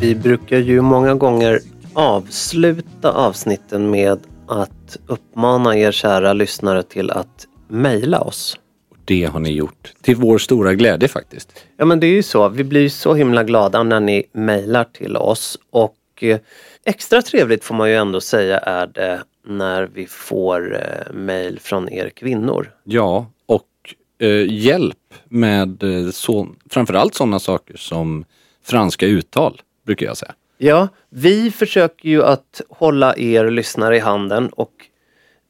Vi 0.00 0.14
brukar 0.14 0.58
ju 0.58 0.80
många 0.80 1.14
gånger 1.14 1.60
avsluta 1.94 3.12
avsnitten 3.12 3.90
med 3.90 4.18
att 4.48 4.96
uppmana 5.06 5.76
er 5.76 5.92
kära 5.92 6.32
lyssnare 6.32 6.82
till 6.82 7.10
att 7.10 7.46
mejla 7.68 8.20
oss. 8.20 8.58
Det 9.04 9.24
har 9.24 9.40
ni 9.40 9.52
gjort. 9.52 9.92
Till 10.02 10.16
vår 10.16 10.38
stora 10.38 10.74
glädje 10.74 11.08
faktiskt. 11.08 11.64
Ja 11.76 11.84
men 11.84 12.00
det 12.00 12.06
är 12.06 12.14
ju 12.14 12.22
så. 12.22 12.48
Vi 12.48 12.64
blir 12.64 12.88
så 12.88 13.14
himla 13.14 13.44
glada 13.44 13.82
när 13.82 14.00
ni 14.00 14.24
mejlar 14.32 14.84
till 14.84 15.16
oss 15.16 15.58
och 15.70 15.96
eh, 16.20 16.38
extra 16.84 17.22
trevligt 17.22 17.64
får 17.64 17.74
man 17.74 17.88
ju 17.88 17.96
ändå 17.96 18.20
säga 18.20 18.58
är 18.58 18.86
det 18.86 19.22
när 19.46 19.82
vi 19.94 20.06
får 20.06 20.74
eh, 20.74 21.14
mejl 21.14 21.58
från 21.60 21.92
er 21.92 22.08
kvinnor. 22.08 22.70
Ja, 22.84 23.26
och 23.46 23.94
eh, 24.18 24.52
hjälp 24.52 25.14
med 25.28 25.82
eh, 25.82 26.10
så, 26.10 26.48
framförallt 26.70 27.14
sådana 27.14 27.38
saker 27.38 27.76
som 27.76 28.24
franska 28.62 29.06
uttal, 29.06 29.60
brukar 29.86 30.06
jag 30.06 30.16
säga. 30.16 30.34
Ja, 30.58 30.88
vi 31.10 31.50
försöker 31.50 32.08
ju 32.08 32.22
att 32.24 32.60
hålla 32.68 33.16
er 33.16 33.50
lyssnare 33.50 33.96
i 33.96 34.00
handen 34.00 34.48
och 34.48 34.72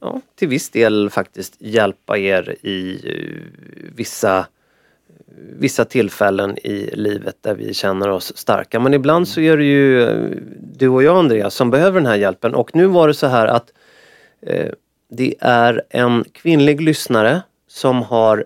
ja, 0.00 0.20
till 0.34 0.48
viss 0.48 0.70
del 0.70 1.10
faktiskt 1.10 1.54
hjälpa 1.58 2.18
er 2.18 2.56
i 2.62 3.00
eh, 3.04 3.60
vissa, 3.96 4.46
vissa 5.58 5.84
tillfällen 5.84 6.58
i 6.58 6.90
livet 6.92 7.36
där 7.40 7.54
vi 7.54 7.74
känner 7.74 8.08
oss 8.08 8.36
starka. 8.36 8.80
Men 8.80 8.94
ibland 8.94 9.28
så 9.28 9.40
är 9.40 9.56
det 9.56 9.64
ju 9.64 10.02
eh, 10.02 10.30
du 10.58 10.88
och 10.88 11.02
jag 11.02 11.16
Andreas 11.16 11.54
som 11.54 11.70
behöver 11.70 12.00
den 12.00 12.06
här 12.06 12.16
hjälpen 12.16 12.54
och 12.54 12.74
nu 12.74 12.86
var 12.86 13.08
det 13.08 13.14
så 13.14 13.26
här 13.26 13.46
att 13.46 13.72
eh, 14.42 14.72
det 15.08 15.34
är 15.40 15.82
en 15.90 16.24
kvinnlig 16.32 16.80
lyssnare 16.80 17.42
som 17.68 18.02
har 18.02 18.44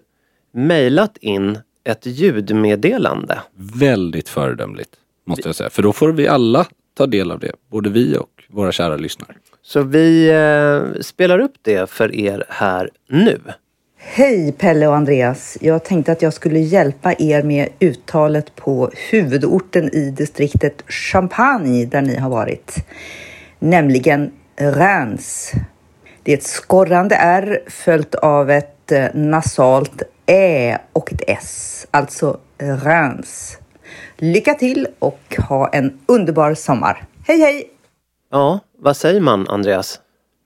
mejlat 0.53 1.17
in 1.17 1.59
ett 1.85 2.07
ljudmeddelande. 2.07 3.41
Väldigt 3.55 4.29
föredömligt, 4.29 4.97
måste 5.27 5.49
jag 5.49 5.57
säga. 5.57 5.71
För 5.71 5.83
då 5.83 5.93
får 5.93 6.13
vi 6.13 6.29
alla 6.29 6.67
ta 6.95 7.07
del 7.07 7.31
av 7.31 7.39
det. 7.39 7.53
Både 7.71 7.91
vi 7.91 8.17
och 8.17 8.45
våra 8.49 8.73
kära 8.73 8.97
lyssnare. 8.97 9.35
Så 9.63 9.83
vi 9.83 10.31
eh, 10.31 11.01
spelar 11.01 11.39
upp 11.39 11.55
det 11.63 11.91
för 11.91 12.15
er 12.15 12.45
här 12.49 12.91
nu. 13.09 13.41
Hej 13.97 14.53
Pelle 14.53 14.87
och 14.87 14.97
Andreas. 14.97 15.59
Jag 15.61 15.85
tänkte 15.85 16.13
att 16.13 16.23
jag 16.23 16.33
skulle 16.33 16.59
hjälpa 16.59 17.15
er 17.19 17.43
med 17.43 17.69
uttalet 17.81 18.57
på 18.57 18.91
huvudorten 19.11 19.95
i 19.95 20.11
distriktet 20.11 20.83
Champagne 20.89 21.85
där 21.85 22.03
ni 22.03 22.17
har 22.17 22.31
varit. 22.31 22.77
Nämligen 23.59 24.33
Reims. 24.57 25.53
Det 26.23 26.33
är 26.33 26.37
ett 26.37 26.43
skorrande 26.43 27.15
R 27.15 27.61
följt 27.67 28.15
av 28.15 28.51
ett 28.51 28.93
eh, 28.93 29.07
nasalt 29.15 30.03
Ä 30.27 30.79
och 30.93 31.13
ett 31.13 31.23
S. 31.27 31.87
Alltså 31.91 32.39
Reims. 32.59 33.59
Lycka 34.17 34.55
till 34.55 34.87
och 34.99 35.37
ha 35.49 35.69
en 35.69 35.99
underbar 36.07 36.55
sommar. 36.55 37.05
Hej 37.27 37.39
hej! 37.39 37.71
Ja, 38.31 38.61
vad 38.79 38.97
säger 38.97 39.21
man 39.21 39.49
Andreas? 39.49 40.01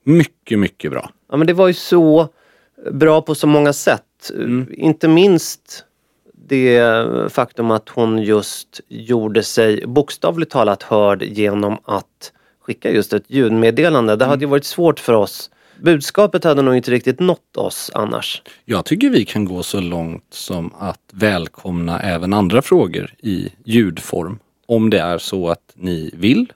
Mycket, 0.05 0.59
mycket 0.59 0.91
bra. 0.91 1.11
Ja 1.31 1.37
men 1.37 1.47
det 1.47 1.53
var 1.53 1.69
ju 1.69 1.75
så 1.75 2.29
bra 2.93 3.23
på 3.23 3.35
så 3.35 3.47
många 3.47 3.73
sätt. 3.73 4.31
Inte 4.71 5.09
minst 5.09 5.85
det 6.49 6.83
faktum 7.33 7.71
att 7.71 7.89
hon 7.89 8.23
just 8.23 8.81
gjorde 8.89 9.43
sig 9.43 9.87
bokstavligt 9.87 10.53
talat 10.53 10.83
hörd 10.83 11.23
genom 11.23 11.79
att 11.85 12.33
skicka 12.61 12.91
just 12.91 13.13
ett 13.13 13.25
ljudmeddelande. 13.27 14.17
Det 14.17 14.25
hade 14.25 14.45
ju 14.45 14.51
varit 14.51 14.65
svårt 14.65 15.01
för 15.01 15.13
oss. 15.13 15.51
Budskapet 15.85 16.45
hade 16.45 16.63
nog 16.63 16.77
inte 16.77 16.91
riktigt 16.91 17.21
nått 17.21 17.57
oss 17.57 17.91
annars. 17.95 18.43
Jag 18.65 18.85
tycker 18.85 19.11
vi 19.11 19.25
kan 19.25 19.45
gå 19.45 19.63
så 19.63 19.81
långt 19.81 20.25
som 20.31 20.75
att 20.79 21.01
välkomna 21.13 22.01
även 22.01 22.33
andra 22.33 22.63
frågor 22.63 23.15
i 23.23 23.49
ljudform. 23.65 24.39
Om 24.67 24.91
det 24.91 24.99
är 24.99 25.19
så 25.19 25.49
att 25.49 25.73
ni 25.75 26.11
vill. 26.15 26.53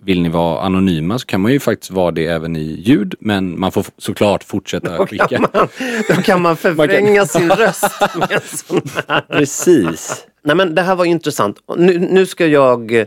Vill 0.00 0.22
ni 0.22 0.28
vara 0.28 0.60
anonyma 0.60 1.18
så 1.18 1.26
kan 1.26 1.40
man 1.40 1.52
ju 1.52 1.60
faktiskt 1.60 1.90
vara 1.90 2.10
det 2.10 2.26
även 2.26 2.56
i 2.56 2.80
ljud 2.80 3.14
men 3.20 3.60
man 3.60 3.72
får 3.72 3.86
såklart 3.98 4.44
fortsätta 4.44 4.96
Då 4.98 5.06
skicka. 5.06 5.28
kan 5.28 5.46
man, 5.52 5.68
då 6.08 6.14
kan 6.22 6.42
man 6.42 6.56
förvränga 6.66 7.26
sin 7.26 7.50
röst 7.56 8.00
med 8.16 8.32
en 8.32 8.40
sån 8.58 8.82
här. 9.08 9.20
Precis. 9.20 10.26
Nej 10.44 10.56
men 10.56 10.74
det 10.74 10.82
här 10.82 10.94
var 10.96 11.04
intressant. 11.04 11.56
Nu, 11.76 11.98
nu 11.98 12.26
ska 12.26 12.46
jag 12.46 12.92
eh, 12.94 13.06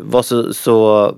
vara 0.00 0.22
så, 0.22 0.54
så, 0.54 1.16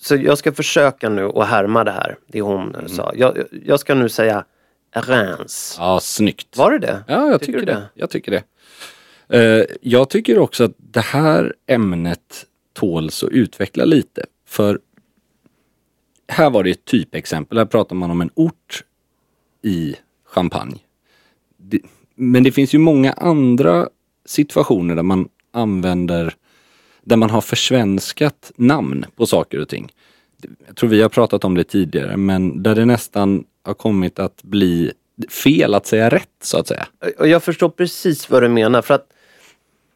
så 0.00 0.16
jag 0.16 0.38
ska 0.38 0.52
försöka 0.52 1.08
nu 1.08 1.24
att 1.24 1.48
härma 1.48 1.84
det 1.84 1.90
här, 1.90 2.16
det 2.26 2.40
hon 2.40 2.74
eh, 2.74 2.86
sa. 2.86 3.12
Jag, 3.14 3.38
jag 3.64 3.80
ska 3.80 3.94
nu 3.94 4.08
säga 4.08 4.44
Reims. 4.92 5.76
Ja, 5.78 6.00
snyggt. 6.00 6.56
Var 6.56 6.70
det 6.70 6.78
det? 6.78 7.04
Ja, 7.08 7.30
jag 7.30 7.40
Tycker 7.40 7.52
tycker, 7.52 7.66
du 7.66 7.72
det. 7.72 7.82
Jag 7.94 8.10
tycker 8.10 8.30
det. 8.32 8.42
Eh, 9.28 9.64
jag 9.80 10.10
tycker 10.10 10.38
också 10.38 10.64
att 10.64 10.74
det 10.76 11.00
här 11.00 11.54
ämnet 11.66 12.46
tåls 12.72 13.24
att 13.24 13.30
utveckla 13.30 13.84
lite. 13.84 14.24
För 14.46 14.80
här 16.28 16.50
var 16.50 16.64
det 16.64 16.70
ett 16.70 16.84
typexempel. 16.84 17.58
Här 17.58 17.64
pratar 17.64 17.96
man 17.96 18.10
om 18.10 18.20
en 18.20 18.30
ort 18.34 18.84
i 19.62 19.96
Champagne. 20.24 20.78
Det, 21.56 21.80
men 22.14 22.42
det 22.42 22.52
finns 22.52 22.74
ju 22.74 22.78
många 22.78 23.12
andra 23.12 23.88
situationer 24.24 24.94
där 24.94 25.02
man 25.02 25.28
använder, 25.52 26.34
där 27.08 27.16
man 27.16 27.30
har 27.30 27.40
försvenskat 27.40 28.52
namn 28.56 29.04
på 29.16 29.26
saker 29.26 29.60
och 29.60 29.68
ting. 29.68 29.92
Jag 30.66 30.76
tror 30.76 30.90
vi 30.90 31.02
har 31.02 31.08
pratat 31.08 31.44
om 31.44 31.54
det 31.54 31.64
tidigare, 31.64 32.16
men 32.16 32.62
där 32.62 32.74
det 32.74 32.84
nästan 32.84 33.44
har 33.64 33.74
kommit 33.74 34.18
att 34.18 34.42
bli 34.42 34.92
fel 35.30 35.74
att 35.74 35.86
säga 35.86 36.08
rätt 36.08 36.28
så 36.42 36.58
att 36.58 36.66
säga. 36.68 36.86
Jag 37.18 37.42
förstår 37.42 37.68
precis 37.68 38.30
vad 38.30 38.42
du 38.42 38.48
menar. 38.48 38.82
För 38.82 38.94
att 38.94 39.06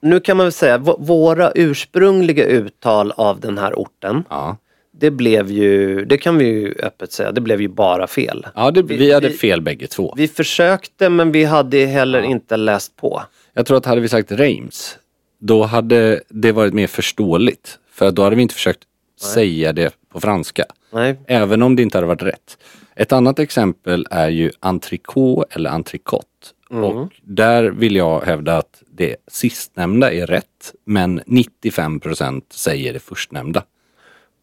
nu 0.03 0.21
kan 0.21 0.37
man 0.37 0.47
väl 0.47 0.53
säga, 0.53 0.79
våra 0.99 1.53
ursprungliga 1.55 2.45
uttal 2.45 3.13
av 3.17 3.41
den 3.41 3.59
här 3.59 3.75
orten, 3.75 4.25
Ja. 4.31 4.57
det 5.01 5.11
blev 5.11 5.51
ju, 5.51 6.05
det 6.05 6.17
kan 6.19 6.39
vi 6.39 6.45
ju 6.45 6.75
öppet 6.83 7.13
säga, 7.13 7.33
det 7.33 7.41
blev 7.41 7.61
ju 7.61 7.69
bara 7.69 8.07
fel. 8.07 8.47
Ja, 8.55 8.71
det, 8.71 8.83
vi, 8.83 8.97
Vi- 8.97 9.13
hade 9.13 9.29
vi- 9.29 9.35
fel 9.35 9.61
bägge 9.61 9.87
två. 9.87 10.15
Vi 10.17 10.29
försökte 10.29 11.09
men 11.09 11.33
vi 11.33 11.45
hade 11.45 11.85
heller 11.87 12.23
inte 12.23 12.57
läst 12.57 12.97
på. 12.97 13.23
Jag 13.55 13.67
tror 13.67 13.77
att 13.77 13.87
hade 13.87 14.01
vi 14.01 14.09
sagt 14.09 14.33
Reims, 14.33 14.99
då 15.43 15.63
hade 15.63 16.23
det 16.29 16.53
varit 16.53 16.75
mer 16.75 16.87
förståeligt. 16.87 17.79
För 17.91 18.11
då 18.11 18.23
hade 18.23 18.37
vi 18.37 18.43
inte 18.43 18.55
försökt 18.55 18.83
säga 19.21 19.73
det 19.73 19.95
på 20.09 20.21
franska. 20.21 20.65
Nej. 20.91 21.21
Även 21.27 21.63
om 21.63 21.77
det 21.77 21.83
inte 21.83 21.99
hade 21.99 22.07
varit 22.07 22.23
rätt. 22.23 22.59
Ett 22.95 23.13
annat 23.13 23.39
exempel 23.39 24.07
är 24.11 24.29
ju 24.29 24.51
entrecote 24.61 25.55
eller 25.55 25.71
entrecote. 25.71 26.27
Och 26.69 27.09
där 27.23 27.65
vill 27.65 27.97
jag 27.97 28.21
hävda 28.21 28.57
att 28.59 28.83
det 28.91 29.17
sistnämnda 29.29 30.13
är 30.13 30.27
rätt, 30.27 30.75
men 30.85 31.21
95% 31.21 32.43
säger 32.51 32.93
det 32.93 32.99
förstnämnda. 32.99 33.65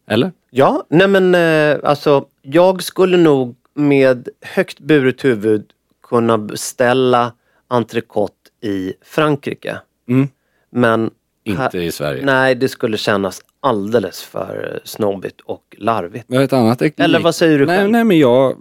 Eller? 0.06 0.32
Ja, 0.50 0.86
nej 0.88 1.08
men 1.08 1.34
eh, 1.34 1.78
alltså 1.84 2.26
jag 2.42 2.82
skulle 2.82 3.16
nog 3.16 3.56
med 3.74 4.28
högt 4.40 4.80
buret 4.80 5.24
huvud 5.24 5.70
kunna 6.02 6.38
beställa 6.38 7.32
entrecote 7.68 8.34
i 8.60 8.94
Frankrike. 9.02 9.80
Mm. 10.08 10.28
Men 10.70 11.10
Inte 11.44 11.62
här- 11.62 11.76
i 11.76 11.92
Sverige. 11.92 12.24
Nej, 12.24 12.54
det 12.54 12.68
skulle 12.68 12.96
kännas 12.96 13.40
alldeles 13.60 14.22
för 14.22 14.80
snobbigt 14.84 15.40
och 15.40 15.76
larvigt. 15.78 16.24
Jag 16.28 16.36
har 16.36 16.44
ett 16.44 16.52
annat 16.52 16.82
ex- 16.82 16.98
Eller 16.98 17.20
vad 17.20 17.34
säger 17.34 17.58
du 17.58 17.66
nej, 17.66 17.78
själv? 17.78 17.90
nej 17.90 18.04
men 18.04 18.18
jag... 18.18 18.56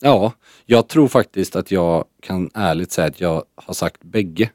Ja, 0.00 0.32
jag 0.66 0.88
tror 0.88 1.08
faktiskt 1.08 1.56
att 1.56 1.70
jag 1.70 2.04
kan 2.22 2.50
ärligt 2.54 2.92
säga 2.92 3.06
att 3.06 3.20
jag 3.20 3.44
har 3.54 3.74
sagt 3.74 4.02
bägge. 4.04 4.50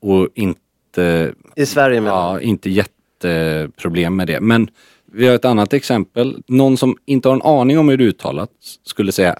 Och 0.00 0.28
inte... 0.34 1.34
I 1.56 1.66
Sverige 1.66 2.00
menar 2.00 2.16
Ja, 2.34 2.40
inte 2.40 2.70
jätteproblem 2.70 4.16
med 4.16 4.26
det. 4.26 4.40
Men 4.40 4.68
vi 5.12 5.26
har 5.26 5.34
ett 5.34 5.44
annat 5.44 5.72
exempel. 5.72 6.42
Någon 6.46 6.76
som 6.76 6.96
inte 7.06 7.28
har 7.28 7.34
en 7.36 7.42
aning 7.42 7.78
om 7.78 7.88
hur 7.88 7.96
det 7.96 8.04
uttalas 8.04 8.48
skulle 8.82 9.12
säga 9.12 9.36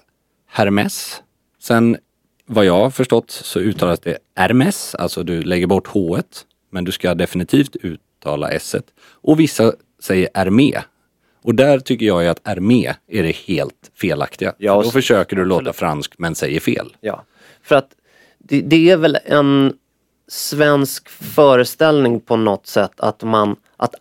Hermes. 0.47 1.21
Sen 1.59 1.97
vad 2.45 2.65
jag 2.65 2.73
har 2.73 2.89
förstått 2.89 3.31
så 3.31 3.59
uttalas 3.59 3.99
det 3.99 4.17
Hermes, 4.35 4.95
alltså 4.95 5.23
du 5.23 5.41
lägger 5.41 5.67
bort 5.67 5.87
h 5.87 6.19
men 6.69 6.83
du 6.83 6.91
ska 6.91 7.15
definitivt 7.15 7.75
uttala 7.75 8.49
s 8.51 8.75
Och 9.11 9.39
vissa 9.39 9.73
säger 9.99 10.29
Hermé. 10.33 10.81
Och 11.41 11.55
där 11.55 11.79
tycker 11.79 12.05
jag 12.05 12.27
att 12.27 12.41
Hermé 12.43 12.93
är 13.07 13.23
det 13.23 13.35
helt 13.35 13.91
felaktiga. 13.95 14.53
Ja, 14.57 14.81
då 14.83 14.91
försöker 14.91 15.35
du 15.35 15.45
låta 15.45 15.73
fransk 15.73 16.13
men 16.17 16.35
säger 16.35 16.59
fel. 16.59 16.95
Ja, 17.01 17.23
för 17.63 17.75
att 17.75 17.89
det, 18.37 18.61
det 18.61 18.89
är 18.89 18.97
väl 18.97 19.17
en 19.25 19.73
svensk 20.27 21.09
föreställning 21.09 22.19
på 22.19 22.35
något 22.35 22.67
sätt 22.67 22.99
att 22.99 23.23
man, 23.23 23.55
att 23.77 23.95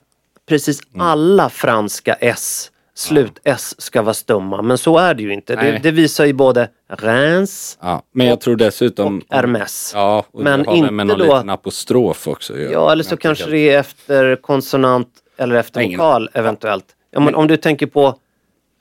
precis 0.47 0.81
Mm. 0.95 1.07
alla 1.07 1.51
franska 1.51 2.15
S, 2.15 2.71
slut-S 2.95 3.75
ska 3.79 4.03
vara 4.03 4.15
stumma. 4.15 4.63
Men 4.63 4.79
så 4.79 4.99
är 4.99 5.15
det 5.15 5.23
ju 5.23 5.33
inte. 5.33 5.57
Det, 5.57 5.81
det 5.83 5.91
visar 5.91 6.25
ju 6.25 6.33
både 6.33 6.69
Reims 6.89 7.79
Ja, 7.83 8.03
men 8.13 8.27
jag 8.27 8.41
tror 8.41 8.57
dessutom... 8.57 9.19
och 9.29 9.35
Hermes. 9.37 9.93
Ja, 9.95 10.25
och 10.33 10.43
Men 10.43 10.63
det 10.63 10.67
har 10.71 10.75
väl 10.83 10.91
med 10.91 11.05
inte 11.05 11.17
någon 11.17 11.29
då- 11.29 11.35
liten 11.35 11.51
apostrof 11.51 12.29
också. 12.29 12.59
Ja, 12.59 12.93
eller 12.93 13.05
så 13.05 13.17
kanske 13.17 13.51
det 13.51 13.59
är 13.71 13.79
efter 13.81 14.37
konsonant 14.37 15.09
eller 15.37 15.55
efter 15.55 15.81
ingen- 15.81 15.99
vokal 15.99 16.31
eventuellt. 16.33 16.85
Ja, 17.11 17.21
men 17.21 17.35
om 17.35 17.47
du 17.47 17.57
tänker 17.57 17.87
på 17.87 18.19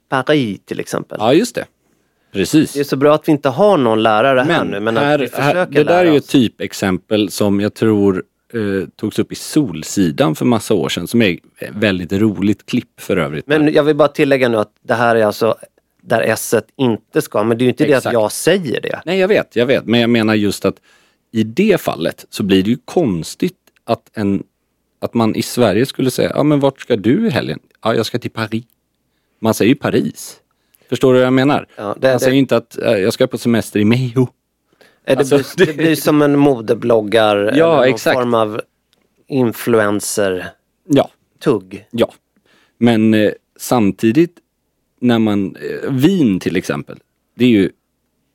Paris 0.09 0.59
till 0.65 0.79
exempel. 0.79 1.17
Ja, 1.21 1.33
just 1.33 1.55
det. 1.55 1.65
Precis. 2.33 2.73
Det 2.73 2.79
är 2.79 2.83
så 2.83 2.95
bra 2.95 3.13
att 3.15 3.27
vi 3.27 3.31
inte 3.31 3.49
har 3.49 3.77
någon 3.77 4.03
lärare 4.03 4.39
här 4.39 4.45
Men, 4.47 4.67
nu. 4.67 4.79
Men 4.79 4.97
här, 4.97 5.15
att 5.15 5.21
vi 5.21 5.27
försöker 5.27 5.53
här, 5.55 5.65
det 5.65 5.83
där 5.83 5.93
är 5.99 6.03
lära 6.03 6.11
ju 6.13 6.19
oss. 6.19 6.23
ett 6.25 6.29
typexempel 6.31 7.31
som 7.31 7.59
jag 7.61 7.73
tror 7.73 8.23
eh, 8.53 8.87
togs 8.95 9.19
upp 9.19 9.31
i 9.31 9.35
Solsidan 9.35 10.35
för 10.35 10.45
massa 10.45 10.73
år 10.73 10.89
sedan. 10.89 11.07
Som 11.07 11.21
är 11.21 11.31
ett 11.59 11.69
väldigt 11.75 12.11
roligt 12.11 12.65
klipp 12.65 13.01
för 13.01 13.17
övrigt. 13.17 13.47
Men 13.47 13.73
jag 13.73 13.83
vill 13.83 13.95
bara 13.95 14.07
tillägga 14.07 14.49
nu 14.49 14.57
att 14.57 14.71
det 14.81 14.93
här 14.93 15.15
är 15.15 15.25
alltså 15.25 15.55
där 16.01 16.21
S 16.21 16.55
inte 16.77 17.21
ska, 17.21 17.43
men 17.43 17.57
det 17.57 17.61
är 17.61 17.65
ju 17.65 17.69
inte 17.71 17.83
det 17.85 17.89
Exakt. 17.89 18.05
att 18.05 18.13
jag 18.13 18.31
säger 18.31 18.81
det. 18.81 19.01
Nej, 19.05 19.19
jag 19.19 19.27
vet, 19.27 19.55
jag 19.55 19.65
vet. 19.65 19.85
Men 19.85 19.99
jag 19.99 20.09
menar 20.09 20.33
just 20.35 20.65
att 20.65 20.75
i 21.31 21.43
det 21.43 21.81
fallet 21.81 22.25
så 22.29 22.43
blir 22.43 22.63
det 22.63 22.69
ju 22.69 22.77
konstigt 22.85 23.57
att, 23.83 24.09
en, 24.13 24.43
att 25.01 25.13
man 25.13 25.35
i 25.35 25.41
Sverige 25.41 25.85
skulle 25.85 26.11
säga, 26.11 26.31
ja 26.35 26.43
men 26.43 26.59
vart 26.59 26.81
ska 26.81 26.95
du 26.95 27.27
i 27.27 27.29
helgen? 27.29 27.59
Ja, 27.83 27.95
jag 27.95 28.05
ska 28.05 28.19
till 28.19 28.31
Paris. 28.31 28.63
Man 29.39 29.53
säger 29.53 29.69
ju 29.69 29.75
Paris. 29.75 30.39
Förstår 30.89 31.13
du 31.13 31.19
vad 31.19 31.25
jag 31.25 31.33
menar? 31.33 31.67
Ja, 31.75 31.95
det- 31.99 32.09
man 32.11 32.19
säger 32.19 32.31
det- 32.31 32.37
inte 32.37 32.57
att 32.57 32.77
jag 32.81 33.13
ska 33.13 33.27
på 33.27 33.37
semester 33.37 33.79
i 33.79 33.85
Mejo. 33.85 34.27
Det, 35.05 35.17
Alltså, 35.17 35.39
blir, 35.57 35.65
det 35.67 35.73
blir 35.73 35.95
som 35.95 36.21
en 36.21 36.39
modebloggar 36.39 37.35
Ja, 37.37 37.51
eller 37.51 37.75
någon 37.75 37.83
exakt. 37.83 38.17
form 38.17 38.33
av 38.33 38.61
influencer-tugg. 39.27 41.85
Ja, 41.91 41.97
ja. 42.07 42.13
Men 42.77 43.13
eh, 43.13 43.31
samtidigt 43.57 44.37
när 44.99 45.19
man, 45.19 45.55
eh, 45.55 45.91
vin 45.91 46.39
till 46.39 46.55
exempel, 46.55 46.99
det 47.35 47.45
är 47.45 47.49
ju, 47.49 47.69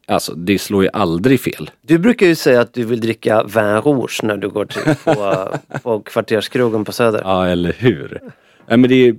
alltså 0.06 0.34
det 0.34 0.58
slår 0.58 0.82
ju 0.82 0.88
aldrig 0.92 1.40
fel. 1.40 1.70
Du 1.80 1.98
brukar 1.98 2.26
ju 2.26 2.34
säga 2.34 2.60
att 2.60 2.72
du 2.74 2.84
vill 2.84 3.00
dricka 3.00 3.44
vin 3.44 3.82
rouge 3.82 4.20
när 4.22 4.36
du 4.36 4.48
går 4.48 4.64
till 4.64 4.94
på, 5.04 5.48
på 5.82 6.00
kvarterskrogen 6.00 6.84
på 6.84 6.92
Söder. 6.92 7.20
Ja, 7.24 7.46
eller 7.46 7.72
hur? 7.72 8.20
Nej, 8.66 8.78
men 8.78 8.90
det 8.90 9.08
är... 9.08 9.16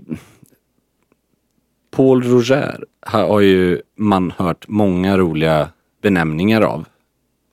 Paul 1.92 2.24
Roger 2.24 2.86
har 3.02 3.40
ju 3.40 3.82
man 3.98 4.32
hört 4.38 4.68
många 4.68 5.18
roliga 5.18 5.70
benämningar 6.02 6.62
av 6.62 6.86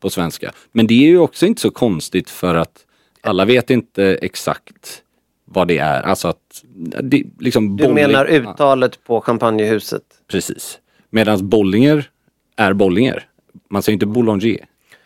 på 0.06 0.10
svenska. 0.10 0.52
Men 0.72 0.86
det 0.86 0.94
är 0.94 1.08
ju 1.08 1.18
också 1.18 1.46
inte 1.46 1.60
så 1.60 1.70
konstigt 1.70 2.30
för 2.30 2.54
att 2.54 2.86
alla 3.20 3.44
vet 3.44 3.70
inte 3.70 4.18
exakt 4.22 5.02
vad 5.44 5.68
det 5.68 5.78
är. 5.78 6.02
Alltså 6.02 6.28
att 6.28 6.64
det, 7.02 7.24
liksom 7.40 7.76
Du 7.76 7.88
menar 7.88 8.26
uttalet 8.26 9.04
på 9.04 9.20
champagnehuset? 9.20 10.02
Precis. 10.28 10.78
Medan 11.10 11.48
Bollinger 11.48 12.10
är 12.56 12.72
Bollinger. 12.72 13.26
Man 13.70 13.82
säger 13.82 13.94
inte 13.94 14.06
Boulanger 14.06 14.64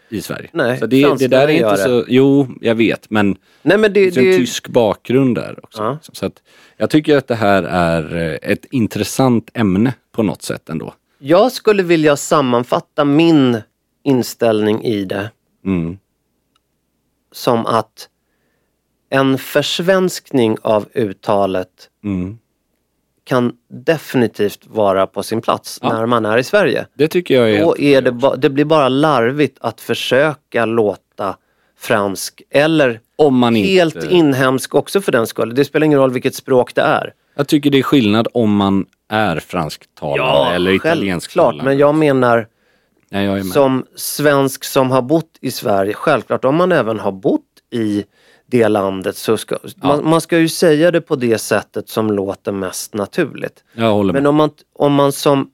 i 0.08 0.22
Sverige. 0.22 0.48
Nej, 0.52 0.78
så 0.78 0.86
det, 0.86 1.18
det 1.18 1.28
där 1.28 1.48
är 1.48 1.70
inte 1.70 1.76
så, 1.76 2.04
jo 2.08 2.48
jag 2.60 2.74
vet 2.74 3.10
men 3.10 3.36
Nej 3.62 3.78
men 3.78 3.92
det 3.92 4.10
det, 4.10 4.20
det, 4.20 4.32
en 4.32 4.38
tysk 4.38 4.68
bakgrund 4.68 5.34
där 5.34 5.58
också. 5.62 5.82
Ja. 5.82 5.98
Så 6.12 6.26
att 6.26 6.42
jag 6.76 6.90
tycker 6.90 7.16
att 7.16 7.28
det 7.28 7.34
här 7.34 7.62
är 7.62 8.16
eh, 8.16 8.50
ett 8.50 8.64
intressant 8.70 9.50
ämne 9.54 9.94
på 10.12 10.22
något 10.22 10.42
sätt 10.42 10.68
ändå. 10.68 10.94
jag 11.18 11.52
skulle 11.52 11.82
vilja 11.82 12.16
sammanfatta 12.16 13.04
min 13.04 13.62
inställning 14.04 14.82
i 14.84 15.04
det 15.04 15.30
Mm. 15.64 15.98
som 17.32 17.66
att 17.66 18.08
en 19.10 19.38
försvenskning 19.38 20.56
av 20.62 20.88
uttalet 20.94 21.68
Mm. 22.04 22.38
kan 23.24 23.52
definitivt 23.68 24.66
vara 24.66 25.06
på 25.06 25.22
sin 25.22 25.40
plats 25.40 25.78
Ja. 25.82 25.92
när 25.92 26.06
man 26.06 26.26
är 26.26 26.38
i 26.38 26.44
Sverige. 26.44 26.86
Det 26.94 27.08
tycker 27.08 27.34
jag 27.34 27.50
är... 27.50 27.60
Då 27.60 27.78
är 27.78 28.02
det, 28.02 28.12
ba, 28.12 28.36
det 28.36 28.50
blir 28.50 28.64
bara 28.64 28.88
larvigt 28.88 29.58
att 29.60 29.80
försöka 29.80 30.64
låta 30.64 31.36
fransk 31.78 32.42
eller 32.50 33.00
Om 33.16 33.38
man 33.38 33.56
inte... 33.56 33.70
helt 33.72 34.04
inhemsk 34.10 34.74
också 34.74 35.00
för 35.00 35.12
den 35.12 35.26
skull. 35.26 35.54
Det 35.54 35.64
spelar 35.64 35.84
ingen 35.86 35.98
roll 35.98 36.12
vilket 36.12 36.34
språk 36.34 36.74
det 36.74 36.82
är. 36.82 37.14
Jag 37.34 37.48
tycker 37.48 37.70
det 37.70 37.78
är 37.78 37.82
skillnad 37.82 38.28
om 38.34 38.56
man 38.56 38.86
är 39.08 39.40
fransktalare 39.40 40.54
eller 40.54 40.70
italiensktalare. 40.72 41.50
självklart. 41.52 41.64
Men 41.64 41.78
jag 41.78 41.94
menar 41.94 42.48
Nej, 43.10 43.26
jag 43.26 43.38
är 43.38 43.44
med. 43.44 43.52
som 43.52 43.86
svensk 43.96 44.64
som 44.64 44.90
har 44.90 45.02
bott 45.02 45.38
i 45.40 45.50
Sverige, 45.50 45.94
självklart 45.94 46.44
om 46.44 46.56
man 46.56 46.72
även 46.72 47.00
har 47.00 47.12
bott 47.12 47.42
i 47.70 48.04
det 48.46 48.68
landet 48.68 49.16
så 49.16 49.36
ska 49.36 49.58
man, 49.76 50.08
man 50.08 50.20
ska 50.20 50.38
ju 50.38 50.48
säga 50.48 50.90
det 50.90 51.00
på 51.00 51.16
det 51.16 51.38
sättet 51.38 51.88
som 51.88 52.10
låter 52.10 52.52
mest 52.52 52.94
naturligt. 52.94 53.64
Jag 53.72 53.92
håller 53.92 54.12
med. 54.12 54.22
Men 54.22 54.28
om 54.28 54.36
man, 54.36 54.50
om 54.72 54.92
man 54.94 55.12
som 55.12 55.50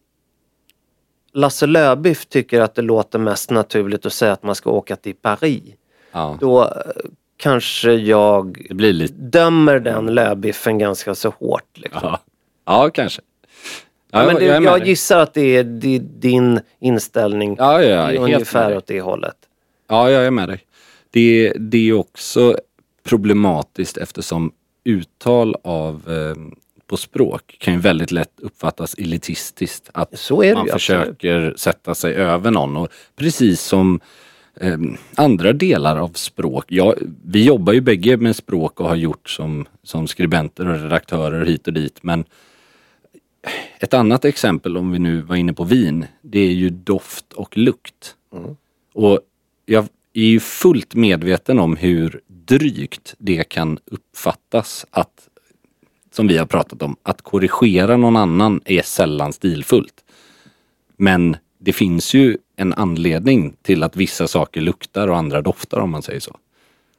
Lasse 1.33 1.67
Löbiff 1.67 2.27
tycker 2.27 2.61
att 2.61 2.75
det 2.75 2.83
låter 2.83 3.19
mest 3.19 3.51
naturligt 3.51 4.07
att 4.07 4.13
säga 4.13 4.33
att 4.33 4.43
man 4.43 4.55
ska 4.55 4.71
åka 4.71 4.97
till 4.97 5.15
Paris. 5.15 5.63
Ja, 6.13 6.39
Då 6.41 6.63
eh, 6.63 6.69
kanske 7.37 7.93
jag 7.93 8.67
lite... 8.71 9.15
dömer 9.15 9.81
den 9.81 10.07
Löbiffen 10.07 10.79
ganska 10.79 11.15
så 11.15 11.31
hårt. 11.31 11.79
Liksom. 11.79 12.01
Ja, 12.03 12.21
ja 12.65 12.91
kanske. 12.91 13.23
Ja, 14.21 14.27
men 14.27 14.37
det, 14.37 14.45
jag 14.45 14.65
jag 14.65 14.87
gissar 14.87 15.19
att 15.19 15.35
det 15.35 15.57
är, 15.57 15.65
din 16.01 16.61
inställning 16.81 17.57
Ja, 17.59 17.83
ja, 17.83 18.13
ja, 18.13 18.21
ungefär 18.21 18.77
åt 18.77 18.87
det 18.87 19.01
hållet. 19.01 19.37
Ja, 19.89 20.11
jag 20.11 20.27
är 20.27 20.31
med 20.31 20.49
dig. 20.49 20.61
Det, 21.11 21.53
det 21.59 21.89
är 21.89 21.93
också 21.93 22.59
problematiskt 23.05 23.97
eftersom 23.97 24.53
uttal 24.85 25.57
av 25.63 26.03
eh, 26.09 26.57
på 26.87 26.97
språk 26.97 27.57
kan 27.61 27.75
ju 27.75 27.81
väldigt 27.81 28.11
lätt 28.11 28.41
uppfattas 28.41 28.95
elitistiskt. 28.95 29.91
Att 29.93 30.29
det 30.29 30.55
man 30.55 30.69
försöker 30.69 31.55
sätta 31.57 31.95
sig 31.95 32.15
över 32.15 32.51
någon. 32.51 32.77
Och 32.77 32.89
precis 33.17 33.61
som 33.61 34.01
eh, 34.61 34.79
andra 35.15 35.53
delar 35.53 35.97
av 35.97 36.09
språk. 36.09 36.65
Ja, 36.69 36.95
vi 37.25 37.45
jobbar 37.45 37.73
ju 37.73 37.81
bägge 37.81 38.17
med 38.17 38.37
språk 38.37 38.81
och 38.81 38.89
har 38.89 38.97
gjort 38.97 39.29
som, 39.29 39.67
som 39.83 40.07
skribenter 40.07 40.69
och 40.69 40.83
redaktörer 40.83 41.45
hit 41.45 41.67
och 41.67 41.73
dit. 41.73 41.99
Men 42.03 42.25
ett 43.79 43.95
annat 43.95 44.25
exempel 44.25 44.77
om 44.77 44.93
vi 44.93 44.99
nu 44.99 45.21
var 45.21 45.37
inne 45.37 45.53
på 45.53 45.65
vin, 45.65 46.07
det 46.23 46.41
är 46.41 46.53
ju 46.53 46.71
doft 46.71 47.33
och 47.33 47.57
lukt. 47.57 48.17
Och 48.93 49.21
jag 49.67 49.89
är 50.13 50.27
ju 50.27 50.41
fullt 50.41 50.95
medveten 50.95 51.59
om 51.59 51.77
hur 51.77 52.21
drygt 52.27 53.15
det 53.19 53.45
kan 53.45 53.79
uppfattas 53.85 54.87
att 54.91 55.29
som 56.11 56.27
vi 56.27 56.39
har 56.39 56.47
pratat 56.47 56.83
om, 56.83 56.97
att 57.03 57.23
korrigera 57.23 57.97
någon 57.97 58.17
annan 58.17 58.61
är 58.65 58.83
sällan 58.83 59.33
stilfullt. 59.33 60.05
Men 60.97 61.37
det 61.59 61.73
finns 61.73 62.15
ju 62.15 62.39
en 62.57 62.73
anledning 62.73 63.57
till 63.63 63.83
att 63.83 63.97
vissa 63.97 64.29
saker 64.29 64.61
luktar 64.61 65.09
och 65.09 65.17
andra 65.17 65.43
doftar 65.43 65.81
om 65.81 65.91
man 65.91 66.03
säger 66.03 66.21
så. 66.21 66.37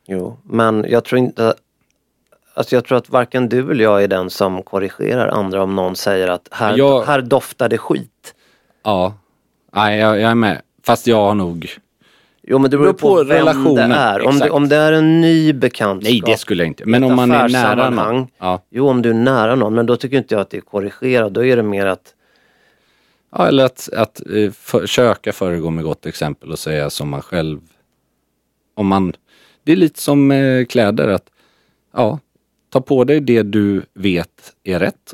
Jo, 0.08 0.38
men 0.44 0.86
jag 0.89 1.06
tror 1.06 1.20
inte... 1.20 1.56
Alltså 2.58 2.76
jag 2.76 2.86
tror 2.86 2.98
att 2.98 3.10
varken 3.10 3.50
du 3.50 3.72
eller 3.72 3.84
jag 3.84 4.04
är 4.04 4.08
den 4.08 4.30
som 4.30 4.64
korrigerar 4.64 5.28
andra 5.28 5.64
om 5.64 5.76
någon 5.76 5.96
säger 5.96 6.28
att 6.28 6.48
här, 6.52 6.78
Jag- 6.78 7.06
här 7.06 7.22
doftar 7.22 7.70
det 7.70 7.78
skit. 7.78 8.36
Ja, 8.84 9.14
Nej, 9.76 10.00
jag, 10.00 10.20
jag 10.20 10.32
är 10.32 10.36
med. 10.36 10.62
Fast 10.84 11.08
jag 11.08 11.18
har 11.18 11.36
nog... 11.36 11.70
Jo 12.44 12.60
men 12.60 12.72
det 12.72 12.78
beror 12.78 12.94
på, 12.94 13.00
på 13.00 13.24
vem 13.24 13.38
relationen, 13.38 13.90
det 13.90 13.96
är. 13.96 14.28
Om 14.28 14.40
det, 14.40 14.50
om 14.50 14.70
det 14.70 14.76
är 14.76 14.92
en 14.94 15.22
ny 15.22 15.54
bekantskap. 15.54 16.12
Nej, 16.12 16.22
det 16.26 16.38
skulle 16.38 16.64
jag 16.64 16.68
inte. 16.68 16.86
Men 16.86 17.04
om 17.04 17.16
man 17.16 17.32
är 17.32 17.50
nära 17.50 17.90
någon. 17.90 18.28
Ja. 18.38 18.62
Jo 18.70 18.88
om 18.88 19.02
du 19.02 19.10
är 19.10 19.14
nära 19.14 19.56
någon 19.56 19.74
men 19.76 19.86
då 19.86 19.96
tycker 19.98 20.18
inte 20.18 20.36
jag 20.36 20.42
att 20.42 20.50
det 20.50 20.58
är 20.58 20.62
korrigerat. 20.62 21.34
Då 21.34 21.46
är 21.46 21.56
det 21.56 21.64
mer 21.64 21.86
att 21.86 22.14
Ja, 23.32 23.48
eller 23.48 23.66
att, 23.66 23.90
att 23.94 24.22
eh, 24.36 24.52
försöka 24.52 25.34
föregå 25.34 25.70
med 25.70 25.84
gott 25.84 26.06
exempel 26.06 26.52
och 26.52 26.60
säga 26.60 26.90
som 26.90 27.10
man 27.10 27.22
själv... 27.22 27.60
Om 28.76 28.88
man... 28.88 29.14
Det 29.64 29.72
är 29.72 29.76
lite 29.76 30.02
som 30.02 30.32
eh, 30.32 30.66
kläder 30.66 31.08
att 31.08 31.30
ja, 31.94 32.20
ta 32.70 32.82
på 32.82 33.04
dig 33.04 33.20
det 33.20 33.44
du 33.44 33.82
vet 33.94 34.56
är 34.64 34.80
rätt 34.80 35.14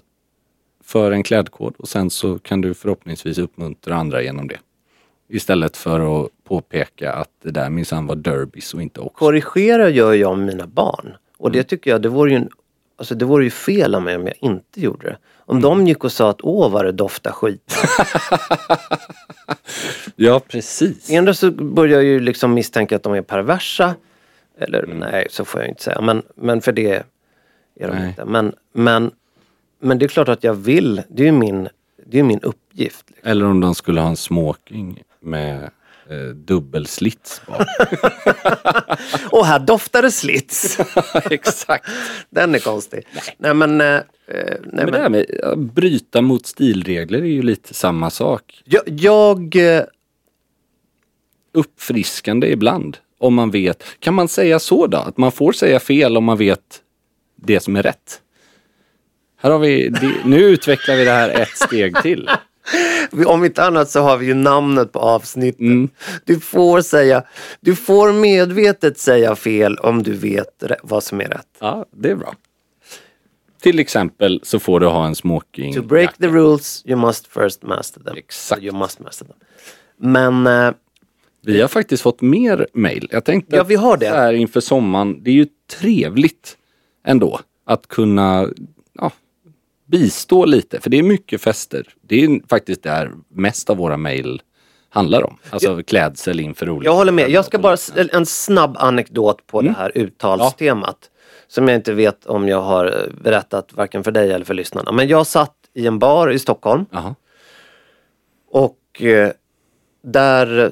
för 0.84 1.12
en 1.12 1.24
klädkod 1.24 1.74
och 1.78 1.88
sen 1.88 2.10
så 2.10 2.40
kan 2.40 2.62
du 2.62 2.74
förhoppningsvis 2.74 3.38
uppmuntra 3.38 3.96
andra 3.96 4.22
genom 4.22 4.48
det. 4.48 4.60
Istället 5.30 5.78
för 5.78 6.24
att 6.26 6.30
påpeka 6.44 7.14
att 7.14 7.30
det 7.44 7.52
där 7.52 7.70
minsann 7.70 8.06
var 8.08 8.16
derbys 8.16 8.74
och 8.74 8.82
inte 8.82 9.00
också. 9.00 9.14
korrigera 9.18 9.90
gör 9.90 10.14
jag 10.14 10.38
med 10.38 10.48
mina 10.48 10.68
barn. 10.68 11.14
Och 11.38 11.48
Mm. 11.50 11.58
det 11.58 11.64
tycker 11.64 11.92
jag, 11.92 12.02
det 12.02 12.10
vore 12.10 12.32
ju, 12.32 12.36
en, 12.38 12.50
alltså 12.98 13.16
det 13.16 13.26
vore 13.26 13.44
ju 13.44 13.50
fel 13.50 13.96
av 13.96 14.02
mig 14.02 14.16
om 14.16 14.28
jag 14.28 14.36
inte 14.42 14.82
gjorde 14.82 15.08
det. 15.08 15.18
Om 15.38 15.58
Mm. 15.58 15.62
de 15.62 15.88
gick 15.88 16.04
och 16.04 16.12
sa 16.12 16.30
att 16.30 16.42
åh 16.42 16.72
vad 16.72 16.86
det 16.86 16.92
doftar 16.92 17.32
skit. 17.32 17.76
Ja, 20.16 20.40
precis. 20.48 21.10
Ändå 21.10 21.34
så 21.34 21.52
börjar 21.52 21.94
jag 21.94 22.04
ju 22.04 22.20
liksom 22.20 22.54
misstänka 22.54 22.96
att 22.96 23.04
de 23.04 23.14
är 23.14 23.22
perversa. 23.22 23.96
Eller 24.58 24.84
Mm. 24.84 24.98
nej, 24.98 25.28
så 25.30 25.46
får 25.46 25.62
jag 25.62 25.70
inte 25.70 25.84
säga. 25.84 26.02
Men, 26.02 26.24
men 26.36 26.62
för 26.62 26.72
det 26.72 27.04
är 27.80 27.88
de 27.88 27.94
Nej. 27.94 28.08
inte. 28.10 28.26
Men, 28.26 28.54
men, 28.74 29.12
men 29.80 30.00
det 30.00 30.06
är 30.06 30.08
klart 30.08 30.30
att 30.30 30.44
jag 30.44 30.54
vill. 30.54 31.02
Det 31.10 31.24
är 31.24 31.26
ju 31.26 31.32
min, 31.32 31.70
det 32.06 32.20
är 32.20 32.24
min 32.24 32.40
uppgift. 32.40 33.06
Liksom. 33.08 33.30
Eller 33.32 33.46
om 33.46 33.60
de 33.60 33.76
skulle 33.76 34.02
ha 34.02 34.08
en 34.08 34.18
smoking 34.18 35.04
med 35.20 35.64
eh, 36.10 36.36
dubbelslits 36.36 37.42
bak. 37.48 37.68
Och 39.32 39.46
här 39.46 39.60
doftar 39.60 40.02
det 40.02 40.12
slits. 40.12 40.78
Exakt. 41.32 41.90
Den 42.30 42.56
är 42.56 42.60
konstig. 42.60 43.08
Nej, 43.38 43.54
men... 43.54 43.82
eh, 43.82 43.88
eh, 43.88 44.02
nej, 44.28 44.60
Men 44.72 44.92
det 44.92 44.98
här 44.98 45.10
med 45.10 45.26
att 45.44 45.58
bryta 45.60 46.22
mot 46.22 46.46
stilregler 46.46 47.20
är 47.20 47.26
ju 47.26 47.42
lite 47.42 47.74
samma 47.74 48.10
sak. 48.10 48.62
jag, 48.66 48.84
jag 48.86 49.56
eh, 49.56 49.84
Uppfriskande 51.56 52.48
ibland. 52.52 52.98
Om 53.18 53.34
man 53.34 53.52
vet. 53.52 53.84
Kan 54.00 54.14
man 54.14 54.28
säga 54.28 54.60
så 54.60 54.88
då? 54.88 54.98
Att 54.98 55.18
man 55.18 55.32
får 55.32 55.52
säga 55.52 55.80
fel 55.80 56.18
om 56.18 56.24
man 56.24 56.38
vet 56.38 56.82
det 57.46 57.60
som 57.60 57.76
är 57.76 57.84
rätt? 57.84 58.22
Här 59.38 59.52
har 59.52 59.60
vi, 59.60 59.92
nu 60.26 60.40
utvecklar 60.40 60.96
vi 60.96 61.04
det 61.06 61.12
här 61.12 61.30
ett 61.30 61.58
steg 61.58 62.02
till. 62.02 62.30
Om 63.26 63.46
inte 63.46 63.64
annat 63.64 63.90
så 63.90 64.02
har 64.02 64.18
vi 64.18 64.26
ju 64.26 64.34
namnet 64.34 64.92
på 64.92 65.00
avsnittet. 65.00 65.60
Mm. 65.62 65.90
Du 66.26 66.40
får 66.40 66.82
säga, 66.82 67.24
du 67.60 67.76
får 67.76 68.14
medvetet 68.14 68.98
säga 68.98 69.36
fel 69.36 69.78
om 69.78 70.04
du 70.04 70.14
vet 70.14 70.64
vad 70.84 71.04
som 71.04 71.22
är 71.22 71.26
rätt. 71.26 71.48
Ja, 71.60 71.86
det 71.92 72.10
är 72.12 72.16
bra. 72.16 72.36
Till 73.62 73.80
exempel 73.80 74.40
så 74.44 74.60
får 74.60 74.80
du 74.80 74.88
ha 74.88 75.06
en 75.08 75.16
smoking. 75.16 75.74
To 75.74 75.82
break 75.82 76.18
the 76.18 76.28
rules 76.28 76.84
you 76.86 77.00
must 77.00 77.28
first 77.28 77.64
master 77.64 78.02
them. 78.02 78.16
Exakt. 78.18 78.64
You 78.64 78.76
must 78.78 79.00
master 79.00 79.26
them. 79.26 79.36
Men 79.98 80.48
eh, 80.48 80.74
Vi 81.42 81.62
har 81.62 81.68
faktiskt 81.68 82.04
fått 82.04 82.22
mer 82.22 82.68
mail. 82.74 83.08
Jag 83.12 83.26
tänkte 83.26 83.56
Ja, 83.56 83.64
vi 83.64 83.76
har 83.76 83.98
det. 83.98 84.10
så 84.10 84.16
här 84.16 84.34
inför 84.34 84.60
sommaren, 84.62 85.24
det 85.24 85.30
är 85.30 85.36
ju 85.36 85.48
trevligt 85.80 86.58
ändå 87.04 87.40
att 87.66 87.88
kunna 87.88 88.48
ja, 88.94 89.12
bistå 89.86 90.46
lite. 90.46 90.80
För 90.82 90.90
det 90.90 91.00
är 91.00 91.04
mycket 91.04 91.42
fester. 91.42 91.88
Det 92.02 92.24
är 92.24 92.48
faktiskt 92.50 92.84
där 92.84 93.12
mest 93.30 93.70
av 93.70 93.78
våra 93.78 93.98
mail 93.98 94.42
handlar 94.90 95.24
om. 95.24 95.38
Alltså 95.50 95.84
klädsel 95.84 96.40
inför 96.40 96.70
olika... 96.70 96.90
jag 96.90 96.96
håller 96.96 97.12
med. 97.12 97.30
Jag 97.30 97.46
ska 97.46 97.60
bara 97.60 97.78
en 98.12 98.26
snabb 98.26 98.78
anekdot 98.80 99.48
på 99.48 99.60
Mm. 99.60 99.74
det 99.74 99.80
här 99.80 99.92
uttalstemat. 99.98 101.10
Som 101.48 101.68
jag 101.68 101.76
inte 101.76 101.94
vet 101.94 102.26
om 102.26 102.48
jag 102.48 102.62
har 102.62 103.10
berättat 103.24 103.74
varken 103.74 104.04
för 104.04 104.12
dig 104.12 104.32
eller 104.32 104.46
för 104.46 104.54
lyssnarna. 104.54 104.92
Men 104.92 105.08
jag 105.08 105.28
satt 105.28 105.56
i 105.74 105.88
en 105.88 106.00
bar 106.00 106.32
i 106.32 106.40
Stockholm. 106.40 106.86
Jaha. 106.92 107.16
Och 108.50 109.02
eh, 109.02 109.32
där 110.04 110.60
eh, 110.66 110.72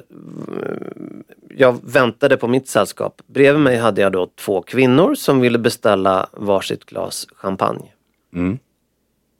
jag 1.56 1.80
väntade 1.82 2.36
på 2.36 2.48
mitt 2.48 2.68
sällskap. 2.68 3.22
Bredvid 3.26 3.62
mig 3.62 3.76
hade 3.76 4.00
jag 4.00 4.12
då 4.12 4.26
två 4.26 4.62
kvinnor 4.62 5.14
som 5.14 5.40
ville 5.40 5.58
beställa 5.58 6.28
varsitt 6.32 6.84
glas 6.84 7.26
champagne. 7.34 7.92
Mm. 8.34 8.58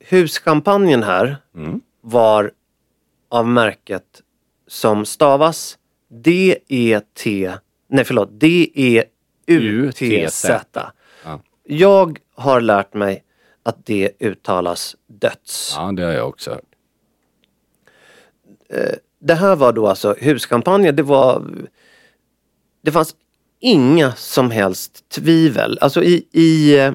Huschampagnen 0.00 1.02
här 1.02 1.36
Mm. 1.54 1.80
var 2.00 2.52
av 3.28 3.46
märket 3.48 4.22
som 4.66 5.04
stavas 5.04 5.78
D-E-T, 6.08 7.52
nej 7.88 8.04
förlåt, 8.04 8.28
D-E-U-T-Z. 9.46 10.92
Ja. 11.24 11.40
Jag 11.64 12.18
har 12.34 12.60
lärt 12.60 12.94
mig 12.94 13.24
att 13.62 13.86
det 13.86 14.10
uttalas 14.18 14.96
döds. 15.06 15.74
ja, 15.76 15.92
det 15.92 16.02
har 16.02 16.12
jag 16.12 16.28
också 16.28 16.50
hört. 16.50 16.64
Det 19.24 19.34
här 19.34 19.56
var 19.56 19.72
då 19.72 19.88
alltså 19.88 20.14
huskampanjer. 20.18 20.92
Det 20.92 21.02
var... 21.02 21.42
Det 22.82 22.92
fanns 22.92 23.16
inga 23.60 24.12
som 24.12 24.50
helst 24.50 25.08
tvivel. 25.08 25.78
Alltså 25.80 26.02
i... 26.02 26.28
i 26.32 26.78
eh, 26.78 26.92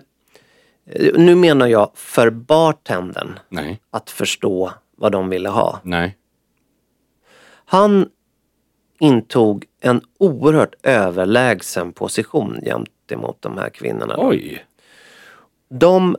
nu 1.15 1.36
menar 1.36 1.67
jag 1.67 1.91
för 1.93 2.29
bartendern 2.29 3.39
Nej, 3.50 3.81
att 3.91 4.10
förstå 4.10 4.72
vad 4.96 5.12
de 5.12 5.29
ville 5.29 5.50
ha. 5.50 5.79
nej. 5.84 6.17
Han 7.69 8.10
intog 9.00 9.65
en 9.81 10.01
oerhört 10.17 10.75
överlägsen 10.84 11.93
position 11.93 12.60
gentemot 12.63 13.41
de 13.41 13.57
här 13.57 13.69
kvinnorna. 13.69 14.15
Oj. 14.17 14.65
De 15.69 16.15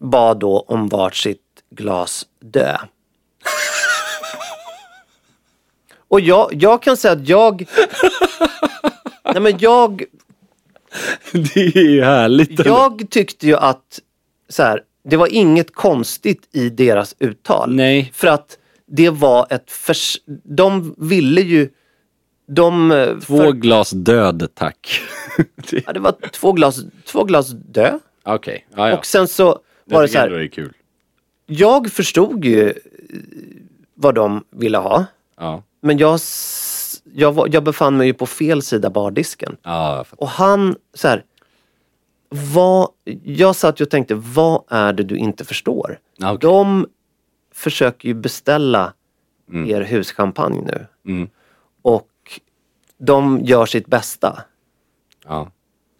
bad 0.00 0.38
då 0.38 0.60
om 0.60 0.88
vart 0.88 1.14
sitt 1.14 1.64
glas 1.70 2.26
dö. 2.40 2.76
Och 6.08 6.20
jag, 6.20 6.50
jag 6.54 6.82
kan 6.82 6.96
säga 6.96 7.12
att 7.12 7.28
jag... 7.28 7.66
Nej 9.24 9.40
men 9.40 9.58
jag, 9.58 10.04
Det 11.32 11.56
är 11.76 11.90
ju 11.90 12.02
härligt. 12.02 12.66
jag 12.66 13.06
tyckte 13.10 13.46
ju 13.46 13.56
att 13.56 14.00
så 14.48 14.62
här, 14.62 14.82
det 15.04 15.16
var 15.16 15.26
inget 15.26 15.74
konstigt 15.74 16.48
i 16.52 16.70
deras 16.70 17.14
uttal. 17.18 17.74
Nej. 17.74 18.10
För 18.14 18.26
att 18.28 18.58
det 18.86 19.10
var 19.10 19.46
ett 19.50 19.70
förs... 19.70 20.16
De 20.44 20.94
ville 20.98 21.40
ju... 21.40 21.68
De... 22.48 22.90
eh, 22.90 23.06
Två 23.18 23.36
för- 23.36 23.52
glas 23.52 23.90
död, 23.90 24.48
tack. 24.54 25.00
Det- 25.70 25.82
Ja, 25.86 25.92
det 25.92 26.00
var 26.00 26.12
två 26.32 26.52
glas, 26.52 26.78
två 27.04 27.24
glas 27.24 27.48
dö. 27.48 27.98
Okej, 28.24 28.66
ja, 28.76 28.88
ja. 28.90 28.98
Och 28.98 29.06
sen 29.06 29.28
så 29.28 29.58
var 29.84 30.02
det 30.02 30.08
så 30.08 30.18
här. 30.18 30.30
Det 30.30 30.42
är 30.44 30.48
kul. 30.48 30.72
Jag 31.46 31.92
förstod 31.92 32.44
ju 32.44 32.68
eh, 32.68 32.74
vad 33.94 34.14
de 34.14 34.44
ville 34.50 34.78
ha. 34.78 35.04
Ja, 35.36 35.62
Men 35.88 35.98
jag, 35.98 36.20
jag, 37.12 37.54
jag 37.54 37.64
befann 37.64 37.96
mig 37.96 38.06
ju 38.06 38.14
på 38.14 38.26
fel 38.26 38.62
sida 38.62 38.90
bardisken. 38.90 39.56
ja. 39.62 40.04
Och 40.16 40.28
han, 40.28 40.76
så 40.94 41.08
här, 41.08 41.24
vad, 42.28 42.88
jag 43.24 43.56
satt 43.56 43.80
ju 43.80 43.84
och 43.84 43.90
tänkte, 43.90 44.14
vad 44.14 44.62
är 44.68 44.92
det 44.92 45.02
du 45.02 45.16
inte 45.16 45.44
förstår? 45.44 45.98
Okej. 46.22 46.38
De 46.40 46.86
försöker 47.54 48.08
ju 48.08 48.14
beställa 48.14 48.92
er 49.66 49.80
huschampagne 49.80 50.60
nu. 50.62 50.86
Mm. 51.12 51.28
Och 51.82 52.08
de 52.98 53.40
gör 53.44 53.66
sitt 53.66 53.86
bästa. 53.86 54.42
Ja. 55.26 55.50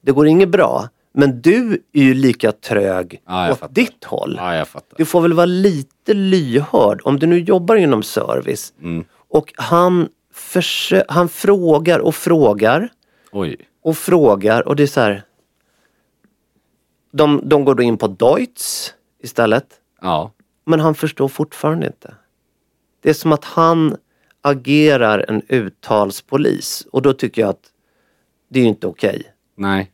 Det 0.00 0.12
går 0.12 0.26
inget 0.26 0.48
bra. 0.48 0.88
Men 1.12 1.40
du 1.40 1.82
är 1.92 2.02
ju 2.02 2.14
lika 2.14 2.52
trög 2.52 3.22
Ja, 3.26 3.52
åt 3.52 3.58
fattar. 3.58 3.74
ditt 3.74 4.04
håll. 4.04 4.34
ja. 4.42 4.66
Du 4.96 5.04
får 5.04 5.20
väl 5.20 5.32
vara 5.32 5.46
lite 5.46 6.14
lyhörd 6.14 7.00
om 7.04 7.18
du 7.18 7.26
nu 7.26 7.38
jobbar 7.38 7.76
inom 7.76 8.02
service. 8.02 8.72
Mm. 8.82 9.04
Och 9.28 9.52
han, 9.56 10.08
försö- 10.34 11.04
han 11.08 11.28
frågar 11.28 11.98
och 11.98 12.14
frågar 12.14 12.88
Oj. 13.32 13.56
och 13.82 13.98
frågar 13.98 14.68
och 14.68 14.76
det 14.76 14.82
är 14.82 14.86
så 14.86 15.00
här. 15.00 15.22
De, 17.12 17.42
de 17.44 17.64
går 17.64 17.74
då 17.74 17.82
in 17.82 17.98
på 17.98 18.06
Deutsch 18.06 18.90
istället. 19.22 19.66
Ja. 20.00 20.32
Men 20.64 20.80
han 20.80 20.94
förstår 20.94 21.28
fortfarande 21.28 21.86
inte. 21.86 22.14
Det 23.02 23.10
är 23.10 23.14
som 23.14 23.32
att 23.32 23.44
han 23.44 23.96
agerar 24.42 25.24
en 25.28 25.42
uttalspolis 25.48 26.86
och 26.92 27.02
då 27.02 27.12
tycker 27.12 27.42
jag 27.42 27.48
att 27.48 27.72
det 28.48 28.58
är 28.58 28.62
ju 28.62 28.68
inte 28.68 28.86
okej. 28.86 29.22
Nej. 29.56 29.92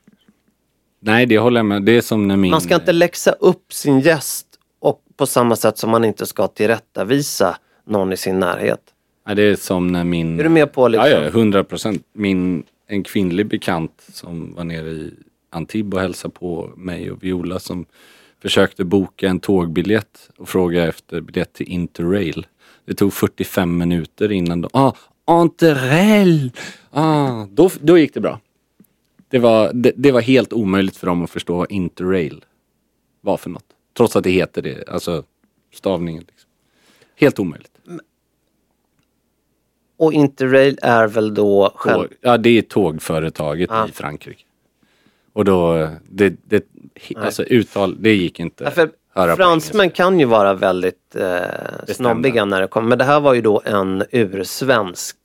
Nej, 1.01 1.27
det 1.27 1.39
håller 1.39 1.59
jag 1.59 1.67
med. 1.67 1.83
Det 1.83 1.97
är 1.97 2.01
som 2.01 2.29
när 2.29 2.37
min... 2.37 2.51
Man 2.51 2.61
ska 2.61 2.75
inte 2.75 2.93
läxa 2.93 3.33
upp 3.33 3.73
sin 3.73 4.01
gäst 4.01 4.47
och 4.79 5.03
på 5.17 5.27
samma 5.27 5.57
sätt 5.57 5.79
som 5.79 5.91
man 5.91 6.05
inte 6.05 6.27
ska 6.27 6.49
tillrättavisa 6.49 7.57
någon 7.85 8.13
i 8.13 8.17
sin 8.17 8.41
närhet. 8.41 8.94
Nej, 9.27 9.37
det 9.37 9.43
är 9.43 9.57
som 9.57 9.87
när 9.87 10.05
min... 10.05 10.41
Är 10.41 10.45
du 10.45 10.49
med 10.49 10.73
på 10.73 10.89
liksom? 10.89 11.11
Ja, 11.11 11.21
ja, 11.21 11.31
hundra 11.31 11.65
procent. 11.65 12.05
Min, 12.13 12.63
en 12.87 13.03
kvinnlig 13.03 13.47
bekant 13.47 14.05
som 14.09 14.55
var 14.55 14.65
nere 14.65 14.91
i 14.91 15.15
Antibes 15.51 15.95
och 15.95 16.01
hälsade 16.01 16.35
på 16.35 16.71
mig 16.77 17.11
och 17.11 17.23
Viola 17.23 17.59
som 17.59 17.87
försökte 18.43 18.85
boka 18.85 19.29
en 19.29 19.41
tågbiljett 19.41 20.31
och 20.37 20.49
fråga 20.49 20.87
efter 20.87 21.21
biljett 21.21 21.53
till 21.53 21.69
Interrail. 21.69 22.47
Det 22.85 22.95
tog 22.95 23.13
45 23.13 23.79
minuter 23.79 24.33
innan 24.33 24.61
de... 24.61 24.69
Ah, 24.73 24.93
Interrail! 25.43 26.53
Ah, 26.91 27.47
då, 27.51 27.71
då 27.81 27.99
gick 27.99 28.15
det 28.15 28.21
bra. 28.21 28.41
Det 29.29 29.39
var, 29.39 29.71
det, 29.75 29.93
det 29.97 30.13
var 30.13 30.21
helt 30.21 30.53
omöjligt 30.53 30.97
för 30.97 31.07
dem 31.07 31.23
att 31.23 31.31
förstå 31.31 31.57
vad 31.57 31.73
Interrail 31.73 32.45
var 33.21 33.37
för 33.37 33.51
något. 33.51 33.67
Trots 33.97 34.17
att 34.17 34.25
det 34.25 34.31
heter 34.31 34.63
det, 34.63 34.89
alltså 34.89 35.25
stavningen. 35.75 36.25
Liksom. 36.29 36.51
Helt 37.17 37.39
omöjligt. 37.39 37.74
Och 40.05 40.13
Interrail 40.13 40.79
är 40.83 41.07
väl 41.07 41.35
då 41.35 41.73
själv... 41.77 42.03
Tåg, 42.03 42.09
ja, 42.21 42.37
det 42.37 42.59
är 42.59 42.63
tågföretaget 42.63 43.71
Ah. 43.73 43.89
i 43.89 43.93
Frankrike. 43.93 44.43
Och 45.33 45.45
då, 45.45 45.89
det, 46.11 46.35
det, 46.45 46.65
alltså 47.17 47.43
uttal, 47.43 47.97
det 48.03 48.15
gick 48.15 48.41
inte. 48.41 48.73
Ja, 49.15 49.37
fransmän 49.37 49.91
kan 49.91 50.21
ju 50.21 50.27
vara 50.27 50.55
väldigt 50.55 51.17
eh, 51.17 51.39
snobbiga 51.95 52.45
när 52.45 52.61
det 52.61 52.67
kommer. 52.67 52.89
Men 52.89 52.99
det 52.99 53.05
här 53.05 53.21
var 53.21 53.35
ju 53.35 53.41
då 53.41 53.63
en 53.65 54.05
ursvensk. 54.11 55.17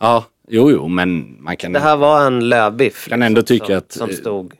Ja, 0.00 0.24
jo, 0.48 0.70
jo, 0.70 0.88
men 0.88 1.36
man 1.42 1.56
kan, 1.56 1.72
Det 1.72 1.78
här 1.80 1.96
var 1.96 2.26
en 2.26 2.48
lövbiff. 2.48 3.08
kan 3.08 3.22
ändå 3.22 3.40
liksom, 3.40 3.54
tycka 3.58 3.66
som, 3.66 3.76
att 3.78 3.92
Som 3.92 4.08
eh, 4.10 4.14
stod. 4.16 4.52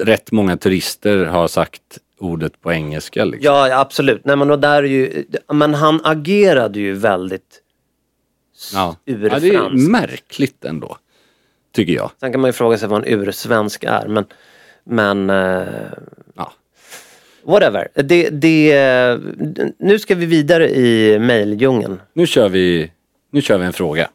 rätt 0.00 0.32
många 0.32 0.56
turister 0.56 1.24
har 1.24 1.48
sagt 1.48 1.82
ordet 2.20 2.60
på 2.60 2.72
engelska. 2.72 3.24
Liksom. 3.24 3.44
Ja, 3.54 3.68
ja, 3.68 3.80
absolut. 3.80 4.24
Nej, 4.24 4.36
men, 4.36 4.50
och 4.50 4.58
där 4.58 4.82
är 4.82 4.86
ju, 4.88 5.24
men 5.52 5.74
han 5.74 6.00
agerade 6.04 6.78
ju 6.80 6.92
väldigt 6.94 7.60
Ja. 8.74 8.96
urfranskt. 9.06 9.46
ja, 9.46 9.60
det 9.70 9.76
är 9.76 9.88
märkligt 9.88 10.64
ändå. 10.64 10.96
Tycker 11.72 11.92
jag. 11.92 12.10
Sen 12.20 12.32
kan 12.32 12.40
man 12.40 12.48
ju 12.48 12.52
fråga 12.52 12.78
sig 12.78 12.88
vad 12.88 13.06
en 13.06 13.20
ursvensk 13.20 13.84
är. 13.84 14.08
Men, 14.08 14.24
men 14.84 15.30
eh, 15.30 15.66
Ja. 16.36 16.52
whatever. 17.42 17.88
Det, 17.94 18.30
det, 18.30 19.20
nu 19.78 19.98
ska 19.98 20.14
vi 20.14 20.26
vidare 20.26 20.70
i 20.70 21.18
mejldjungeln. 21.18 22.00
Nu 22.12 22.26
kör 22.26 22.48
vi, 22.48 22.92
nu 23.30 23.42
kör 23.42 23.58
vi 23.58 23.64
en 23.66 23.72
fråga. 23.72 24.10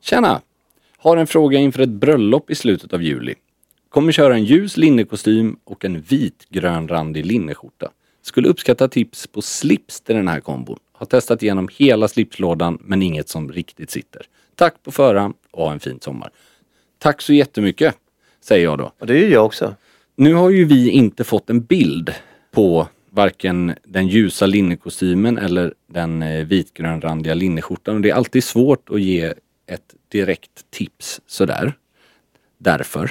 Tjena! 0.00 0.40
Har 0.98 1.16
en 1.16 1.26
fråga 1.26 1.58
inför 1.58 1.82
ett 1.82 1.88
bröllop 1.88 2.50
i 2.50 2.54
slutet 2.54 2.92
av 2.92 3.02
juli. 3.02 3.34
Kommer 3.88 4.12
köra 4.12 4.34
en 4.34 4.44
ljus 4.44 4.76
linnekostym 4.76 5.58
och 5.64 5.84
en 5.84 6.00
vit 6.00 6.46
grönrandig 6.48 7.26
linneskjorta. 7.26 7.90
Skulle 8.22 8.48
uppskatta 8.48 8.88
tips 8.88 9.26
på 9.26 9.42
slips 9.42 10.00
till 10.00 10.14
den 10.16 10.28
här 10.28 10.40
kombon. 10.40 10.78
Har 10.98 11.06
testat 11.06 11.42
igenom 11.42 11.68
hela 11.72 12.08
slipslådan 12.08 12.78
men 12.80 13.02
inget 13.02 13.28
som 13.28 13.52
riktigt 13.52 13.90
sitter. 13.90 14.22
Tack 14.54 14.82
på 14.82 14.92
förhand 14.92 15.34
och 15.50 15.64
ha 15.64 15.72
en 15.72 15.80
fin 15.80 16.00
sommar. 16.00 16.30
Tack 16.98 17.22
så 17.22 17.32
jättemycket, 17.32 17.94
säger 18.40 18.64
jag 18.64 18.78
då. 18.78 18.92
Och 18.98 19.06
det 19.06 19.24
är 19.24 19.28
jag 19.28 19.46
också. 19.46 19.74
Nu 20.16 20.34
har 20.34 20.50
ju 20.50 20.64
vi 20.64 20.90
inte 20.90 21.24
fått 21.24 21.50
en 21.50 21.60
bild 21.60 22.14
på 22.50 22.88
varken 23.10 23.74
den 23.84 24.08
ljusa 24.08 24.46
linnekostymen 24.46 25.38
eller 25.38 25.74
den 25.86 26.22
eh, 26.22 26.44
vitgrönrandiga 26.44 27.34
linneskjortan. 27.34 27.94
Och 27.96 28.00
det 28.00 28.10
är 28.10 28.14
alltid 28.14 28.44
svårt 28.44 28.90
att 28.90 29.00
ge 29.00 29.34
ett 29.66 29.94
direkt 30.08 30.70
tips 30.70 31.20
sådär. 31.26 31.72
Därför. 32.58 33.10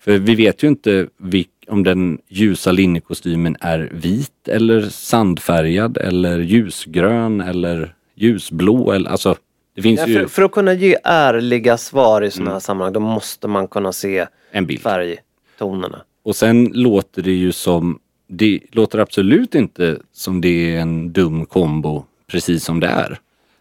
För 0.00 0.18
vi 0.18 0.34
vet 0.34 0.62
ju 0.62 0.68
inte 0.68 1.08
vilk, 1.16 1.50
om 1.68 1.82
den 1.82 2.18
ljusa 2.28 2.72
linnekostymen 2.72 3.56
är 3.60 3.90
vit 3.92 4.48
eller 4.48 4.82
sandfärgad 4.82 5.96
eller 5.98 6.38
ljusgrön 6.38 7.40
eller 7.40 7.94
ljusblå. 8.14 8.92
Eller, 8.92 9.10
alltså, 9.10 9.36
det 9.74 9.82
finns 9.82 10.00
Ja, 10.00 10.06
ju 10.06 10.14
för, 10.14 10.26
för 10.26 10.42
att 10.42 10.52
kunna 10.52 10.72
ge 10.72 10.96
ärliga 11.04 11.78
svar 11.78 12.22
i 12.22 12.30
sådana 12.30 12.50
här 12.52 12.60
sammanhang 12.60 12.92
då 12.92 13.00
måste 13.00 13.48
man 13.48 13.68
kunna 13.68 13.92
se 13.92 14.26
en 14.50 14.66
bild. 14.66 14.80
färgtonerna. 14.80 16.02
Och 16.24 16.36
sen 16.36 16.70
låter 16.74 17.22
det 17.22 17.32
ju 17.32 17.52
som, 17.52 17.98
det 18.28 18.60
låter 18.72 18.98
absolut 18.98 19.54
inte 19.54 19.98
som 20.12 20.40
det 20.40 20.74
är 20.76 20.80
en 20.80 21.12
dum 21.12 21.46
kombo 21.46 22.04
precis 22.26 22.64
som 22.64 22.80
det 22.80 22.86
är. 22.86 23.18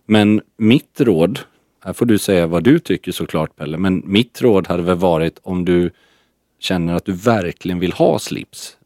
Men 0.08 0.42
mitt 0.58 1.02
råd, 1.02 1.40
här 1.84 1.94
får 1.94 2.06
du 2.06 2.18
säga 2.18 2.48
vad 2.48 2.64
du 2.64 2.80
tycker 2.80 3.12
såklart 3.12 3.56
Pelle, 3.56 3.78
men 3.78 4.04
mitt 4.06 4.42
råd 4.42 4.68
hade 4.68 4.84
väl 4.84 4.96
varit 4.98 5.40
om 5.44 5.66
du 5.66 5.92
känner 6.66 6.94
att 6.94 7.06
du 7.06 7.14
verkligen 7.14 7.80
vill 7.80 7.92
ha 7.92 8.20
slips, 8.20 8.78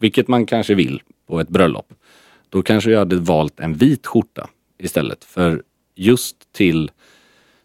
vilket 0.00 0.28
man 0.28 0.46
kanske 0.46 0.74
vill 0.74 1.02
på 1.26 1.40
ett 1.40 1.48
bröllop, 1.48 1.92
då 2.48 2.62
kanske 2.62 2.90
jag 2.90 2.98
hade 2.98 3.16
valt 3.16 3.60
en 3.60 3.74
vit 3.74 4.06
skjorta 4.06 4.48
istället. 4.78 5.24
För 5.24 5.62
just 5.94 6.52
till 6.52 6.90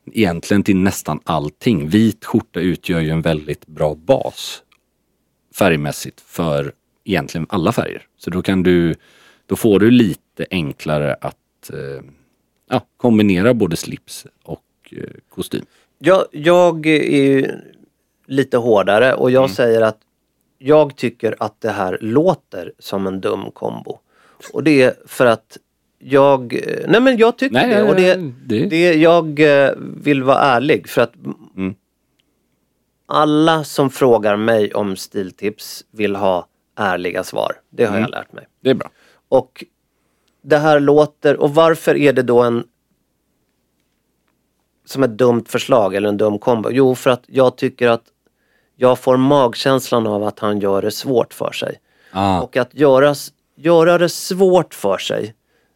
egentligen 0.06 0.64
till 0.64 0.78
nästan 0.78 1.20
allting. 1.24 1.88
Vit 1.90 2.26
skjorta 2.26 2.60
utgör 2.60 3.00
ju 3.00 3.10
en 3.10 3.22
väldigt 3.22 3.68
bra 3.68 3.96
bas 3.96 4.64
färgmässigt 5.56 6.22
för 6.22 6.74
egentligen 7.04 7.48
alla 7.50 7.72
färger. 7.72 8.08
Så 8.18 8.30
då 8.30 8.42
kan 8.42 8.64
du, 8.64 8.96
då 9.46 9.56
får 9.56 9.80
du 9.80 9.92
lite 9.92 10.46
enklare 10.52 11.16
att 11.22 11.70
eh, 11.74 12.04
ja, 12.70 12.88
kombinera 12.98 13.54
både 13.54 13.76
slips 13.76 14.26
och 14.44 14.64
eh, 14.92 15.04
kostym. 15.30 15.66
Jag, 16.00 16.26
jag 16.32 16.86
är 16.86 17.22
ju 17.22 17.52
lite 18.26 18.58
hårdare 18.58 19.14
och 19.14 19.32
jag 19.32 19.50
säger 19.50 19.82
att 19.82 19.98
jag 20.58 20.96
tycker 20.96 21.36
att 21.40 21.62
det 21.62 21.70
här 21.70 21.98
låter 22.02 22.74
som 22.80 23.08
en 23.08 23.22
dum 23.22 23.52
kombo. 23.52 24.00
Och 24.54 24.64
det 24.64 24.82
är 24.84 24.94
för 25.06 25.26
att 25.26 25.58
jag, 26.00 26.60
nej 26.88 27.02
men 27.02 27.18
jag 27.18 27.38
tycker 27.38 27.54
Nej, 27.56 27.70
det. 27.76 27.84
Och 27.90 27.96
det, 27.96 28.16
det- 28.46 28.66
det 28.70 28.94
jag 28.94 29.40
eh, 29.66 29.72
vill 30.04 30.24
vara 30.24 30.38
ärlig 30.40 30.90
för 30.90 31.02
att 31.02 31.14
Mm. 31.56 31.76
alla 33.06 33.64
som 33.64 33.90
frågar 33.90 34.36
mig 34.36 34.74
om 34.74 34.96
stiltips 34.96 35.86
vill 35.92 36.16
ha 36.16 36.48
ärliga 36.76 37.24
svar. 37.24 37.52
Det 37.70 37.86
har 37.86 38.00
jag 38.00 38.10
lärt 38.10 38.34
mig. 38.34 38.48
Det 38.62 38.70
är 38.70 38.74
bra. 38.76 38.90
Och 39.30 39.64
det 40.42 40.58
här 40.58 40.80
låter, 40.80 41.38
och 41.38 41.56
varför 41.56 41.96
är 41.98 42.14
det 42.14 42.22
då 42.24 42.42
en 42.44 42.64
som 44.86 45.04
ett 45.04 45.18
dumt 45.18 45.44
förslag 45.48 45.96
eller 45.96 46.10
en 46.10 46.18
dum 46.18 46.40
kombo? 46.40 46.70
Jo, 46.72 46.96
för 46.96 47.10
att 47.10 47.24
jag 47.28 47.56
tycker 47.58 47.88
att 47.88 48.04
jag 48.76 49.00
får 49.00 49.18
magkänslan 49.18 50.08
av 50.08 50.24
att 50.24 50.40
han 50.40 50.60
gör 50.60 50.82
det 50.82 50.92
svårt 50.92 51.34
för 51.34 51.52
sig. 51.52 51.80
Ah, 52.12 52.42
Och 52.42 52.58
att 52.58 52.74
göra, 52.74 53.16
göra 53.56 53.98
det 53.98 54.10
svårt 54.10 54.74
för 54.74 54.98
sig, 54.98 55.34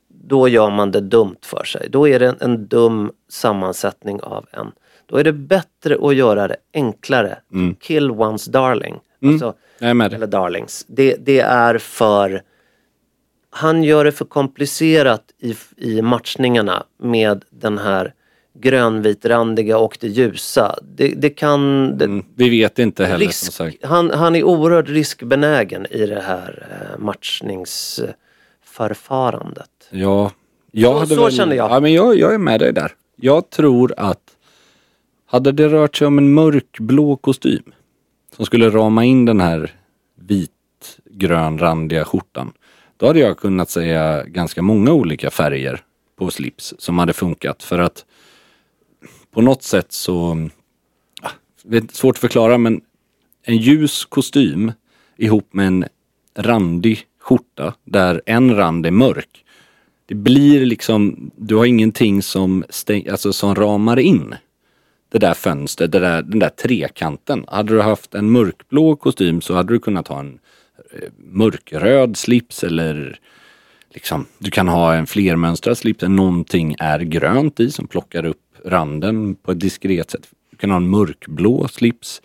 då 0.09 0.47
gör 0.47 0.69
man 0.69 0.91
det 0.91 1.01
dumt 1.01 1.37
för 1.41 1.63
sig. 1.63 1.89
Då 1.89 2.07
är 2.07 2.19
det 2.19 2.27
en, 2.27 2.37
en 2.39 2.67
dum 2.67 3.11
sammansättning 3.29 4.21
av 4.21 4.45
en. 4.51 4.71
Då 5.05 5.17
är 5.17 5.23
det 5.23 5.33
bättre 5.33 5.97
att 6.01 6.15
göra 6.15 6.47
det 6.47 6.55
enklare. 6.73 7.37
Kill 7.79 8.11
one's 8.11 8.49
darling. 8.49 8.99
Alltså, 9.25 9.53
med 9.79 10.11
dig. 10.11 10.15
eller 10.15 10.27
darlings. 10.27 10.85
Det, 10.87 11.15
det 11.19 11.39
är 11.39 11.77
för... 11.77 12.41
Han 13.49 13.83
gör 13.83 14.05
det 14.05 14.11
för 14.11 14.25
komplicerat 14.25 15.23
i, 15.39 15.55
i 15.77 16.01
matchningarna 16.01 16.83
med 16.97 17.45
den 17.49 17.77
här 17.77 18.13
grönvitrandiga 18.59 19.77
och 19.77 19.97
det 20.01 20.07
ljusa. 20.07 20.75
Det, 20.95 21.07
det 21.07 21.29
kan... 21.29 21.91
Det, 21.97 22.05
Mm, 22.05 22.25
vi 22.35 22.49
vet 22.49 22.79
inte 22.79 23.05
heller 23.05 23.17
som 23.17 23.27
risk, 23.27 23.53
sagt. 23.53 23.85
han, 23.85 24.11
han 24.11 24.35
är 24.35 24.43
oerhört 24.43 24.89
riskbenägen 24.89 25.85
i 25.89 26.05
det 26.05 26.21
här 26.21 26.67
eh, 26.71 26.99
matchningsförfarandet. 26.99 29.69
Ja, 29.89 30.31
jag 30.71 31.07
Så- 31.07 31.15
så 31.15 31.23
väl, 31.23 31.31
känner 31.33 31.55
jag. 31.55 31.71
Ja, 31.71 31.79
men 31.79 31.93
jag, 31.93 32.17
jag 32.17 32.33
är 32.33 32.37
med 32.37 32.59
dig 32.59 32.73
där. 32.73 32.91
Jag 33.15 33.49
tror 33.49 33.93
att 33.97 34.19
hade 35.25 35.51
det 35.51 35.67
rört 35.69 35.95
sig 35.95 36.07
om 36.07 36.17
en 36.17 36.33
mörkblå 36.33 37.15
kostym 37.15 37.63
som 38.35 38.45
skulle 38.45 38.69
rama 38.69 39.05
in 39.05 39.25
den 39.25 39.41
här 39.41 39.71
vitgrönrandiga 40.15 42.05
skjortan. 42.05 42.53
Då 42.97 43.07
hade 43.07 43.19
jag 43.19 43.37
kunnat 43.37 43.69
säga 43.69 44.23
ganska 44.23 44.61
många 44.61 44.91
olika 44.91 45.29
färger 45.29 45.81
på 46.17 46.31
slips 46.31 46.73
som 46.77 46.99
hade 46.99 47.13
funkat 47.13 47.63
för 47.63 47.79
att 47.79 48.05
på 49.37 49.41
något 49.41 49.63
sätt 49.63 49.91
så, 49.91 50.49
ah, 51.21 51.29
det 51.63 51.77
är 51.77 51.83
svårt 51.91 52.15
att 52.15 52.21
förklara 52.21 52.57
men 52.57 52.81
en 53.43 53.57
ljus 53.57 54.05
kostym 54.05 54.71
ihop 55.17 55.53
med 55.53 55.67
en 55.67 55.85
randig 56.37 57.03
skjorta 57.19 57.73
där 57.83 58.21
en 58.25 58.55
rand 58.55 58.85
är 58.85 58.91
mörk. 58.91 59.45
Det 60.05 60.15
blir 60.15 60.65
liksom, 60.65 61.31
du 61.35 61.55
har 61.55 61.65
ingenting 61.65 62.21
som, 62.21 62.63
stäng, 62.69 63.07
alltså 63.07 63.33
som 63.33 63.55
ramar 63.55 63.99
in 63.99 64.35
det 65.09 65.17
där 65.19 65.33
fönstret, 65.33 65.91
det 65.91 65.99
där, 65.99 66.21
den 66.21 66.39
där 66.39 66.49
trekanten. 66.49 67.45
Hade 67.47 67.73
du 67.73 67.81
haft 67.81 68.15
en 68.15 68.31
mörkblå 68.31 68.95
kostym 68.95 69.41
så 69.41 69.53
hade 69.53 69.73
du 69.73 69.79
kunnat 69.79 70.07
ha 70.07 70.19
en 70.19 70.39
eh, 70.93 71.09
mörkröd 71.17 72.17
slips 72.17 72.63
eller 72.63 73.19
liksom, 73.97 74.25
du 74.37 74.51
kan 74.51 74.67
ha 74.67 74.93
en 74.93 75.07
flermönstrad 75.07 75.77
slips 75.77 75.99
där 75.99 76.07
någonting 76.07 76.75
är 76.79 76.99
grönt 76.99 77.59
i 77.59 77.71
som 77.71 77.87
plockar 77.87 78.25
upp 78.25 78.41
randen 78.65 79.35
på 79.35 79.51
ett 79.51 79.59
diskret 79.59 80.11
sätt. 80.11 80.27
Du 80.51 80.57
kan 80.57 80.69
ha 80.69 80.77
en 80.77 80.89
mörkblå 80.89 81.67
slips 81.67 82.21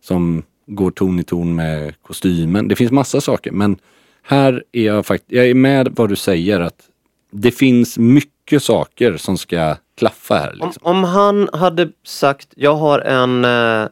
som 0.00 0.42
går 0.66 0.90
ton 0.90 1.20
i 1.20 1.24
ton 1.24 1.54
med 1.54 1.94
kostymen. 2.02 2.68
Det 2.68 2.76
finns 2.76 2.92
massa 2.92 3.20
saker 3.20 3.52
men 3.52 3.76
här 4.22 4.64
är 4.72 4.82
jag 4.86 5.06
faktiskt, 5.06 5.32
jag 5.32 5.46
är 5.46 5.54
med 5.54 5.88
vad 5.96 6.08
du 6.08 6.16
säger 6.16 6.60
att 6.60 6.80
det 7.30 7.50
finns 7.50 7.98
mycket 7.98 8.62
saker 8.62 9.16
som 9.16 9.38
ska 9.38 9.76
klaffa 9.98 10.34
här. 10.34 10.52
Om, 10.60 10.66
Liksom. 10.68 10.82
om 10.86 11.04
han 11.04 11.48
hade 11.52 11.90
sagt, 12.04 12.48
jag 12.56 12.74
har 12.74 12.98
en 12.98 13.44
eh, 13.44 13.88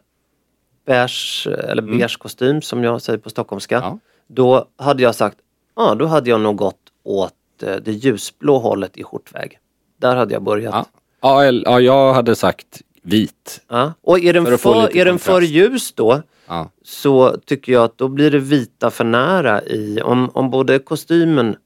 beige, 0.86 1.48
eller 1.68 1.82
beige 1.82 2.18
kostym 2.18 2.62
som 2.62 2.84
jag 2.84 3.02
säger 3.02 3.18
på 3.18 3.30
stockholmska. 3.30 3.76
Mm. 3.76 3.88
Ja. 3.88 3.98
Då 4.28 4.64
hade 4.78 5.02
jag 5.02 5.14
sagt, 5.14 5.36
ja 5.76 5.94
då 5.94 6.06
hade 6.06 6.30
jag 6.30 6.40
nog 6.40 6.56
gått 6.56 6.79
åt 7.02 7.32
eh, 7.62 7.76
det 7.76 7.92
ljusblå 7.92 8.58
hållet 8.58 8.96
i 8.96 9.02
skjortväg. 9.04 9.58
Där 10.00 10.16
hade 10.16 10.34
jag 10.34 10.42
börjat. 10.42 10.86
Ja. 11.20 11.44
Ja, 11.64 11.80
jag 11.80 12.14
hade 12.14 12.36
sagt 12.36 12.82
vit. 13.02 13.60
Ja. 13.68 13.92
Och 14.02 14.18
är 14.20 14.32
den, 14.32 14.46
För 14.46 14.56
för, 14.56 14.96
är 14.96 15.04
den 15.04 15.18
för 15.18 15.40
ljus 15.40 15.92
då 15.92 16.22
Ja. 16.48 16.70
så 16.84 17.36
tycker 17.46 17.72
jag 17.72 17.84
att 17.84 17.98
då 17.98 18.08
blir 18.08 18.30
det 18.30 18.38
vita 18.38 18.90
för 18.90 19.04
nära 19.04 19.62
i, 19.62 20.00
om, 20.02 20.30
om 20.34 20.50
både 20.50 20.78
kostymen 20.78 21.56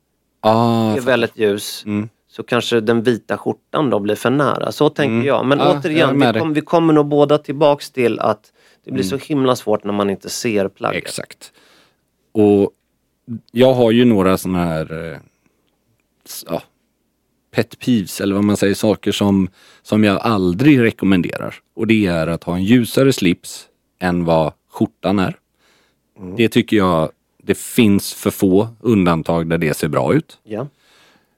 Ah, 0.41 0.97
är 0.97 1.01
väldigt 1.01 1.37
ljus 1.39 1.83
Mm. 1.87 2.09
så 2.31 2.43
kanske 2.43 2.81
den 2.81 3.03
vita 3.03 3.39
skjortan 3.39 3.91
då 3.91 3.99
blir 3.99 4.15
för 4.15 4.31
nära. 4.31 4.73
Så 4.73 4.89
tänker 4.89 5.15
Mm. 5.15 5.27
jag. 5.27 5.47
Men 5.47 5.59
Ja, 5.59 5.65
jag 5.69 5.77
återigen, 5.81 6.19
med 6.19 6.35
vi, 6.35 6.41
kom, 6.41 6.53
vi 6.55 6.61
kommer 6.61 6.93
nog 6.93 7.07
båda 7.07 7.39
tillbaks 7.39 7.91
till 7.91 8.21
att 8.21 8.53
det 8.85 8.91
blir 8.93 9.05
Mm. 9.05 9.19
så 9.21 9.27
himla 9.27 9.57
svårt 9.57 9.85
när 9.85 9.93
man 9.93 10.11
inte 10.11 10.29
ser 10.29 10.69
plagget. 10.69 11.05
Exakt. 11.05 11.53
Och 12.33 12.71
jag 13.53 13.75
har 13.75 13.91
ju 13.91 14.05
några 14.05 14.39
sådana 14.39 14.65
här 14.65 15.13
eh, 15.13 15.19
ja, 16.47 16.63
pet 17.55 17.79
peeves 17.79 18.21
eller 18.21 18.35
vad 18.35 18.45
man 18.45 18.57
säger, 18.57 18.75
saker 18.75 19.13
som, 19.13 19.49
som 19.83 20.05
jag 20.05 20.21
aldrig 20.21 20.81
rekommenderar. 20.81 21.55
Och 21.75 21.87
det 21.87 22.07
är 22.07 22.27
att 22.27 22.45
ha 22.45 22.55
en 22.57 22.65
ljusare 22.65 23.13
slips 23.13 23.69
än 23.99 24.25
vad 24.25 24.53
skjortan 24.71 25.19
är. 25.19 25.37
Det 26.37 26.49
tycker 26.49 26.77
jag, 26.77 27.11
det 27.43 27.59
finns 27.59 28.15
för 28.15 28.31
få 28.31 28.69
undantag 28.81 29.47
där 29.49 29.59
det 29.59 29.75
ser 29.77 29.89
bra 29.89 30.15
ut. 30.15 30.39
Ja. 30.45 30.67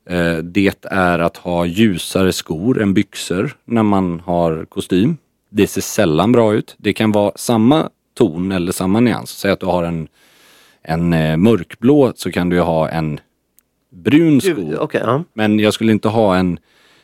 Eh, 0.09 0.37
Det 0.37 0.85
är 0.85 1.18
att 1.18 1.37
ha 1.37 1.66
ljusare 1.66 2.33
skor 2.33 2.83
än 2.83 2.94
byxor 2.94 3.57
när 3.64 3.83
man 3.83 4.20
har 4.20 4.64
kostym. 4.64 5.16
Det 5.51 5.66
ser 5.66 5.81
sällan 5.81 6.33
bra 6.33 6.55
ut. 6.55 6.75
Det 6.79 6.92
kan 6.92 7.12
vara 7.12 7.33
samma 7.37 7.90
ton 8.14 8.53
eller 8.53 8.72
samma 8.72 9.01
nyans. 9.01 9.31
Säg 9.31 9.51
att 9.51 9.61
du 9.61 9.66
har 9.66 9.83
en, 9.85 10.09
en 10.87 11.12
eh, 11.12 11.37
mörkblå 11.37 12.12
så 12.16 12.33
kan 12.33 12.49
du 12.49 12.61
ha 12.61 12.88
en 12.88 13.20
brun 13.90 14.40
sko. 14.40 14.55
Gud, 14.55 14.79
Okej, 14.79 15.01
ja. 15.05 15.25
Men 15.33 15.59
jag 15.59 15.75
skulle 15.75 15.92
inte 15.92 16.09
ha 16.09 16.37
en, 16.37 16.59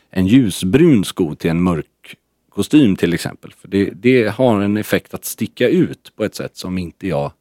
en 0.09 0.27
ljusbrun 0.27 1.05
sko 1.05 1.35
till 1.35 1.49
en 1.49 1.61
mörk 1.63 2.15
kostym 2.49 2.95
till 2.95 3.13
exempel. 3.13 3.53
För 3.53 3.67
det, 3.67 3.89
det 3.89 4.27
har 4.27 4.61
en 4.61 4.77
effekt 4.77 5.13
att 5.13 5.25
sticka 5.25 5.69
ut 5.69 6.11
på 6.15 6.23
ett 6.23 6.35
sätt 6.35 6.57
som 6.57 6.77
inte 6.77 7.07
jag 7.07 7.31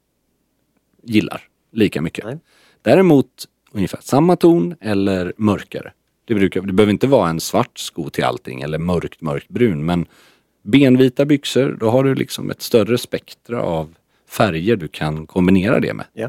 gillar 1.02 1.42
lika 1.72 2.02
mycket. 2.02 2.24
Nej. 2.24 2.38
Däremot 2.82 3.28
ungefär 3.72 4.00
samma 4.02 4.36
ton 4.36 4.74
eller 4.80 5.32
mörkare. 5.36 5.92
Det, 6.24 6.34
brukar, 6.34 6.60
det 6.60 6.72
behöver 6.72 6.92
inte 6.92 7.06
vara 7.06 7.30
en 7.30 7.40
svart 7.40 7.78
sko 7.78 8.10
till 8.10 8.24
allting 8.24 8.62
eller 8.62 8.78
mörkt, 8.78 9.20
mörkt 9.20 9.48
brun. 9.48 9.84
Men 9.84 10.06
benvita 10.62 11.24
byxor, 11.24 11.76
då 11.80 11.90
har 11.90 12.04
du 12.04 12.14
liksom 12.14 12.50
ett 12.50 12.62
större 12.62 12.98
spektra 12.98 13.62
av 13.62 13.94
färger 14.32 14.76
du 14.76 14.88
kan 14.88 15.26
kombinera 15.26 15.80
det 15.80 15.94
med. 15.94 16.06
Ja. 16.12 16.28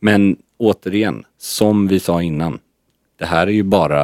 Men 0.00 0.36
återigen, 0.58 1.24
som 1.38 1.88
vi 1.88 2.00
sa 2.00 2.22
innan. 2.22 2.58
Det 3.18 3.24
här 3.26 3.46
är 3.46 3.50
ju 3.50 3.62
bara 3.62 4.02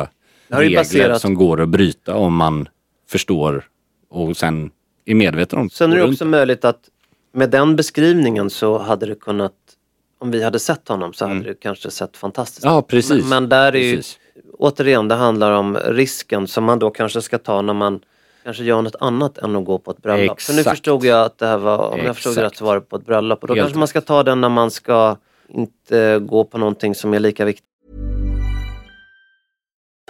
är 0.49 0.63
ju 0.63 0.69
regler 0.69 0.79
baserat- 0.81 1.19
som 1.21 1.35
går 1.35 1.61
att 1.61 1.69
bryta 1.69 2.15
om 2.15 2.35
man 2.37 2.69
förstår 3.09 3.65
och 4.11 4.37
sen 4.37 4.71
är 5.05 5.15
medveten 5.15 5.59
om. 5.59 5.71
Sen 5.71 5.93
är 5.93 5.97
det 5.97 6.05
också 6.05 6.25
möjligt 6.25 6.65
att 6.65 6.81
med 7.33 7.51
den 7.51 7.77
beskrivningen 7.77 8.51
så 8.51 8.79
hade 8.79 9.07
det 9.07 9.15
kunnat, 9.15 9.53
om 10.19 10.31
vi 10.31 10.43
hade 10.43 10.59
sett 10.59 10.89
honom 10.89 11.13
så 11.13 11.27
hade 11.27 11.41
det 11.41 11.55
kanske 11.55 11.91
sett 11.91 12.17
fantastiskt 12.17 12.65
Mm. 12.65 12.75
Ja, 12.75 12.81
ut. 12.81 12.87
precis. 12.89 13.21
Men, 13.21 13.29
men 13.29 13.49
där 13.49 13.75
är 13.77 13.81
ju, 13.81 13.97
Precis. 13.97 14.19
återigen, 14.59 15.09
det 15.09 15.15
handlar 15.15 15.53
om 15.53 15.77
risken 15.77 16.47
som 16.47 16.65
man 16.65 16.79
då 16.79 16.91
kanske 16.91 17.23
ska 17.23 17.39
ta 17.39 17.63
när 17.63 17.75
man 17.75 18.01
kanske 18.47 18.65
gör 18.65 18.83
något 18.83 18.97
annat 19.01 19.39
än 19.39 19.57
att 19.57 19.65
gå 19.65 19.79
på 19.79 19.91
ett 19.91 20.03
bröllop. 20.03 20.41
För 20.41 20.53
nu 20.53 20.61
Exakt. 20.61 20.77
förstod 20.77 21.05
jag 21.05 21.25
att 21.25 21.39
det 21.39 21.47
här 21.47 21.59
var, 21.59 21.79
om 21.79 22.01
jag 22.01 22.15
förstod 22.15 22.33
Exakt. 22.33 22.45
rätt 22.45 22.57
så 22.57 22.65
var 22.65 22.75
det 22.75 22.81
på 22.81 22.97
ett 22.97 23.07
bröllop. 23.07 23.43
Och 23.43 23.49
då 23.49 23.55
Helt 23.55 23.65
kanske 23.65 23.79
man 23.79 23.89
ska 23.89 24.01
ta 24.01 24.23
den 24.23 24.41
när 24.41 24.49
man 24.49 24.71
ska 24.71 25.17
inte 25.49 26.19
gå 26.19 26.45
på 26.45 26.59
någonting 26.59 26.95
som 26.95 27.15
är 27.15 27.19
lika 27.21 27.45
viktigt. 27.45 27.67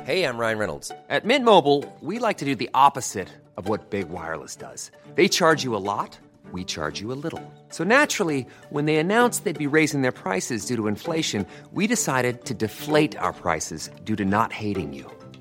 Hey, 0.04 0.22
I'm 0.24 0.38
Ryan 0.38 0.58
Reynolds. 0.58 0.92
At 1.08 1.24
Mint 1.24 1.44
Mobile, 1.44 1.84
we 2.00 2.28
like 2.28 2.38
to 2.38 2.44
do 2.44 2.54
the 2.54 2.68
opposite 2.88 3.28
of 3.56 3.68
what 3.68 3.90
Big 3.90 4.06
Wireless 4.08 4.56
does. 4.56 4.90
They 5.16 5.28
charge 5.28 5.64
you 5.64 5.76
a 5.76 5.82
lot, 5.96 6.18
we 6.52 6.64
charge 6.64 7.02
you 7.02 7.12
a 7.12 7.18
little. 7.22 7.40
So 7.70 7.84
naturally, 7.84 8.46
when 8.70 8.84
they 8.86 8.96
announced 8.96 9.44
they'd 9.44 9.70
be 9.70 9.78
raising 9.78 10.02
their 10.02 10.12
prices 10.12 10.66
due 10.66 10.76
to 10.76 10.88
inflation, 10.88 11.46
we 11.72 11.86
decided 11.86 12.44
to 12.44 12.54
deflate 12.54 13.16
our 13.18 13.32
prices 13.32 13.90
due 14.04 14.16
to 14.16 14.24
not 14.24 14.52
hating 14.52 14.92
you. 14.94 15.15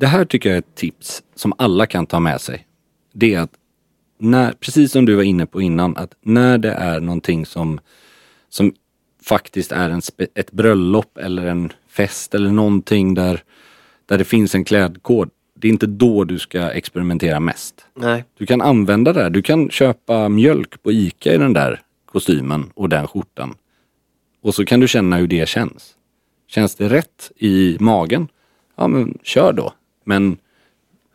Det 0.00 0.06
här 0.06 0.24
tycker 0.24 0.48
jag 0.48 0.54
är 0.54 0.58
ett 0.58 0.74
tips 0.74 1.22
som 1.34 1.52
alla 1.58 1.86
kan 1.86 2.06
ta 2.06 2.20
med 2.20 2.40
sig. 2.40 2.66
Det 3.12 3.34
är 3.34 3.40
att 3.40 3.52
när, 4.18 4.52
precis 4.52 4.92
som 4.92 5.04
du 5.04 5.14
var 5.14 5.22
inne 5.22 5.46
på 5.46 5.62
innan, 5.62 5.96
att 5.96 6.14
när 6.22 6.58
det 6.58 6.72
är 6.72 7.00
någonting 7.00 7.46
som, 7.46 7.80
som 8.48 8.72
faktiskt 9.22 9.72
är 9.72 9.90
en, 9.90 10.02
ett 10.34 10.52
bröllop 10.52 11.18
eller 11.18 11.46
en 11.46 11.72
fest 11.88 12.34
eller 12.34 12.50
någonting 12.50 13.14
där, 13.14 13.42
där 14.06 14.18
det 14.18 14.24
finns 14.24 14.54
en 14.54 14.64
klädkod. 14.64 15.30
Det 15.54 15.68
är 15.68 15.72
inte 15.72 15.86
då 15.86 16.24
du 16.24 16.38
ska 16.38 16.70
experimentera 16.70 17.40
mest. 17.40 17.86
Nej. 17.94 18.24
Du 18.38 18.46
kan 18.46 18.60
använda 18.60 19.12
det 19.12 19.22
här. 19.22 19.30
Du 19.30 19.42
kan 19.42 19.70
köpa 19.70 20.28
mjölk 20.28 20.82
på 20.82 20.92
Ica 20.92 21.34
i 21.34 21.38
den 21.38 21.52
där 21.52 21.80
kostymen 22.04 22.70
och 22.74 22.88
den 22.88 23.06
skjortan. 23.06 23.54
Och 24.42 24.54
så 24.54 24.64
kan 24.64 24.80
du 24.80 24.88
känna 24.88 25.16
hur 25.16 25.26
det 25.26 25.48
känns. 25.48 25.94
Känns 26.46 26.74
det 26.74 26.88
rätt 26.88 27.32
i 27.36 27.76
magen? 27.80 28.28
Ja 28.76 28.88
men 28.88 29.18
kör 29.22 29.52
då. 29.52 29.72
Men 30.10 30.38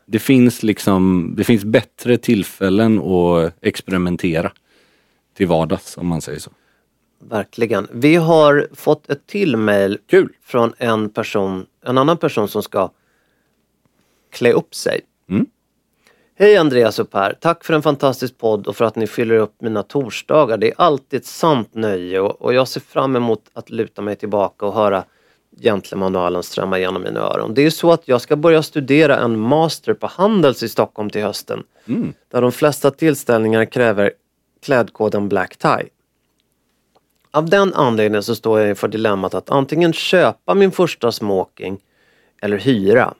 det 0.05 0.19
finns 0.19 0.63
liksom, 0.63 1.33
det 1.37 1.43
finns 1.43 1.63
bättre 1.63 2.17
tillfällen 2.17 2.99
att 2.99 3.53
experimentera 3.61 4.51
till 5.33 5.47
vardags 5.47 5.97
om 5.97 6.07
man 6.07 6.21
säger 6.21 6.39
så. 6.39 6.51
Verkligen. 7.19 7.87
Vi 7.91 8.15
har 8.15 8.67
fått 8.73 9.09
ett 9.09 9.27
till 9.27 9.57
mail 9.57 9.97
från 10.43 10.73
en 10.77 11.09
person, 11.09 11.65
en 11.85 11.97
annan 11.97 12.17
person 12.17 12.47
som 12.47 12.63
ska 12.63 12.91
klä 14.31 14.51
upp 14.51 14.75
sig. 14.75 15.01
Mm. 15.29 15.45
Hej 16.35 16.57
Andreas 16.57 16.99
och 16.99 17.11
Per. 17.11 17.37
Tack 17.41 17.63
för 17.63 17.73
en 17.73 17.81
fantastisk 17.81 18.37
podd 18.37 18.67
och 18.67 18.75
för 18.75 18.85
att 18.85 18.95
ni 18.95 19.07
fyller 19.07 19.35
upp 19.35 19.61
mina 19.61 19.83
torsdagar. 19.83 20.57
Det 20.57 20.67
är 20.67 20.75
alltid 20.77 21.19
ett 21.19 21.25
sant 21.25 21.73
nöje 21.73 22.19
och 22.19 22.53
jag 22.53 22.67
ser 22.67 22.81
fram 22.81 23.15
emot 23.15 23.43
att 23.53 23.69
luta 23.69 24.01
mig 24.01 24.15
tillbaka 24.15 24.65
och 24.65 24.73
höra 24.73 25.03
Gentlemanualen 25.61 26.43
strömma 26.43 26.79
genom 26.79 27.01
mina 27.01 27.19
öron. 27.19 27.53
Det 27.53 27.65
är 27.65 27.69
så 27.69 27.91
att 27.91 28.07
jag 28.07 28.21
ska 28.21 28.35
börja 28.35 28.63
studera 28.63 29.19
en 29.19 29.39
master 29.39 29.93
på 29.93 30.07
Handels 30.07 30.63
i 30.63 30.69
Stockholm 30.69 31.09
till 31.09 31.23
hösten. 31.23 31.63
Mm. 31.87 32.13
Där 32.31 32.41
de 32.41 32.51
flesta 32.51 32.91
tillställningar 32.91 33.65
kräver 33.65 34.11
klädkoden 34.61 35.29
Black 35.29 35.57
Tie. 35.57 35.89
Av 37.31 37.49
den 37.49 37.73
anledningen 37.73 38.23
så 38.23 38.35
står 38.35 38.59
jag 38.59 38.69
inför 38.69 38.87
dilemmat 38.87 39.33
att 39.33 39.49
antingen 39.49 39.93
köpa 39.93 40.53
min 40.53 40.71
första 40.71 41.11
smoking 41.11 41.79
eller 42.41 42.57
hyra. 42.57 43.13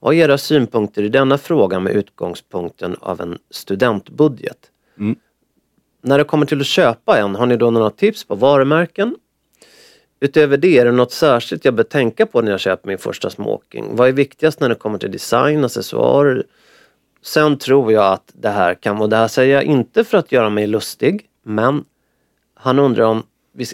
Vad 0.00 0.14
är 0.14 0.18
era 0.18 0.38
synpunkter 0.38 1.02
i 1.02 1.08
denna 1.08 1.38
fråga 1.38 1.80
med 1.80 1.92
utgångspunkten 1.92 2.96
av 3.00 3.20
en 3.20 3.38
studentbudget? 3.50 4.70
Mm. 4.98 5.16
När 6.02 6.18
det 6.18 6.24
kommer 6.24 6.46
till 6.46 6.60
att 6.60 6.66
köpa 6.66 7.18
en, 7.18 7.34
har 7.34 7.46
ni 7.46 7.56
då 7.56 7.70
några 7.70 7.90
tips 7.90 8.24
på 8.24 8.34
varumärken? 8.34 9.16
Utöver 10.24 10.56
det, 10.56 10.78
är 10.78 10.84
det 10.84 10.92
något 10.92 11.12
särskilt 11.12 11.64
jag 11.64 11.74
bör 11.74 11.84
tänka 11.84 12.26
på 12.26 12.40
när 12.42 12.50
jag 12.50 12.60
köper 12.60 12.88
min 12.88 12.98
första 12.98 13.30
smoking? 13.30 13.96
Vad 13.96 14.08
är 14.08 14.12
viktigast 14.12 14.60
när 14.60 14.68
det 14.68 14.74
kommer 14.74 14.98
till 14.98 15.10
design, 15.12 15.64
accessoarer? 15.64 16.44
Sen 17.22 17.58
tror 17.58 17.92
jag 17.92 18.12
att 18.12 18.30
det 18.32 18.48
här 18.48 18.74
kan, 18.74 19.00
och 19.00 19.08
det 19.08 19.16
här 19.16 19.28
säger 19.28 19.54
jag 19.54 19.64
inte 19.64 20.04
för 20.04 20.18
att 20.18 20.32
göra 20.32 20.50
mig 20.50 20.66
lustig, 20.66 21.26
men 21.42 21.84
han 22.54 22.78
undrar 22.78 23.04
om 23.04 23.22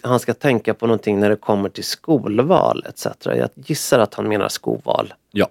han 0.03 0.21
ska 0.21 0.35
tänka 0.35 0.75
på 0.75 0.87
någonting 0.87 1.21
när 1.21 1.31
det 1.31 1.37
kommer 1.37 1.69
till 1.69 1.85
skolval 1.85 2.85
etc. 2.89 3.07
Jag 3.25 3.49
gissar 3.55 3.99
att 3.99 4.15
han 4.15 4.29
menar 4.29 4.49
skoval. 4.49 5.15
Ja, 5.31 5.49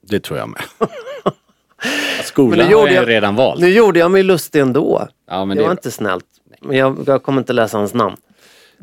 det 0.00 0.20
tror 0.20 0.38
jag 0.38 0.48
med. 0.48 0.62
Skolan 2.24 2.66
har 2.66 2.70
jag 2.72 2.92
jag- 2.92 3.02
ju 3.02 3.06
redan 3.08 3.36
valt. 3.36 3.60
Nu 3.60 3.68
gjorde 3.68 3.98
jag 3.98 4.10
mig 4.10 4.22
lustig 4.22 4.60
ändå. 4.60 5.08
Ja, 5.28 5.44
det 5.44 5.54
det 5.54 5.62
var 5.62 5.70
inte 5.70 5.90
snällt. 5.90 6.26
Men 6.60 6.76
jag, 6.76 7.04
jag 7.06 7.22
kommer 7.22 7.40
inte 7.40 7.52
läsa 7.52 7.78
hans 7.78 7.94
namn. 7.94 8.16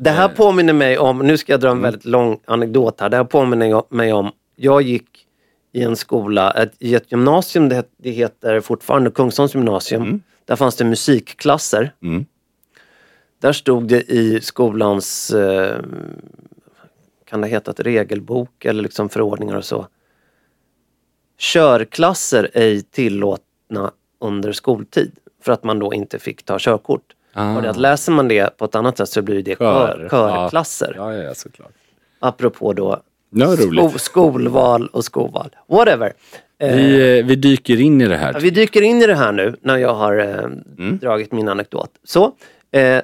Det 0.02 0.10
här 0.10 0.28
påminner 0.28 0.72
mig 0.72 0.98
om, 0.98 1.18
nu 1.18 1.36
ska 1.38 1.52
jag 1.52 1.60
dra 1.60 1.68
en 1.68 1.72
Mm. 1.72 1.82
väldigt 1.82 2.04
lång 2.04 2.40
anekdot 2.44 3.00
här. 3.00 3.08
Det 3.08 3.16
här 3.16 3.24
påminner 3.24 3.82
mig 3.94 4.12
om, 4.12 4.32
jag 4.56 4.82
gick 4.82 5.26
i 5.72 5.82
en 5.82 5.96
skola, 5.96 6.50
ett, 6.52 6.72
i 6.78 6.94
ett 6.94 7.12
gymnasium, 7.12 7.68
det, 7.68 7.88
det 7.96 8.10
heter 8.10 8.60
fortfarande 8.60 9.10
Kungsholms 9.10 9.54
gymnasium. 9.54 10.22
Där 10.44 10.56
fanns 10.56 10.76
det 10.76 10.84
musikklasser. 10.84 11.92
Mm. 12.02 12.26
Där 13.40 13.52
stod 13.52 13.88
det 13.88 14.00
i 14.12 14.40
skolans, 14.40 15.30
eh, 15.30 15.80
kan 17.24 17.40
det 17.40 17.48
heta 17.48 17.70
ett 17.70 17.80
regelbok 17.80 18.64
eller 18.64 18.82
liksom 18.82 19.08
förordningar 19.08 19.56
och 19.56 19.64
så. 19.64 19.86
Körklasser 21.38 22.50
ej 22.54 22.82
tillåtna 22.82 23.92
under 24.20 24.52
skoltid. 24.52 25.12
För 25.42 25.52
att 25.52 25.64
man 25.64 25.78
då 25.78 25.94
inte 25.94 26.18
fick 26.18 26.42
ta 26.42 26.56
körkort. 26.58 27.14
Ah. 27.32 27.58
Att 27.58 27.76
läser 27.76 28.12
man 28.12 28.28
det 28.28 28.56
på 28.56 28.64
ett 28.64 28.74
annat 28.74 28.98
sätt 28.98 29.08
så 29.08 29.22
blir 29.22 29.42
det 29.42 29.58
kör, 29.58 30.08
körklasser. 30.10 30.94
Ja, 30.96 31.14
ja, 31.14 31.22
ja, 31.22 31.34
såklart. 31.34 31.72
Apropå 32.20 32.72
då 32.72 33.00
roligt. 33.34 33.90
sko, 33.90 33.98
skolval 33.98 34.86
och 34.92 35.04
skoval. 35.04 35.48
Whatever. 35.68 36.12
Eh, 36.58 36.76
Vi, 36.76 37.18
eh, 37.18 37.26
vi 37.26 37.36
dyker 37.36 37.80
in 37.80 38.00
i 38.00 38.06
det 38.08 38.16
här. 38.16 38.40
Vi 38.40 38.50
dyker 38.50 38.82
in 38.82 39.02
i 39.02 39.06
det 39.06 39.14
här 39.14 39.32
nu 39.32 39.56
när 39.60 39.76
jag 39.76 39.94
har 39.94 40.18
eh, 40.18 40.34
Mm. 40.78 40.98
dragit 40.98 41.32
min 41.32 41.48
anekdot. 41.48 41.90
Så, 42.04 42.32
eh, 42.72 43.00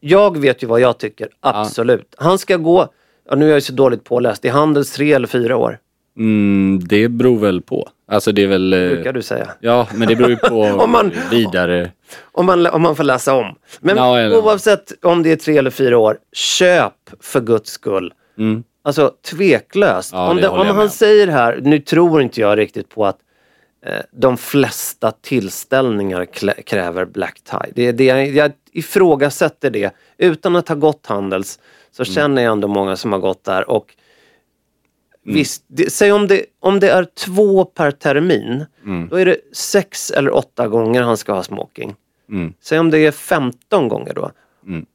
jag 0.00 0.38
vet 0.38 0.62
ju 0.62 0.66
vad 0.66 0.80
jag 0.80 0.98
tycker, 0.98 1.28
absolut. 1.40 2.14
Han 2.18 2.38
ska 2.38 2.56
gå, 2.56 2.88
ja, 3.30 3.36
nu 3.36 3.48
är 3.48 3.52
jag 3.52 3.62
så 3.62 3.72
dåligt 3.72 4.04
påläst, 4.04 4.44
i 4.44 4.48
Handels 4.48 4.92
tre 4.92 5.12
eller 5.12 5.26
fyra 5.26 5.56
år, 5.56 5.78
Mm, 6.16 6.80
det 6.84 7.08
beror 7.08 7.38
väl 7.38 7.62
på. 7.62 7.88
Alltså 8.12 8.32
det 8.32 8.42
är 8.42 8.46
väl... 8.46 8.72
eh, 8.72 8.78
brukar 8.78 9.12
du 9.12 9.22
säga. 9.22 9.48
Ja, 9.60 9.88
men 9.94 10.08
det 10.08 10.16
beror 10.16 10.30
ju 10.30 10.36
på 10.36 10.62
Om 10.84 10.90
man- 10.90 11.12
vidare. 11.30 11.90
Om 12.32 12.46
man, 12.46 12.66
om 12.66 12.82
man 12.82 12.96
får 12.96 13.04
läsa 13.04 13.34
om. 13.34 13.54
Men 13.80 13.96
Ja, 13.96 14.18
eller- 14.18 14.36
oavsett 14.38 14.92
om 15.04 15.22
det 15.22 15.32
är 15.32 15.36
tre 15.36 15.56
eller 15.58 15.70
fyra 15.70 15.98
år, 15.98 16.18
köp 16.32 16.94
för 17.20 17.40
guds 17.40 17.70
skull. 17.70 18.12
Mm. 18.38 18.64
Alltså 18.84 19.12
tveklöst. 19.30 20.12
Ja, 20.12 20.30
om 20.30 20.36
det 20.36 20.42
det, 20.42 20.48
om 20.48 20.66
han 20.66 20.90
säger 20.90 21.26
här, 21.28 21.60
nu 21.62 21.78
tror 21.78 22.22
inte 22.22 22.40
jag 22.40 22.58
riktigt 22.58 22.88
på 22.88 23.06
att 23.06 23.18
eh, 23.86 23.92
de 24.12 24.36
flesta 24.36 25.10
tillställningar 25.10 26.24
kräver 26.66 27.04
black 27.04 27.40
tie. 27.44 27.72
Det, 27.74 27.92
det, 27.92 28.04
jag 28.24 28.52
ifrågasätter 28.72 29.70
det. 29.70 29.90
Utan 30.18 30.56
att 30.56 30.68
ha 30.68 30.74
gått 30.76 31.06
Handels 31.06 31.58
så 31.92 32.02
Mm. 32.02 32.14
känner 32.14 32.42
jag 32.42 32.52
ändå 32.52 32.68
många 32.68 32.96
som 32.96 33.12
har 33.12 33.18
gått 33.18 33.44
där 33.44 33.70
och 33.70 33.94
Visst, 35.24 35.64
det, 35.66 35.92
säg 35.92 36.12
om 36.12 36.26
det, 36.28 36.44
om 36.60 36.80
det 36.80 36.90
är 36.90 37.04
två 37.04 37.64
per 37.64 37.90
termin, 37.90 38.64
Mm. 38.84 39.08
då 39.08 39.16
är 39.16 39.26
det 39.26 39.36
sex 39.52 40.10
eller 40.10 40.34
åtta 40.34 40.68
gånger 40.68 41.02
han 41.02 41.16
ska 41.16 41.32
ha 41.32 41.42
smoking. 41.42 41.94
Mm. 42.30 42.52
Säg 42.60 42.78
om 42.78 42.90
det 42.90 42.98
är 42.98 43.10
15 43.10 43.88
gånger 43.88 44.12
då. 44.14 44.30
Mm. 44.66 44.86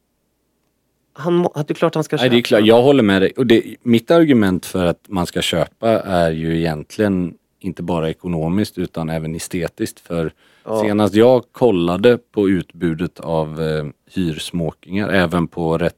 Han, 1.13 1.41
det 1.43 1.69
är 1.69 1.73
klart 1.73 1.95
han 1.95 2.03
ska 2.03 2.15
Nej, 2.15 2.23
köpa. 2.23 2.33
det 2.33 2.39
är 2.39 2.41
klart, 2.41 2.65
jag 2.65 2.81
håller 2.81 3.03
med 3.03 3.21
dig. 3.21 3.31
Och 3.37 3.47
det, 3.47 3.75
mitt 3.83 4.11
argument 4.11 4.65
för 4.65 4.85
att 4.85 5.05
man 5.07 5.25
ska 5.25 5.41
köpa 5.41 5.89
är 5.89 6.31
ju 6.31 6.57
egentligen 6.57 7.33
inte 7.59 7.83
bara 7.83 8.09
ekonomiskt 8.09 8.77
utan 8.77 9.09
även 9.09 9.35
estetiskt. 9.35 9.99
För 9.99 10.31
Ja. 10.63 10.81
senast 10.81 11.15
jag 11.15 11.43
kollade 11.51 12.17
på 12.17 12.49
utbudet 12.49 13.19
av 13.19 13.61
eh, 13.61 13.85
hyrsmokingar, 14.11 15.09
även 15.09 15.47
på 15.47 15.77
rätt 15.77 15.95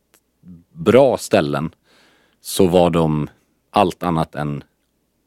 bra 0.74 1.18
ställen, 1.18 1.72
så 2.42 2.68
var 2.68 2.89
de 2.89 3.30
allt 3.70 4.04
annat 4.04 4.36
än 4.36 4.64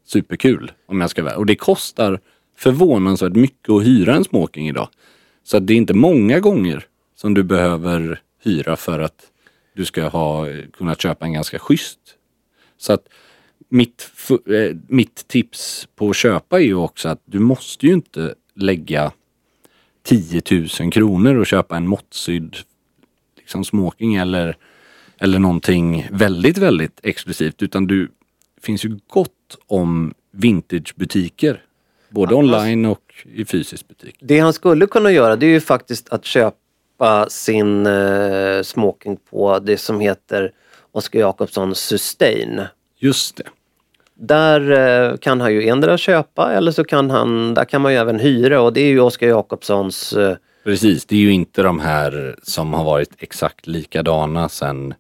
superkul 0.05 0.73
om 0.87 1.01
jag 1.01 1.11
ska 1.11 1.23
vara 1.23 1.37
Och 1.37 1.47
det 1.47 1.57
kostar 1.57 2.21
förvånansvärt 2.57 3.35
mycket 3.35 3.71
att 3.71 3.85
hyra 3.85 4.15
en 4.15 4.25
smoking 4.25 4.69
idag. 4.69 4.89
Så 5.45 5.57
att 5.57 5.67
det 5.67 5.73
är 5.73 5.77
inte 5.77 5.95
många 5.95 6.41
gånger 6.41 6.87
som 7.15 7.35
du 7.35 7.43
behöver 7.43 8.21
hyra 8.43 8.77
för 8.77 9.01
att 9.01 9.31
du 9.75 9.85
ska 9.85 10.09
ha 10.09 10.47
kunnat 10.73 11.01
köpa 11.01 11.25
en 11.25 11.33
ganska 11.33 11.59
schysst. 11.59 11.99
Så 12.79 12.93
att 12.93 13.09
mitt, 13.69 14.11
eh, 14.31 14.77
mitt 14.89 15.29
tips 15.29 15.89
på 15.97 16.11
att 16.11 16.17
köpa 16.17 16.61
är 16.61 16.65
ju 16.65 16.75
också 16.75 17.09
att 17.09 17.23
du 17.25 17.39
måste 17.39 17.87
ju 17.87 17.93
inte 17.93 18.35
lägga 18.55 19.13
10 20.03 20.43
000 20.81 20.93
kronor 20.93 21.35
och 21.35 21.47
köpa 21.47 21.77
en 21.77 21.89
måttsydd 21.89 22.57
liksom 23.37 23.65
smoking 23.65 24.15
eller, 24.15 24.57
eller 25.19 25.39
någonting 25.39 26.09
väldigt, 26.11 26.59
väldigt 26.59 27.01
exklusivt. 27.03 27.63
Utan 27.63 27.87
du 27.87 28.09
finns 28.63 28.85
ju 28.85 28.99
gott 29.07 29.59
om 29.67 30.15
vintagebutiker. 30.31 31.63
Både 32.09 32.35
online 32.35 32.87
och 32.87 33.15
i 33.35 33.45
fysisk 33.45 33.89
butik. 33.89 34.17
Det 34.21 34.39
han 34.39 34.53
skulle 34.53 34.87
kunna 34.87 35.11
göra 35.11 35.37
det 35.37 35.47
är 35.47 35.51
ju 35.51 35.61
faktiskt 35.61 36.09
att 36.09 36.25
köpa 36.25 37.29
sin 37.29 37.87
eh, 37.87 38.63
smoking 38.63 39.17
på 39.31 39.59
det 39.59 39.77
som 39.77 40.01
heter 40.01 40.53
Oskar 40.93 41.21
Jakobsson 41.21 41.75
Sustain. 41.75 42.61
Just 42.99 43.37
det. 43.37 43.45
Där 44.15 44.71
eh, 44.71 45.17
kan 45.17 45.41
han 45.41 45.53
ju 45.53 45.69
endera 45.69 45.99
köpa 45.99 46.53
eller 46.53 46.73
så 46.73 46.85
kan 46.85 47.11
han, 47.11 47.55
där 47.55 47.65
kan 47.65 47.81
man 47.83 47.93
ju 47.93 47.99
även 47.99 48.19
hyra 48.19 48.61
och 48.61 48.73
det 48.73 48.81
är 48.81 48.89
ju 48.89 49.01
Oskar 49.01 49.27
Jakobssons 49.27 50.13
eh, 50.13 50.37
Precis, 50.65 51.05
det 51.05 51.17
är 51.17 51.21
ju 51.21 51.33
inte 51.33 51.63
de 51.63 51.81
här 51.81 52.37
som 52.43 52.75
har 52.75 52.85
varit 52.85 53.11
exakt 53.19 53.67
likadana 53.67 54.49
sedan 54.49 54.95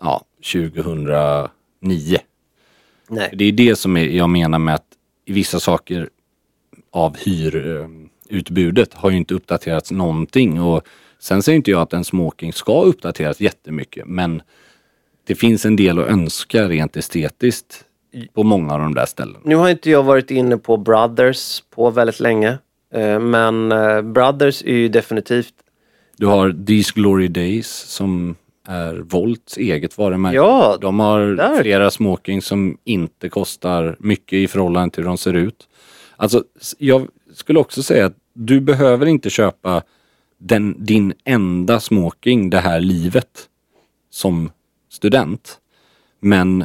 ja, 0.00 0.24
2009. 0.52 2.18
Nej. 3.08 3.30
Det 3.32 3.44
är 3.44 3.52
det 3.52 3.76
som 3.76 3.96
jag 3.96 4.30
menar 4.30 4.58
med 4.58 4.74
att 4.74 4.86
vissa 5.26 5.60
saker 5.60 6.08
av 6.90 7.16
hyrutbudet 7.16 8.94
har 8.94 9.10
ju 9.10 9.16
inte 9.16 9.34
uppdaterats 9.34 9.90
någonting. 9.90 10.60
Och 10.60 10.82
sen 11.18 11.42
säger 11.42 11.56
inte 11.56 11.70
jag 11.70 11.80
att 11.80 11.92
en 11.92 12.04
smoking 12.04 12.52
ska 12.52 12.82
uppdateras 12.82 13.40
jättemycket 13.40 14.06
men 14.06 14.42
det 15.26 15.34
finns 15.34 15.64
en 15.64 15.76
del 15.76 15.98
att 15.98 16.06
önska 16.06 16.68
rent 16.68 16.96
estetiskt 16.96 17.84
på 18.34 18.42
många 18.42 18.74
av 18.74 18.80
de 18.80 18.94
där 18.94 19.06
ställena. 19.06 19.38
Nu 19.44 19.56
har 19.56 19.68
inte 19.68 19.90
jag 19.90 20.02
varit 20.02 20.30
inne 20.30 20.58
på 20.58 20.76
Brothers 20.76 21.62
på 21.70 21.90
väldigt 21.90 22.20
länge. 22.20 22.58
Eh, 22.94 23.20
men 23.20 23.72
eh, 23.72 24.02
Brothers 24.02 24.62
är 24.62 24.74
ju 24.74 24.88
definitivt 24.88 25.54
Du 26.16 26.26
har 26.26 26.64
These 26.66 26.92
Glory 26.94 27.28
Days 27.28 27.68
som 27.68 28.36
är 28.68 28.94
Volts 28.96 29.56
eget 29.56 29.98
varumärke. 29.98 30.36
Ja, 30.36 30.78
de 30.80 31.00
har 31.00 31.20
där. 31.20 31.62
flera 31.62 31.90
smoking 31.90 32.42
som 32.42 32.78
inte 32.84 33.28
kostar 33.28 33.96
mycket 33.98 34.32
i 34.32 34.48
förhållande 34.48 34.94
till 34.94 35.02
hur 35.02 35.08
de 35.08 35.18
ser 35.18 35.34
ut. 35.34 35.68
Alltså, 36.16 36.44
jag 36.78 37.08
skulle 37.34 37.58
också 37.58 37.82
säga 37.82 38.06
att 38.06 38.16
du 38.32 38.60
behöver 38.60 39.06
inte 39.06 39.30
köpa 39.30 39.82
den, 40.38 40.84
din 40.84 41.12
enda 41.24 41.80
smoking 41.80 42.50
det 42.50 42.58
här 42.60 42.80
livet 42.80 43.48
som 44.10 44.50
student. 44.88 45.58
Men 46.20 46.64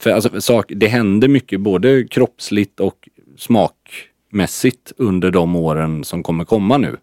för 0.00 0.10
alltså, 0.10 0.40
sak, 0.40 0.72
det 0.76 0.88
händer 0.88 1.28
mycket 1.28 1.60
både 1.60 2.04
kroppsligt 2.04 2.80
och 2.80 3.08
smakmässigt 3.36 4.92
under 4.96 5.30
de 5.30 5.56
åren 5.56 6.04
som 6.04 6.22
kommer 6.22 6.44
komma 6.44 6.78
nu. 6.78 6.96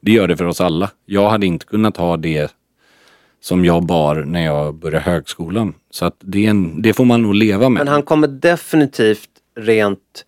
Det 0.00 0.12
gör 0.12 0.28
det 0.28 0.36
för 0.36 0.44
oss 0.44 0.60
alla. 0.60 0.90
Jag 1.06 1.30
hade 1.30 1.46
inte 1.46 1.66
kunnat 1.66 1.96
ha 1.96 2.16
det 2.16 2.54
som 3.40 3.64
jag 3.64 3.86
bar 3.86 4.14
när 4.14 4.44
jag 4.44 4.74
började 4.74 5.04
högskolan. 5.04 5.74
Så 5.90 6.04
att 6.04 6.16
det, 6.20 6.46
är 6.46 6.50
en, 6.50 6.82
det 6.82 6.92
får 6.92 7.04
man 7.04 7.22
nog 7.22 7.34
leva 7.34 7.68
med. 7.68 7.80
Men 7.80 7.88
han 7.88 8.02
kommer 8.02 8.28
definitivt 8.28 9.28
rent 9.56 10.24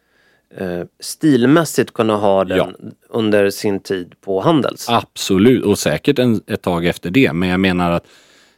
eh, 0.59 0.81
stilmässigt 1.01 1.93
kunna 1.93 2.17
ha 2.17 2.45
den 2.45 2.59
Ja. 2.59 2.71
under 3.09 3.51
sin 3.51 3.81
tid 3.81 4.15
på 4.21 4.41
Handels. 4.41 4.89
Absolut, 4.89 5.65
och 5.65 5.79
säkert 5.79 6.19
en, 6.19 6.41
ett 6.47 6.63
tag 6.63 6.87
efter 6.87 7.11
det. 7.11 7.33
Men 7.33 7.49
jag 7.49 7.61
menar 7.61 7.91
att 7.91 8.07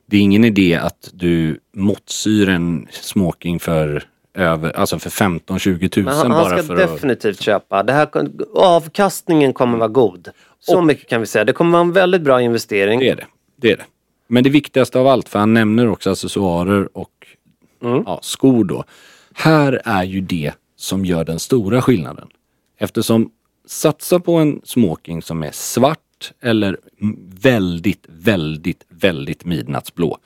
det 0.07 0.17
är 0.17 0.21
ingen 0.21 0.45
idé 0.45 0.75
att 0.75 1.11
du 1.13 1.59
måttsyr 1.77 2.49
en 2.49 2.87
smoking 2.91 3.61
för 3.61 4.05
över, 4.35 4.77
alltså 4.77 4.99
för 4.99 5.11
15-20 5.11 5.89
tusen 5.89 6.07
han, 6.07 6.31
han 6.31 6.31
bara 6.31 6.59
ska 6.59 6.63
för 6.67 6.75
att... 6.75 6.93
definitivt 6.93 7.41
köpa. 7.41 7.83
Det 7.83 7.93
här, 7.93 8.09
avkastningen 8.55 9.53
kommer 9.53 9.79
vara 9.79 9.89
god. 9.89 10.29
Så 10.61 10.83
mycket 10.83 11.09
kan 11.09 11.21
vi 11.21 11.27
säga. 11.27 11.45
Det 11.45 11.53
kommer 11.53 11.73
vara 11.73 11.81
en 11.81 11.93
väldigt 11.93 12.23
bra 12.23 12.43
investering. 12.43 13.01
Det 13.01 13.09
är 13.09 13.17
det. 13.17 13.27
det 13.57 13.73
är 13.73 13.77
det. 13.77 13.85
Men 14.33 14.45
det 14.45 14.51
viktigaste 14.51 14.99
av 14.99 15.07
allt, 15.07 15.29
för 15.29 15.39
han 15.39 15.55
nämner 15.55 15.89
också 15.89 16.11
accessoarer 16.11 16.97
och 16.97 17.27
Mm. 17.83 18.03
ja, 18.07 18.19
skor 18.23 18.65
då. 18.65 18.85
Här 19.35 19.81
är 19.85 20.05
ju 20.05 20.21
det 20.21 20.53
som 20.77 21.05
gör 21.05 21.25
den 21.25 21.39
stora 21.39 21.83
skillnaden. 21.83 22.29
Eftersom 22.79 23.31
satsa 23.67 24.21
på 24.21 24.35
en 24.35 24.61
smoking 24.65 25.23
som 25.23 25.43
är 25.43 25.51
svart 25.51 26.33
eller 26.41 26.79
väldigt, 27.43 28.07
väldigt, 28.09 28.85
väldigt 28.89 29.45
midnattsblå. 29.45 30.19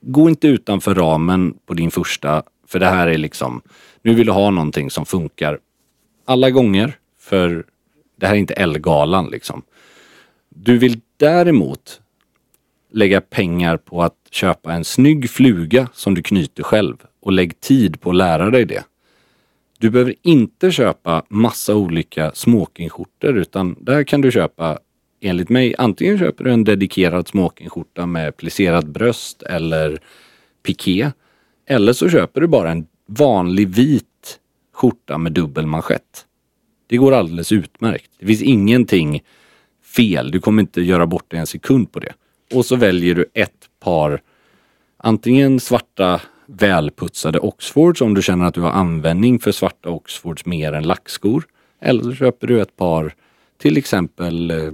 Gå 0.00 0.28
inte 0.28 0.48
utanför 0.48 0.94
ramen 0.94 1.54
på 1.66 1.74
din 1.74 1.90
första, 1.90 2.42
för 2.66 2.78
det 2.78 2.86
här 2.86 3.06
är 3.06 3.18
liksom, 3.18 3.62
nu 4.02 4.14
vill 4.14 4.26
du 4.26 4.32
ha 4.32 4.50
någonting 4.50 4.90
som 4.90 5.06
funkar 5.06 5.58
alla 6.24 6.50
gånger, 6.50 6.98
för 7.18 7.64
det 8.16 8.26
här 8.26 8.34
är 8.34 8.38
inte 8.38 8.54
Elgalan 8.54 9.30
liksom. 9.30 9.62
Du 10.48 10.78
vill 10.78 11.00
däremot 11.16 12.00
lägga 12.92 13.20
pengar 13.20 13.76
på 13.76 14.02
att 14.02 14.16
köpa 14.30 14.72
en 14.72 14.84
snygg 14.84 15.30
fluga 15.30 15.88
som 15.92 16.14
du 16.14 16.22
knyter 16.22 16.62
själv 16.62 16.96
och 17.20 17.32
lägg 17.32 17.60
tid 17.60 18.00
på 18.00 18.10
att 18.10 18.16
lära 18.16 18.50
dig 18.50 18.64
det. 18.64 18.84
Du 19.78 19.90
behöver 19.90 20.14
inte 20.22 20.70
köpa 20.70 21.24
massa 21.28 21.74
olika 21.74 22.32
smokingskjortor 22.34 23.36
utan 23.36 23.76
där 23.80 24.04
kan 24.04 24.20
du 24.20 24.32
köpa, 24.32 24.78
enligt 25.20 25.48
mig, 25.48 25.74
antingen 25.78 26.18
köper 26.18 26.44
du 26.44 26.52
en 26.52 26.64
dedikerad 26.64 27.28
smokingskjorta 27.28 28.06
med 28.06 28.36
plisserat 28.36 28.84
bröst 28.84 29.42
eller 29.42 29.98
piké. 30.62 31.10
Eller 31.66 31.92
så 31.92 32.08
köper 32.08 32.40
du 32.40 32.46
bara 32.46 32.70
en 32.70 32.86
vanlig 33.06 33.68
vit 33.68 34.40
skjorta 34.72 35.18
med 35.18 35.32
dubbel 35.32 35.66
manschett. 35.66 36.26
Det 36.86 36.96
går 36.96 37.12
alldeles 37.12 37.52
utmärkt. 37.52 38.10
Det 38.18 38.26
finns 38.26 38.42
ingenting 38.42 39.22
fel. 39.96 40.30
Du 40.30 40.40
kommer 40.40 40.62
inte 40.62 40.80
göra 40.80 41.06
bort 41.06 41.30
dig 41.30 41.40
en 41.40 41.46
sekund 41.46 41.92
på 41.92 42.00
det. 42.00 42.12
Och 42.54 42.66
så 42.66 42.76
väljer 42.76 43.14
du 43.14 43.24
ett 43.34 43.68
par 43.80 44.22
antingen 44.96 45.60
svarta 45.60 46.20
välputsade 46.46 47.38
Oxfords 47.38 48.00
om 48.00 48.14
du 48.14 48.22
känner 48.22 48.46
att 48.46 48.54
du 48.54 48.60
har 48.60 48.70
användning 48.70 49.38
för 49.38 49.52
svarta 49.52 49.90
Oxfords 49.90 50.46
mer 50.46 50.72
än 50.72 50.82
lackskor. 50.82 51.44
Eller 51.80 52.02
så 52.02 52.12
köper 52.12 52.46
du 52.46 52.60
ett 52.60 52.76
par 52.76 53.14
till 53.58 53.76
exempel 53.76 54.50
eh, 54.50 54.72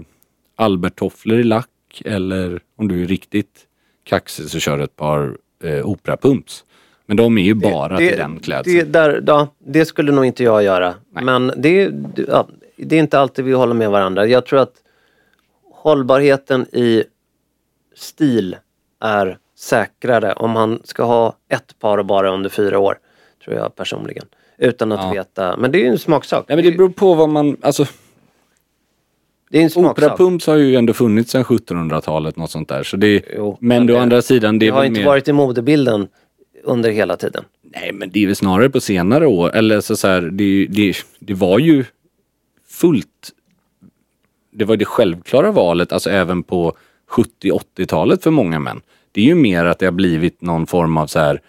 Albert-tofflor 0.57 1.39
i 1.41 1.43
lack 1.45 1.69
eller 2.05 2.61
om 2.77 2.89
du 2.89 3.03
är 3.03 3.07
riktigt 3.07 3.67
kaxig 4.05 4.49
så 4.51 4.59
kör 4.59 4.79
du 4.79 4.85
ett 4.85 4.97
par 4.97 5.37
eh, 5.65 5.87
operapumps. 5.89 6.65
Men 7.07 7.17
de 7.17 7.39
är 7.39 7.43
ju 7.43 7.55
bara 7.55 7.97
till 7.97 8.17
den 8.17 8.39
klädseln. 8.41 8.77
Det, 8.79 8.85
där, 8.85 9.25
ja, 9.27 9.49
det 9.59 9.85
skulle 9.85 10.13
nog 10.13 10.25
inte 10.25 10.45
jag 10.45 10.63
göra. 10.63 10.95
Men 11.11 11.53
det, 11.57 11.89
det- 11.89 12.25
ja, 12.29 12.49
det 12.77 12.97
är 12.97 13.01
inte 13.01 13.19
alltid 13.19 13.45
vi 13.45 13.53
håller 13.53 13.75
med 13.75 13.91
varandra. 13.91 14.27
Jag 14.27 14.47
tror 14.47 14.59
att 14.61 14.75
hållbarheten 15.73 16.67
i 16.75 17.05
stil 17.95 18.57
är 19.01 19.39
säkrare 19.59 20.33
om 20.33 20.57
han 20.57 20.81
ska 20.85 21.05
ha 21.05 21.37
ett 21.49 21.79
par 21.79 22.03
bara 22.03 22.31
under 22.31 22.51
fyra 22.51 22.79
år. 22.79 22.99
Tror 23.45 23.57
jag 23.57 23.77
personligen. 23.77 24.25
Utan 24.59 24.93
att 24.93 25.01
Ja. 25.05 25.11
veta. 25.13 25.57
Men 25.57 25.73
det 25.73 25.79
är 25.79 25.81
ju 25.81 25.89
en 25.89 25.99
smaksak. 25.99 26.45
Nej, 26.49 26.57
men 26.57 26.65
det 26.65 26.73
beror 26.73 26.89
på 26.89 27.15
vad 27.15 27.29
man, 27.29 27.57
alltså 27.61 27.87
Det 29.51 29.59
är 29.59 29.63
en 29.63 29.71
smaksak. 29.71 30.05
Operapumps 30.05 30.47
har 30.47 30.57
ju 30.57 30.77
ändå 30.77 30.93
funnits 30.93 31.31
sedan 31.31 31.45
1700-talet 31.45 32.37
något 32.37 32.51
sånt 32.51 32.69
där. 32.69 32.83
Så 32.83 32.97
det, 32.97 33.23
Jo, 33.37 33.57
men 33.61 33.91
å 33.91 33.97
andra 33.99 34.23
sidan, 34.23 34.59
det 34.59 34.67
Det 34.67 34.71
har 34.71 34.85
inte 34.85 35.01
mer... 35.01 35.07
varit 35.07 35.29
i 35.29 35.33
modebilden 35.33 36.09
under 36.65 36.91
hela 36.91 37.17
tiden. 37.17 37.45
Nej 37.63 37.93
men 37.93 38.11
det 38.11 38.23
är 38.23 38.27
väl 38.27 38.37
snarare 38.37 38.71
på 38.71 38.81
senare 38.81 39.27
år, 39.27 39.51
eller 39.55 39.81
så, 39.81 39.97
så 39.97 40.09
här, 40.09 40.21
det, 40.21 40.67
det, 40.67 40.95
det 41.19 41.35
var 41.35 41.59
ju 41.59 41.85
fullt 42.69 43.33
det 44.51 44.65
var 44.65 44.77
det 44.77 44.85
självklara 44.85 45.51
valet, 45.51 45.93
alltså 45.93 46.11
även 46.11 46.43
på 46.43 46.77
70-80-talet 47.13 48.23
för 48.23 48.31
många 48.31 48.59
män. 48.59 48.81
Det 49.13 49.21
är 49.21 49.25
ju 49.25 49.35
mer 49.35 49.65
att 49.65 49.79
det 49.79 49.87
har 49.87 49.93
blivit 49.93 50.41
någon 50.43 50.67
form 50.67 50.97
av 50.97 51.07
så 51.07 51.19
här, 51.19 51.41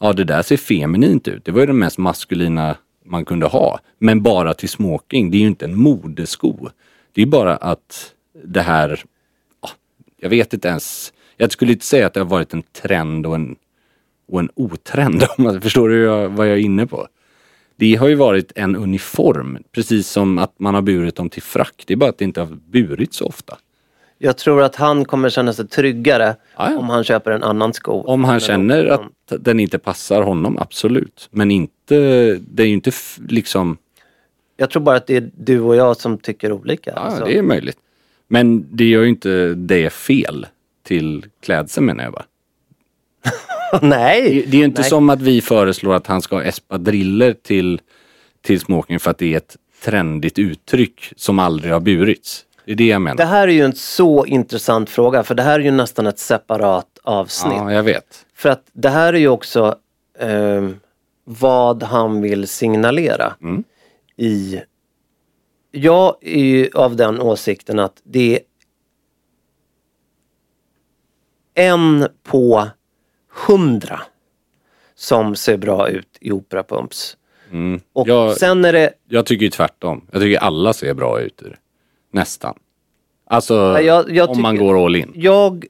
ja 0.00 0.12
det 0.12 0.24
där 0.24 0.42
ser 0.42 0.56
feminint 0.56 1.28
ut. 1.28 1.44
Det 1.44 1.52
var 1.52 1.60
ju 1.60 1.66
det 1.66 1.72
mest 1.72 1.98
maskulina 1.98 2.76
man 3.04 3.24
kunde 3.24 3.46
ha. 3.46 3.80
Men 3.98 4.22
bara 4.22 4.54
till 4.54 4.68
smoking, 4.68 5.30
det 5.30 5.36
är 5.36 5.40
ju 5.40 5.46
inte 5.46 5.64
en 5.64 5.78
modesko. 5.78 6.68
Det 7.12 7.22
är 7.22 7.26
bara 7.26 7.56
att 7.56 8.14
det 8.44 8.60
här, 8.62 9.02
ja, 9.62 9.68
jag 10.16 10.30
vet 10.30 10.54
inte 10.54 10.68
ens, 10.68 11.12
jag 11.36 11.52
skulle 11.52 11.72
inte 11.72 11.86
säga 11.86 12.06
att 12.06 12.14
det 12.14 12.20
har 12.20 12.26
varit 12.28 12.54
en 12.54 12.62
trend 12.62 13.26
och 13.26 13.34
en, 13.34 13.56
och 14.28 14.40
en 14.40 14.48
otrend. 14.54 15.22
Förstår 15.62 15.88
du 15.88 16.06
vad 16.28 16.46
jag- 16.48 16.52
är 16.54 16.56
inne 16.62 16.86
på? 16.86 17.06
Det 17.76 17.94
har 17.94 18.08
ju 18.08 18.14
varit 18.14 18.52
en 18.54 18.76
uniform, 18.76 19.58
precis 19.72 20.08
som 20.08 20.38
att 20.38 20.58
man 20.58 20.74
har 20.74 20.82
burit 20.82 21.16
dem 21.16 21.30
till 21.30 21.42
frack. 21.42 21.84
Det 21.86 21.92
är 21.92 21.96
bara 21.96 22.10
att 22.10 22.18
det 22.18 22.24
inte 22.24 22.40
har 22.40 22.58
burits 22.70 23.16
så 23.16 23.26
ofta. 23.26 23.58
Jag 24.24 24.36
tror 24.36 24.62
att 24.62 24.76
han 24.76 25.04
kommer 25.04 25.30
känna 25.30 25.52
sig 25.52 25.68
tryggare 25.68 26.36
Ja, 26.56 26.70
ja. 26.70 26.78
om 26.78 26.88
han 26.88 27.04
köper 27.04 27.30
en 27.30 27.42
annan 27.42 27.72
sko. 27.72 28.02
Om 28.02 28.24
han 28.24 28.40
känner 28.40 28.86
att 28.86 29.02
den 29.40 29.60
inte 29.60 29.78
passar 29.78 30.22
honom, 30.22 30.58
absolut. 30.58 31.28
Men 31.30 31.50
inte, 31.50 31.94
det 32.40 32.62
är 32.62 32.66
ju 32.66 32.72
inte 32.72 32.92
liksom, 33.28 33.76
Jag 34.56 34.70
tror 34.70 34.82
bara 34.82 34.96
att 34.96 35.06
det 35.06 35.16
är 35.16 35.30
du 35.36 35.60
och 35.60 35.76
jag 35.76 35.96
som 35.96 36.18
tycker 36.18 36.52
olika. 36.52 36.92
ja 36.96 37.00
Alltså, 37.00 37.24
det 37.24 37.38
är 37.38 37.42
möjligt. 37.42 37.76
Men 38.28 38.66
det 38.70 38.84
gör 38.84 39.02
ju 39.02 39.08
inte 39.08 39.54
det 39.54 39.90
fel 39.92 40.46
till 40.82 41.24
klädseln 41.40 41.86
menar 41.86 42.04
jag 42.04 42.12
bara. 42.12 42.24
Nej! 43.82 44.22
Det, 44.22 44.50
det 44.50 44.56
är 44.56 44.58
ju 44.58 44.64
inte 44.64 44.80
Nej. 44.80 44.90
som 44.90 45.10
att 45.10 45.22
vi 45.22 45.40
föreslår 45.40 45.94
att 45.94 46.06
han 46.06 46.22
ska 46.22 46.36
ha 46.36 46.42
espadriller 46.42 47.32
till, 47.42 47.80
till 48.40 48.60
smoking 48.60 49.00
för 49.00 49.10
att 49.10 49.18
det 49.18 49.32
är 49.32 49.36
ett 49.36 49.56
trendigt 49.84 50.38
uttryck 50.38 51.12
som 51.16 51.38
aldrig 51.38 51.72
har 51.72 51.80
burits. 51.80 52.44
Det 52.64 52.72
är 52.72 52.76
det 52.76 52.86
jag 52.86 53.02
menar. 53.02 53.16
Det 53.16 53.24
här 53.24 53.48
är 53.48 53.52
ju 53.52 53.64
en 53.64 53.74
så 53.74 54.26
intressant 54.26 54.90
fråga 54.90 55.22
för 55.22 55.34
det 55.34 55.42
här 55.42 55.60
är 55.60 55.64
ju 55.64 55.70
nästan 55.70 56.06
ett 56.06 56.18
separat 56.18 56.98
avsnitt. 57.02 57.54
ja, 57.56 57.72
jag 57.72 57.82
vet. 57.82 58.26
För 58.34 58.48
att 58.48 58.62
det 58.72 58.88
här 58.88 59.12
är 59.12 59.18
ju 59.18 59.28
också 59.28 59.76
ehm, 60.18 60.80
vad 61.24 61.82
han 61.82 62.22
vill 62.22 62.48
signalera 62.48 63.34
Mm. 63.42 63.64
i... 64.16 64.60
Jag 65.74 66.16
är 66.20 66.44
ju 66.44 66.70
av 66.74 66.96
den 66.96 67.20
åsikten 67.20 67.78
att 67.78 68.00
det 68.04 68.40
är 71.54 71.64
en 71.70 72.08
på 72.22 72.68
hundra 73.46 74.00
som 74.94 75.34
ser 75.36 75.56
bra 75.56 75.88
ut 75.88 76.18
i 76.20 76.32
operapumps. 76.32 77.16
Mm. 77.50 77.80
Och 77.92 78.08
jag, 78.08 78.36
sen 78.36 78.64
är 78.64 78.72
det... 78.72 78.92
jag 79.08 79.26
tycker 79.26 79.44
ju 79.44 79.50
tvärtom. 79.50 80.06
Jag 80.12 80.22
tycker 80.22 80.38
alla 80.40 80.72
ser 80.72 80.94
bra 80.94 81.20
ut 81.20 81.42
i 81.42 81.44
det. 81.48 81.56
Nästan. 82.12 82.54
Alltså 83.26 83.54
jag- 83.80 84.10
jag 84.10 84.30
om 84.30 84.42
man 84.42 84.56
går 84.56 84.84
all 84.84 84.96
in. 84.96 85.12
Jag... 85.14 85.66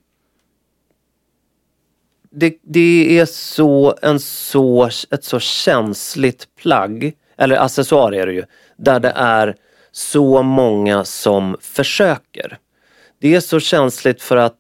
Det, 2.31 2.56
det 2.62 3.19
är 3.19 3.27
så, 3.27 3.96
en 4.02 4.21
så, 4.21 4.90
ett 5.10 5.25
så 5.25 5.40
känsligt 5.40 6.48
plagg, 6.56 7.12
eller 7.37 7.56
accessoar 7.56 8.14
är 8.14 8.27
det 8.27 8.33
ju, 8.33 8.44
där 8.77 9.00
det 9.00 9.12
är 9.16 9.56
så 9.92 10.42
många 10.42 11.04
som 11.04 11.56
försöker. 11.60 12.58
Det 13.19 13.35
är 13.35 13.40
så 13.40 13.60
känsligt 13.60 14.23
för 14.23 14.37
att 14.37 14.58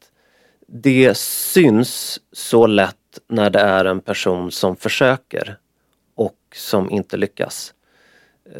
det 0.68 1.16
syns 1.16 2.20
så 2.32 2.66
lätt 2.66 2.96
när 3.28 3.50
det 3.50 3.60
är 3.60 3.84
en 3.84 4.00
person 4.00 4.50
som 4.50 4.76
försöker 4.76 5.56
och 6.14 6.36
som 6.54 6.90
inte 6.90 7.16
lyckas. 7.16 7.74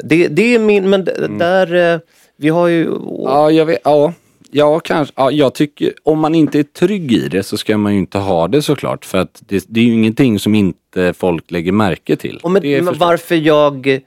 Det, 0.03 0.27
det 0.27 0.55
är 0.55 0.59
min, 0.59 0.89
men 0.89 1.05
d- 1.05 1.27
där, 1.39 1.73
eh, 1.93 1.99
vi 2.37 2.49
har 2.49 2.67
ju... 2.67 2.97
Ja, 3.23 3.51
jag 3.51 3.65
vet. 3.65 3.79
Ja. 3.83 4.13
Ja, 4.55 4.79
kanske. 4.79 5.13
Ja, 5.17 5.31
jag 5.31 5.53
tycker 5.53 5.93
om 6.03 6.19
man 6.19 6.35
inte 6.35 6.59
är 6.59 6.63
trygg 6.63 7.11
i 7.11 7.27
det 7.27 7.43
så 7.43 7.57
ska 7.57 7.77
man 7.77 7.93
ju 7.93 7.99
inte 7.99 8.17
ha 8.17 8.47
det 8.47 8.61
såklart. 8.61 9.05
För 9.05 9.17
att 9.17 9.41
det, 9.47 9.65
det 9.67 9.79
är 9.79 9.83
ju 9.83 9.93
ingenting 9.93 10.39
som 10.39 10.55
inte 10.55 11.13
folk 11.13 11.51
lägger 11.51 11.71
märke 11.71 12.15
till. 12.15 12.39
Och 12.43 12.51
men, 12.51 12.61
men 12.85 12.97
varför 12.97 13.35
jag 13.35 14.01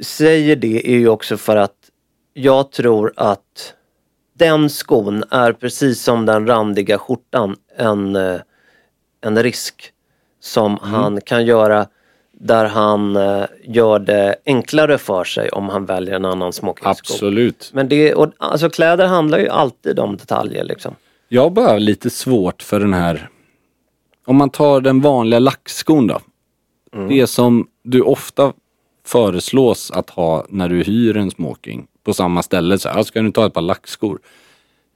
säger 0.00 0.56
det 0.56 0.90
är 0.90 0.98
ju 0.98 1.08
också 1.08 1.36
för 1.36 1.56
att 1.56 1.76
jag 2.34 2.72
tror 2.72 3.12
att 3.16 3.74
den 4.38 4.70
skon 4.70 5.24
är 5.30 5.52
precis 5.52 6.02
som 6.02 6.26
den 6.26 6.46
randiga 6.46 6.98
skjortan 6.98 7.56
en, 7.76 8.16
eh, 8.16 8.40
en 9.20 9.42
risk 9.42 9.92
som 10.40 10.78
Mm. 10.82 10.94
han 10.94 11.20
kan 11.20 11.46
göra 11.46 11.86
där 12.40 12.64
han 12.64 13.16
eh, 13.16 13.44
gör 13.64 13.98
det 13.98 14.36
enklare 14.46 14.98
för 14.98 15.24
sig 15.24 15.48
om 15.48 15.68
han 15.68 15.86
väljer 15.86 16.14
en 16.14 16.24
annan 16.24 16.52
smokingsko. 16.52 16.90
Absolut. 16.90 17.70
Men 17.74 17.88
det, 17.88 18.14
och, 18.14 18.32
alltså 18.36 18.70
kläder 18.70 19.06
handlar 19.06 19.38
ju 19.38 19.48
alltid 19.48 19.98
om 19.98 20.16
detaljer 20.16 20.64
liksom. 20.64 20.94
Jag 21.28 21.42
har 21.42 21.50
bara 21.50 21.78
lite 21.78 22.10
svårt 22.10 22.62
för 22.62 22.80
den 22.80 22.94
här... 22.94 23.28
Om 24.26 24.36
man 24.36 24.50
tar 24.50 24.80
den 24.80 25.00
vanliga 25.00 25.38
lackskon 25.38 26.06
då. 26.06 26.20
Det 27.08 27.26
som 27.26 27.66
du 27.82 28.00
ofta 28.00 28.52
föreslås 29.06 29.90
att 29.90 30.10
ha 30.10 30.46
när 30.48 30.68
du 30.68 30.82
hyr 30.82 31.16
en 31.16 31.30
smoking 31.30 31.86
på 32.04 32.14
samma 32.14 32.42
ställe. 32.42 32.78
Så 32.78 32.88
här, 32.88 32.98
"Ah, 33.00 33.04
ska 33.04 33.22
du 33.22 33.32
ta 33.32 33.46
ett 33.46 33.54
par 33.54 33.60
lackskor? 33.60 34.18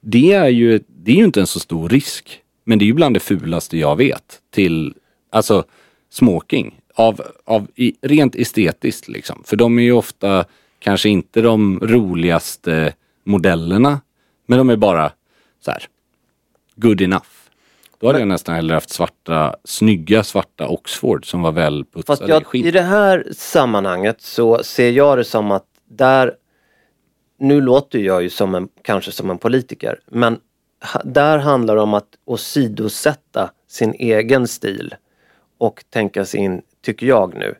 Det 0.01 0.33
är, 0.33 0.47
ju, 0.49 0.79
det 0.87 1.11
är 1.11 1.15
ju 1.15 1.25
inte 1.25 1.39
en 1.39 1.47
så 1.47 1.59
stor 1.59 1.89
risk. 1.89 2.39
Men 2.63 2.79
det 2.79 2.85
är 2.85 2.87
ju 2.87 2.93
bland 2.93 3.15
det 3.15 3.19
fulaste 3.19 3.77
jag 3.77 3.95
vet. 3.95 4.39
Till, 4.53 4.93
alltså 5.31 5.63
smoking. 6.09 6.75
Av, 6.97 7.21
av 7.43 7.67
i, 7.75 7.95
rent 8.01 8.35
estetiskt 8.35 9.07
liksom. 9.07 9.43
För 9.45 9.55
de 9.55 9.79
är 9.79 9.83
ju 9.83 9.91
ofta 9.91 10.45
kanske 10.79 11.09
inte 11.09 11.41
de 11.41 11.79
roligaste 11.79 12.93
modellerna. 13.23 14.01
Men 14.45 14.57
de 14.57 14.69
är 14.69 14.75
bara 14.75 15.11
så 15.59 15.71
här 15.71 15.87
good 16.75 17.01
enough. 17.01 17.25
Då 17.99 18.07
hade 18.07 18.19
jag 18.19 18.27
nästan 18.27 18.55
hellre 18.55 18.73
haft 18.73 18.89
svarta, 18.89 19.55
snygga 19.63 20.23
svarta 20.23 20.67
Oxford 20.67 21.29
som 21.29 21.41
var 21.41 21.51
Fast 21.51 21.57
välputsade 21.57 22.25
i 22.25 22.29
jag, 22.29 22.45
skinn. 22.45 22.65
i 22.65 22.71
det 22.71 22.81
här 22.81 23.27
sammanhanget 23.31 24.21
så 24.21 24.63
ser 24.63 24.89
jag 24.89 25.17
det 25.17 25.23
som 25.23 25.51
att 25.51 25.65
där, 25.89 26.33
nu 27.39 27.61
låter 27.61 27.99
jag 27.99 28.23
ju 28.23 28.29
som 28.29 28.55
en, 28.55 28.69
kanske 28.81 29.11
som 29.11 29.29
en 29.29 29.37
politiker, 29.37 29.99
men 30.05 30.39
där 31.03 31.37
handlar 31.37 31.75
det 31.75 31.81
om 31.81 31.93
att 31.93 32.09
åsidosätta 32.25 33.51
sin 33.67 33.93
egen 33.93 34.47
stil 34.47 34.95
och 35.57 35.83
tänka 35.89 36.25
sig 36.25 36.39
in, 36.39 36.61
tycker 36.85 37.05
jag 37.05 37.35
nu, 37.35 37.55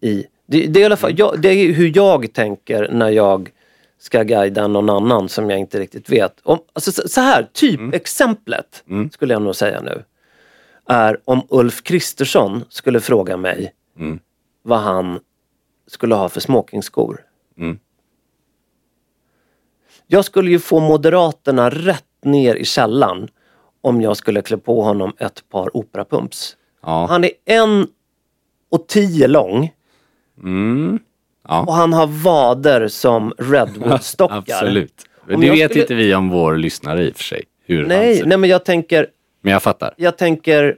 i, 0.00 0.26
det, 0.46 0.66
det 0.66 0.80
är 0.80 0.82
i 0.82 0.84
alla 0.84 0.96
fall, 0.96 1.14
jag, 1.16 1.40
det 1.40 1.48
är 1.48 1.72
hur 1.72 1.92
jag 1.96 2.32
tänker 2.32 2.88
när 2.92 3.10
jag 3.10 3.50
ska 3.98 4.22
guida 4.22 4.66
någon 4.66 4.90
annan 4.90 5.28
som 5.28 5.50
jag 5.50 5.58
inte 5.58 5.80
riktigt 5.80 6.10
vet. 6.10 6.40
Om, 6.42 6.58
alltså, 6.72 7.08
så, 7.08 7.20
här, 7.20 7.48
typexemplet 7.52 8.84
skulle 9.12 9.32
jag 9.34 9.42
nog 9.42 9.56
säga 9.56 9.80
nu 9.80 10.02
är 10.86 11.20
om 11.24 11.42
Ulf 11.48 11.82
Kristersson 11.82 12.64
skulle 12.68 13.00
fråga 13.00 13.36
mig 13.36 13.74
Mm. 13.98 14.18
vad 14.62 14.78
han 14.78 15.20
skulle 15.86 16.14
ha 16.14 16.28
för 16.28 16.40
smokingskor. 16.40 17.20
Mm. 17.58 17.78
Jag 20.06 20.24
skulle 20.24 20.50
ju 20.50 20.58
få 20.58 20.80
Moderaterna 20.80 21.70
rätt 21.70 22.04
ner 22.24 22.54
i 22.54 22.64
källan 22.64 23.28
om 23.80 24.02
jag 24.02 24.16
skulle 24.16 24.42
klä 24.42 24.56
på 24.56 24.82
honom 24.82 25.12
ett 25.18 25.48
par 25.48 25.76
operapumps. 25.76 26.56
Ja. 26.82 27.06
Han 27.08 27.24
är 27.24 27.30
en 27.44 27.86
och 28.70 28.86
tio 28.88 29.26
lång 29.28 29.72
Mm. 30.42 30.98
Ja. 31.48 31.60
och 31.62 31.74
han 31.74 31.92
har 31.92 32.06
vader 32.06 32.88
som 32.88 33.32
redwoodstockar. 33.38 34.36
Absolut. 34.38 34.94
Men 35.26 35.34
Om 35.34 35.40
det 35.40 35.50
vet 35.50 35.70
skulle- 35.70 35.82
inte 35.84 35.94
vi 35.94 36.14
om 36.14 36.28
vår 36.30 36.56
lyssnare 36.56 37.02
i 37.04 37.10
och 37.10 37.16
för 37.16 37.24
sig. 37.24 37.44
Hur 37.66 37.86
Nej, 37.86 38.22
nej 38.26 38.38
men 38.38 38.50
jag 38.50 38.64
tänker, 38.64 39.06
Men 39.40 39.52
jag 39.52 39.62
fattar. 39.62 39.94
jag 39.96 40.18
tänker 40.18 40.76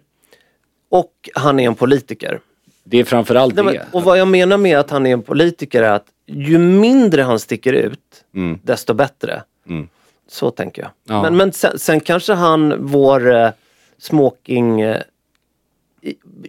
och 0.90 1.12
han 1.34 1.60
är 1.60 1.66
en 1.66 1.74
politiker. 1.74 2.40
Det 2.84 2.98
är 3.00 3.04
framförallt 3.04 3.54
Nej, 3.54 3.64
men, 3.64 3.74
det. 3.74 3.86
och 3.92 4.02
vad 4.02 4.18
jag 4.18 4.28
menar 4.28 4.56
med 4.56 4.78
att 4.78 4.90
han 4.90 5.06
är 5.06 5.12
en 5.12 5.22
politiker 5.22 5.82
är 5.82 5.90
att 5.92 6.06
ju 6.26 6.58
mindre 6.58 7.22
han 7.22 7.38
sticker 7.38 7.72
ut, 7.72 8.24
Mm. 8.34 8.58
desto 8.62 8.94
bättre. 8.94 9.42
Mm. 9.68 9.88
Så 10.28 10.50
tänker 10.50 10.82
jag. 10.82 10.90
Ja. 11.08 11.22
Men, 11.22 11.36
men 11.36 11.52
sen, 11.52 11.78
sen 11.78 12.00
kanske 12.00 12.32
han, 12.32 12.74
vår 12.86 13.34
eh, 13.34 13.50
smoking, 13.98 14.80
eh, 14.80 15.00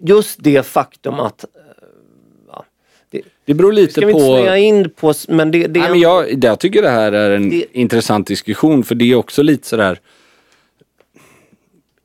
just 0.02 0.44
det 0.44 0.66
faktum 0.66 1.14
att 1.14 1.44
eh, 1.44 2.60
det, 3.10 3.22
Det 3.46 3.54
beror 3.54 3.74
lite 3.74 3.94
ska 3.94 4.06
vi 4.06 4.14
på... 4.14 4.20
inte 4.20 4.42
snöa 4.42 4.58
in 4.58 4.90
på, 4.90 5.14
men 5.28 5.52
det, 5.52 5.68
det 5.68 5.80
Nej, 5.80 5.90
men 5.90 6.00
jag, 6.00 6.44
jag 6.44 6.60
tycker 6.60 6.82
det 6.82 6.90
här 6.90 7.12
är 7.12 7.32
en 7.36 7.50
Det- 7.50 7.66
intressant 7.78 8.28
diskussion 8.28 8.84
för 8.84 8.96
det 8.96 9.12
är 9.12 9.16
också 9.16 9.44
lite 9.44 9.68
sådär 9.68 10.00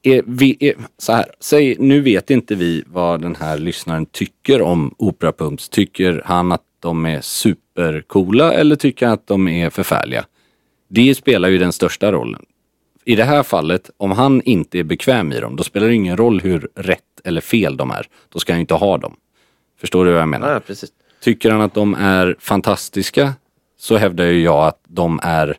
är, 0.02 0.22
vi, 0.26 0.56
är, 0.60 0.74
så 0.98 1.12
här, 1.12 1.26
säg, 1.40 1.76
nu 1.78 2.00
vet 2.00 2.30
inte 2.30 2.54
vi 2.54 2.84
vad 2.86 3.22
den 3.22 3.36
här 3.36 3.58
lyssnaren 3.58 4.06
tycker 4.06 4.62
om 4.62 4.94
operapumps. 4.98 5.68
Tycker 5.68 6.22
han 6.24 6.52
att 6.52 6.62
de 6.80 7.06
är 7.06 7.20
supercoola 7.20 8.52
eller 8.52 8.76
tycker 8.76 9.06
han 9.06 9.14
att 9.14 9.26
de 9.26 9.48
är 9.48 9.70
förfärliga? 9.70 10.24
Det 10.88 11.14
spelar 11.14 11.48
ju 11.48 11.58
den 11.58 11.72
största 11.72 12.12
rollen. 12.12 12.44
I 13.04 13.14
det 13.16 13.24
här 13.24 13.42
fallet, 13.42 13.90
om 13.96 14.10
han 14.10 14.42
inte 14.42 14.78
är 14.78 14.84
bekväm 14.84 15.32
i 15.32 15.40
dem, 15.40 15.56
då 15.56 15.64
spelar 15.64 15.88
det 15.88 15.94
ingen 15.94 16.16
roll 16.16 16.40
hur 16.40 16.68
rätt 16.74 17.11
eller 17.24 17.40
fel 17.40 17.76
de 17.76 17.90
är. 17.90 18.06
Då 18.28 18.38
ska 18.38 18.52
han 18.52 18.58
ju 18.58 18.60
inte 18.60 18.74
ha 18.74 18.98
dem. 18.98 19.16
Förstår 19.80 20.04
du 20.04 20.12
vad 20.12 20.20
jag 20.20 20.28
menar? 20.28 20.52
ja, 20.52 20.60
precis. 20.60 20.90
Tycker 21.20 21.50
han 21.50 21.60
att 21.60 21.74
de 21.74 21.94
är 21.94 22.36
fantastiska 22.38 23.32
så 23.78 23.96
hävdar 23.96 24.24
ju 24.24 24.42
jag 24.42 24.66
att 24.66 24.80
de 24.88 25.20
är 25.22 25.56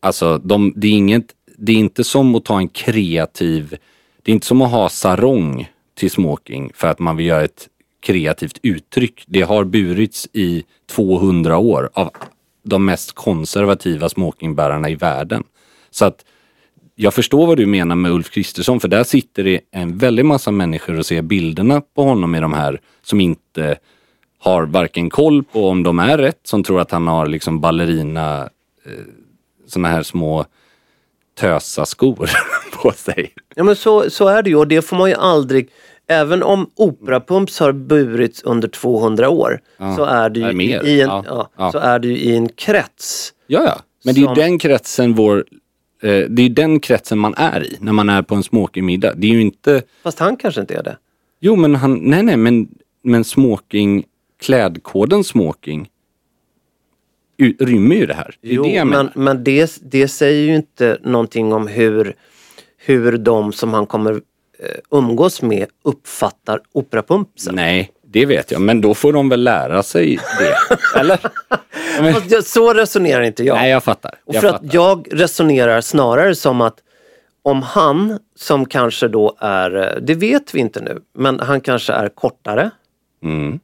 Alltså 0.00 0.38
de, 0.38 0.72
det, 0.76 0.86
är 0.86 0.92
inget, 0.92 1.34
det 1.56 1.72
är 1.72 1.76
inte 1.76 2.04
som 2.04 2.34
att 2.34 2.44
ta 2.44 2.58
en 2.58 2.68
kreativ 2.68 3.76
Det 4.22 4.32
är 4.32 4.34
inte 4.34 4.46
som 4.46 4.62
att 4.62 4.70
ha 4.70 4.88
sarong 4.88 5.68
till 5.94 6.10
smoking 6.10 6.70
för 6.74 6.88
att 6.88 6.98
man 6.98 7.16
vill 7.16 7.26
göra 7.26 7.44
ett 7.44 7.68
kreativt 8.00 8.58
uttryck. 8.62 9.24
Det 9.26 9.42
har 9.42 9.64
burits 9.64 10.28
i 10.32 10.64
200 10.86 11.58
år 11.58 11.90
av 11.92 12.10
de 12.62 12.84
mest 12.84 13.12
konservativa 13.12 14.08
smokingbärarna 14.08 14.90
i 14.90 14.94
världen. 14.94 15.44
Så 15.90 16.04
att 16.04 16.24
jag 17.00 17.14
förstår 17.14 17.46
vad 17.46 17.56
du 17.56 17.66
menar 17.66 17.96
med 17.96 18.12
Ulf 18.12 18.30
Kristersson 18.30 18.80
för 18.80 18.88
där 18.88 19.04
sitter 19.04 19.44
det 19.44 19.60
en 19.70 19.98
väldig 19.98 20.24
massa 20.24 20.50
människor 20.50 20.98
och 20.98 21.06
ser 21.06 21.22
bilderna 21.22 21.80
på 21.94 22.02
honom 22.02 22.34
i 22.34 22.40
de 22.40 22.52
här 22.52 22.80
som 23.02 23.20
inte 23.20 23.78
har 24.38 24.62
varken 24.66 25.10
koll 25.10 25.44
på 25.44 25.68
om 25.68 25.82
de 25.82 25.98
är 25.98 26.18
rätt, 26.18 26.40
som 26.44 26.62
tror 26.62 26.80
att 26.80 26.90
han 26.90 27.06
har 27.06 27.26
liksom 27.26 27.60
ballerina, 27.60 28.40
eh, 28.86 28.92
såna 29.66 29.88
här 29.88 30.02
små 30.02 30.44
tösa 31.40 31.86
skor 31.86 32.30
på 32.82 32.92
sig. 32.92 33.32
Ja 33.54 33.64
men 33.64 33.76
så, 33.76 34.10
så 34.10 34.28
är 34.28 34.42
det 34.42 34.50
ju 34.50 34.56
och 34.56 34.68
det 34.68 34.82
får 34.82 34.96
man 34.96 35.08
ju 35.10 35.14
aldrig 35.16 35.68
Även 36.10 36.42
om 36.42 36.70
operapumps 36.76 37.60
har 37.60 37.72
burits 37.72 38.42
under 38.42 38.68
200 38.68 39.28
år 39.28 39.60
så 39.96 40.04
är 40.04 40.30
det 40.30 40.40
ju 40.40 40.52
mer. 40.52 40.82
i 40.84 41.00
en, 41.00 41.08
Ja, 41.08 41.24
ja, 41.26 41.50
ja. 41.56 41.72
Så 41.72 41.78
är 41.78 41.98
det 41.98 42.08
ju 42.08 42.16
i 42.18 42.36
en 42.36 42.48
krets. 42.48 43.32
Ja, 43.46 43.64
ja. 43.64 43.78
Men 44.04 44.14
det 44.14 44.18
är 44.18 44.22
ju 44.22 44.26
Som- 44.26 44.34
den 44.34 44.58
kretsen 44.58 45.14
vår, 45.14 45.44
det 46.00 46.42
är 46.42 46.48
den 46.48 46.80
kretsen 46.80 47.18
man 47.18 47.34
är 47.36 47.66
i 47.66 47.76
när 47.80 47.92
man 47.92 48.08
är 48.08 48.22
på 48.22 48.34
en 48.34 48.42
smoking-middag. 48.42 49.14
Det 49.16 49.26
är 49.26 49.32
ju 49.32 49.40
inte, 49.40 49.82
Fast 50.02 50.18
han 50.18 50.36
kanske 50.36 50.60
inte 50.60 50.74
är 50.74 50.82
det. 50.82 50.96
jo 51.40 51.56
men 51.56 51.74
han, 51.74 51.94
nej 51.94 52.22
nej 52.22 52.36
men, 52.36 52.68
men 53.02 53.24
smoking, 53.24 54.04
klädkoden 54.40 55.24
smoking 55.24 55.88
rymmer 57.58 57.96
ju 57.96 58.06
det 58.06 58.14
här. 58.14 58.36
Det 58.40 58.48
Jo, 58.48 58.62
det 58.62 58.84
men, 58.84 59.10
men 59.14 59.44
det, 59.44 59.78
det 59.82 60.08
säger 60.08 60.42
ju 60.50 60.56
inte 60.56 60.98
någonting 61.02 61.52
om 61.52 61.66
hur, 61.66 62.14
hur 62.76 63.18
de 63.18 63.52
som 63.52 63.74
han 63.74 63.86
kommer 63.86 64.12
eh, 64.12 64.18
umgås 64.90 65.42
med 65.42 65.66
uppfattar 65.82 66.60
operapumpsen. 66.72 67.54
Nej, 67.54 67.90
det 68.10 68.26
vet 68.26 68.50
jag. 68.50 68.60
Men 68.60 68.80
då 68.80 68.94
får 68.94 69.12
de 69.12 69.28
väl 69.28 69.42
lära 69.44 69.82
sig 69.82 70.18
det. 70.38 70.76
Eller? 71.00 71.18
Men, 72.00 72.14
jag- 72.28 72.44
Så 72.44 72.72
resonerar 72.74 73.22
inte 73.22 73.44
jag. 73.44 73.56
nej, 73.56 73.70
jag 73.70 73.84
fattar. 73.84 74.14
Och 74.24 74.34
Jag 74.34 74.40
för 74.42 74.50
fattar. 74.50 74.66
att 74.66 74.74
jag 74.74 75.08
resonerar 75.10 75.80
snarare 75.80 76.34
som 76.34 76.60
att 76.60 76.78
om 77.42 77.62
han 77.62 78.18
som 78.36 78.66
kanske 78.66 79.08
då 79.08 79.36
är, 79.38 79.98
det 80.02 80.14
vet 80.14 80.54
vi 80.54 80.60
inte 80.60 80.80
nu, 80.80 81.00
men 81.14 81.40
han 81.40 81.60
kanske 81.60 81.92
är 81.92 82.08
kortare. 82.08 82.70
Mm. 83.22 83.60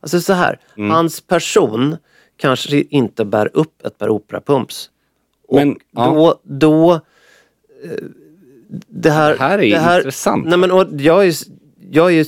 Alltså 0.00 0.20
så 0.20 0.32
här, 0.32 0.58
hans 0.90 1.20
person 1.20 1.96
kanske 2.36 2.76
inte 2.90 3.24
bär 3.24 3.50
upp 3.52 3.86
ett 3.86 3.98
par 3.98 4.08
operapumps. 4.08 4.90
Och 5.48 5.56
Men, 5.56 5.76
ja. 5.90 6.06
då, 6.06 6.40
då 6.42 6.92
eh, 6.94 7.00
det 8.88 9.10
här, 9.10 9.30
Det 9.30 9.38
här 9.38 9.58
är 9.58 9.96
intressant. 9.98 10.46
Nej 10.46 10.58
men 10.58 10.70
och 10.72 10.86
jag 10.98 11.26
är, 11.26 11.34
jag 11.90 12.12
är, 12.14 12.26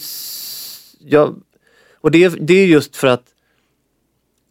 jag, 1.07 1.42
och 2.00 2.11
det, 2.11 2.24
är- 2.24 2.36
det 2.40 2.54
är 2.54 2.66
just 2.66 2.96
för 2.96 3.07
att 3.09 3.24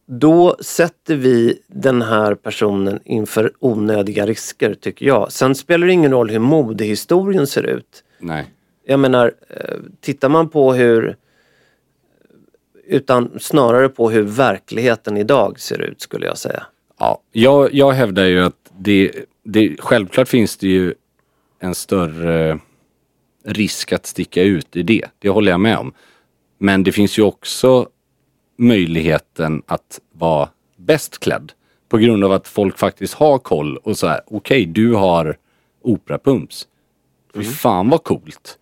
då 0.07 0.57
sätter 0.61 1.15
vi 1.15 1.59
den 1.67 2.01
här 2.01 2.35
personen 2.35 2.99
inför 3.05 3.51
onödiga 3.59 4.25
risker 4.25 4.73
tycker 4.73 5.05
jag. 5.05 5.31
Sen 5.31 5.55
spelar 5.55 5.87
det 5.87 5.93
ingen 5.93 6.11
roll 6.11 6.29
hur 6.29 6.39
modehistorien 6.39 7.47
ser 7.47 7.63
ut. 7.63 8.03
Nej. 8.19 8.45
Jag 8.85 8.99
menar, 8.99 9.33
eh, 9.49 9.75
tittar 10.01 10.29
man 10.29 10.49
på 10.49 10.73
hur 10.73 11.15
utan 12.87 13.31
snarare 13.39 13.89
på 13.89 14.09
hur 14.09 14.21
verkligheten 14.21 15.17
idag 15.17 15.59
ser 15.59 15.81
ut 15.81 16.01
skulle 16.01 16.25
jag 16.25 16.37
säga. 16.37 16.63
Ja, 16.99 17.21
jag, 17.31 17.73
jag 17.73 17.91
hävdar 17.91 18.25
ju 18.25 18.39
att 18.43 18.71
det, 18.77 19.11
det, 19.43 19.75
självklart 19.79 20.27
finns 20.27 20.57
det 20.57 20.67
ju 20.67 20.93
en 21.59 21.75
större 21.75 22.59
risk 23.45 23.91
att 23.93 24.05
sticka 24.05 24.43
ut 24.43 24.75
i 24.75 24.83
det. 24.83 25.05
Det 25.19 25.29
håller 25.29 25.51
jag 25.51 25.59
med 25.59 25.77
om. 25.77 25.93
Men 26.57 26.83
det 26.83 26.91
finns 26.91 27.19
ju 27.19 27.23
också 27.23 27.89
möjligheten 28.57 29.61
att 29.65 29.99
vara 30.11 30.49
bäst 30.77 31.19
klädd. 31.19 31.51
På 31.89 31.97
grund 31.97 32.23
av 32.23 32.31
att 32.31 32.47
folk 32.47 32.77
faktiskt 32.77 33.13
har 33.13 33.37
koll 33.37 33.77
och 33.77 33.97
så 33.97 34.07
här, 34.07 34.21
okej 34.27 34.65
du 34.65 34.93
har 34.93 35.37
operapumps. 35.81 36.67
Fy 37.33 37.43
fan 37.43 37.89
vad 37.89 38.03
coolt. 38.03 38.57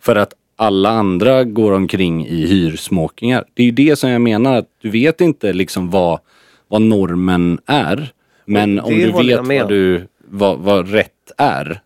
För 0.00 0.16
att 0.16 0.34
alla 0.56 0.90
andra 0.90 1.44
går 1.44 1.72
omkring 1.72 2.26
i 2.26 2.46
hyrsmokingar. 2.46 3.44
Det 3.54 3.62
är 3.62 3.66
ju 3.66 3.72
det 3.72 3.96
som 3.96 4.10
jag 4.10 4.20
menar, 4.20 4.56
att 4.56 4.68
du 4.80 4.90
vet 4.90 5.20
inte 5.20 5.52
liksom 5.52 5.90
vad, 5.90 6.20
vad 6.68 6.82
normen 6.82 7.60
är. 7.66 8.12
Men 8.44 8.80
om 8.80 8.94
du 8.94 9.12
vet 9.12 9.40
vad, 9.46 9.68
du, 9.68 10.08
vad, 10.18 10.58
vad 10.58 10.90
rätt 10.90 11.32
är, 11.36 11.82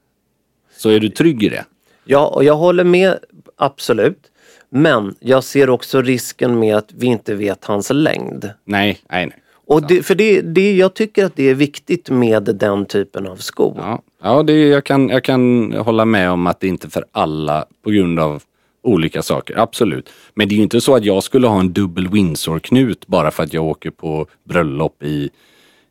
så 0.76 0.90
är 0.90 1.00
du 1.00 1.08
trygg 1.08 1.42
i 1.42 1.48
det. 1.48 1.64
Ja, 2.04 2.26
och 2.26 2.44
jag 2.44 2.56
håller 2.56 2.84
med 2.84 3.18
absolut. 3.56 4.30
Men 4.70 5.14
jag 5.20 5.44
ser 5.44 5.70
också 5.70 6.02
risken 6.02 6.58
med 6.58 6.76
att 6.76 6.92
vi 6.96 7.06
inte 7.06 7.34
vet 7.34 7.64
hans 7.64 7.90
längd. 7.90 8.50
Nej, 8.64 8.98
nej, 9.10 9.26
nej. 9.26 9.42
Och 9.68 9.86
det, 9.86 10.02
för 10.02 10.14
det, 10.14 10.40
det, 10.40 10.76
jag 10.76 10.94
tycker 10.94 11.24
att 11.24 11.36
det 11.36 11.48
är 11.48 11.54
viktigt 11.54 12.10
med 12.10 12.42
den 12.42 12.86
typen 12.86 13.26
av 13.26 13.36
skor. 13.36 13.74
Ja, 13.78 14.02
ja 14.22 14.42
det, 14.42 14.52
jag, 14.52 14.84
kan, 14.84 15.08
jag 15.08 15.24
kan 15.24 15.72
hålla 15.72 16.04
med 16.04 16.30
om 16.30 16.46
att 16.46 16.60
det 16.60 16.68
inte 16.68 16.86
är 16.86 16.90
för 16.90 17.04
alla 17.12 17.66
på 17.84 17.90
grund 17.90 18.20
av 18.20 18.42
olika 18.82 19.22
saker. 19.22 19.58
Absolut. 19.58 20.08
Men 20.34 20.48
det 20.48 20.54
är 20.54 20.56
ju 20.56 20.62
inte 20.62 20.80
så 20.80 20.94
att 20.94 21.04
jag 21.04 21.22
skulle 21.22 21.46
ha 21.46 21.60
en 21.60 21.72
dubbel 21.72 22.08
Windsor-knut 22.08 23.06
bara 23.06 23.30
för 23.30 23.42
att 23.42 23.52
jag 23.52 23.64
åker 23.64 23.90
på 23.90 24.26
bröllop 24.44 25.02
i, 25.02 25.30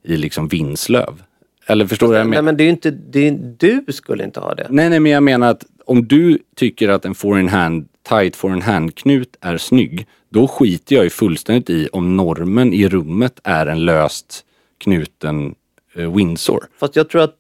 i 0.04 0.18
liksom 0.18 0.48
Vinslöv. 0.48 1.24
Eller 1.68 1.88
förstår 1.88 2.08
du 2.08 2.12
vad 2.12 2.20
jag 2.20 2.26
Nej 2.26 2.30
menar? 2.30 2.42
men 2.42 2.58
det 2.58 2.64
är 2.64 2.66
ju 2.66 2.72
inte, 2.72 2.92
det 2.92 3.28
är, 3.28 3.56
du 3.58 3.86
skulle 3.94 4.24
inte 4.24 4.40
ha 4.40 4.56
det. 4.56 4.68
Nej, 4.70 4.90
nej, 4.90 5.00
men 5.00 5.12
jag 5.12 5.24
menar 5.24 5.50
att 5.50 5.66
om 5.86 6.08
du 6.08 6.40
tycker 6.56 6.90
att 6.90 7.06
en 7.06 7.16
four 7.16 7.40
in 7.40 7.50
hand, 7.50 7.88
tight 8.10 8.36
four 8.36 8.54
in 8.54 8.62
hand-knut 8.62 9.38
är 9.42 9.58
snygg, 9.58 10.08
då 10.30 10.48
skiter 10.48 10.96
jag 10.96 11.04
ju 11.04 11.10
fullständigt 11.10 11.70
i 11.70 11.88
om 11.92 12.16
normen 12.18 12.74
i 12.74 12.88
rummet 12.90 13.40
är 13.44 13.66
en 13.68 13.86
löst 13.86 14.46
knuten 14.78 15.56
eh, 15.96 16.16
Windsor. 16.16 16.68
Fast 16.78 16.96
jag 16.96 17.10
tror 17.10 17.22
att 17.22 17.38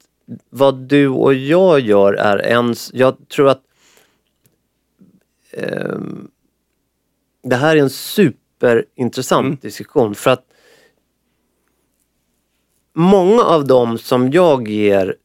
vad 0.50 0.76
du 0.76 1.08
och 1.08 1.34
jag 1.34 1.80
gör 1.80 2.14
är 2.14 2.38
en... 2.38 2.76
Jag 2.94 3.30
tror 3.30 3.50
att 3.50 3.62
ehm, 5.52 6.28
det 7.44 7.56
här 7.56 7.76
är 7.76 7.80
en 7.82 7.90
superintressant 7.90 9.46
Mm. 9.46 9.58
diskussion 9.62 10.16
för 10.16 10.32
att 10.32 10.46
många 12.94 13.42
av 13.44 13.68
dem 13.68 13.98
som 13.98 14.32
jag 14.32 14.68
ger 14.68 15.16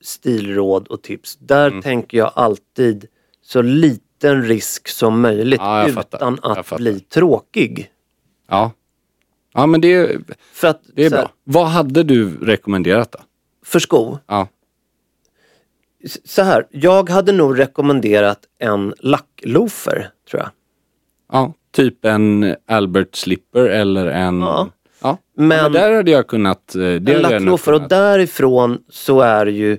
stilråd 0.00 0.88
och 0.88 1.02
tips, 1.02 1.36
där 1.36 1.68
Mm. 1.70 1.82
tänker 1.82 2.18
jag 2.18 2.32
alltid 2.34 3.06
så 3.48 3.62
liten 3.62 4.42
risk 4.44 4.88
som 4.88 5.20
möjligt 5.20 5.60
Ja, 5.60 5.88
fattar. 5.94 6.18
utan 6.18 6.38
att 6.42 6.76
bli 6.76 7.00
tråkig. 7.00 7.90
Ja. 8.48 8.72
Ja, 9.54 9.66
men 9.66 9.80
det, 9.80 10.20
För 10.52 10.68
att, 10.68 10.80
det 10.94 11.04
är 11.04 11.10
så 11.10 11.16
här, 11.16 11.22
bra. 11.22 11.32
Vad 11.44 11.66
hade 11.66 12.02
du 12.02 12.36
rekommenderat 12.44 13.12
då? 13.12 13.18
För 13.64 13.78
skor? 13.78 14.18
Ja. 14.26 14.48
Så 16.24 16.42
här, 16.42 16.66
jag 16.70 17.10
hade 17.10 17.32
nog 17.32 17.58
rekommenderat 17.58 18.38
en 18.58 18.94
lackloafer, 19.00 20.10
tror 20.30 20.42
jag. 20.42 20.50
Ja, 21.32 21.54
typ 21.72 22.04
en 22.04 22.56
Albert 22.66 23.16
Slipper 23.16 23.64
eller 23.64 24.06
en... 24.06 24.40
Ja. 24.40 24.68
Ja. 25.02 25.18
Men, 25.36 25.48
Men 25.48 25.72
där 25.72 25.92
hade 25.96 26.10
jag 26.10 26.26
kunnat... 26.26 26.74
eh, 26.74 26.80
Det 26.80 27.14
en 27.14 27.22
lackloafer 27.22 27.72
och 27.72 27.88
därifrån 27.88 28.78
så 28.88 29.20
är 29.20 29.46
ju 29.46 29.72
eh, 29.72 29.78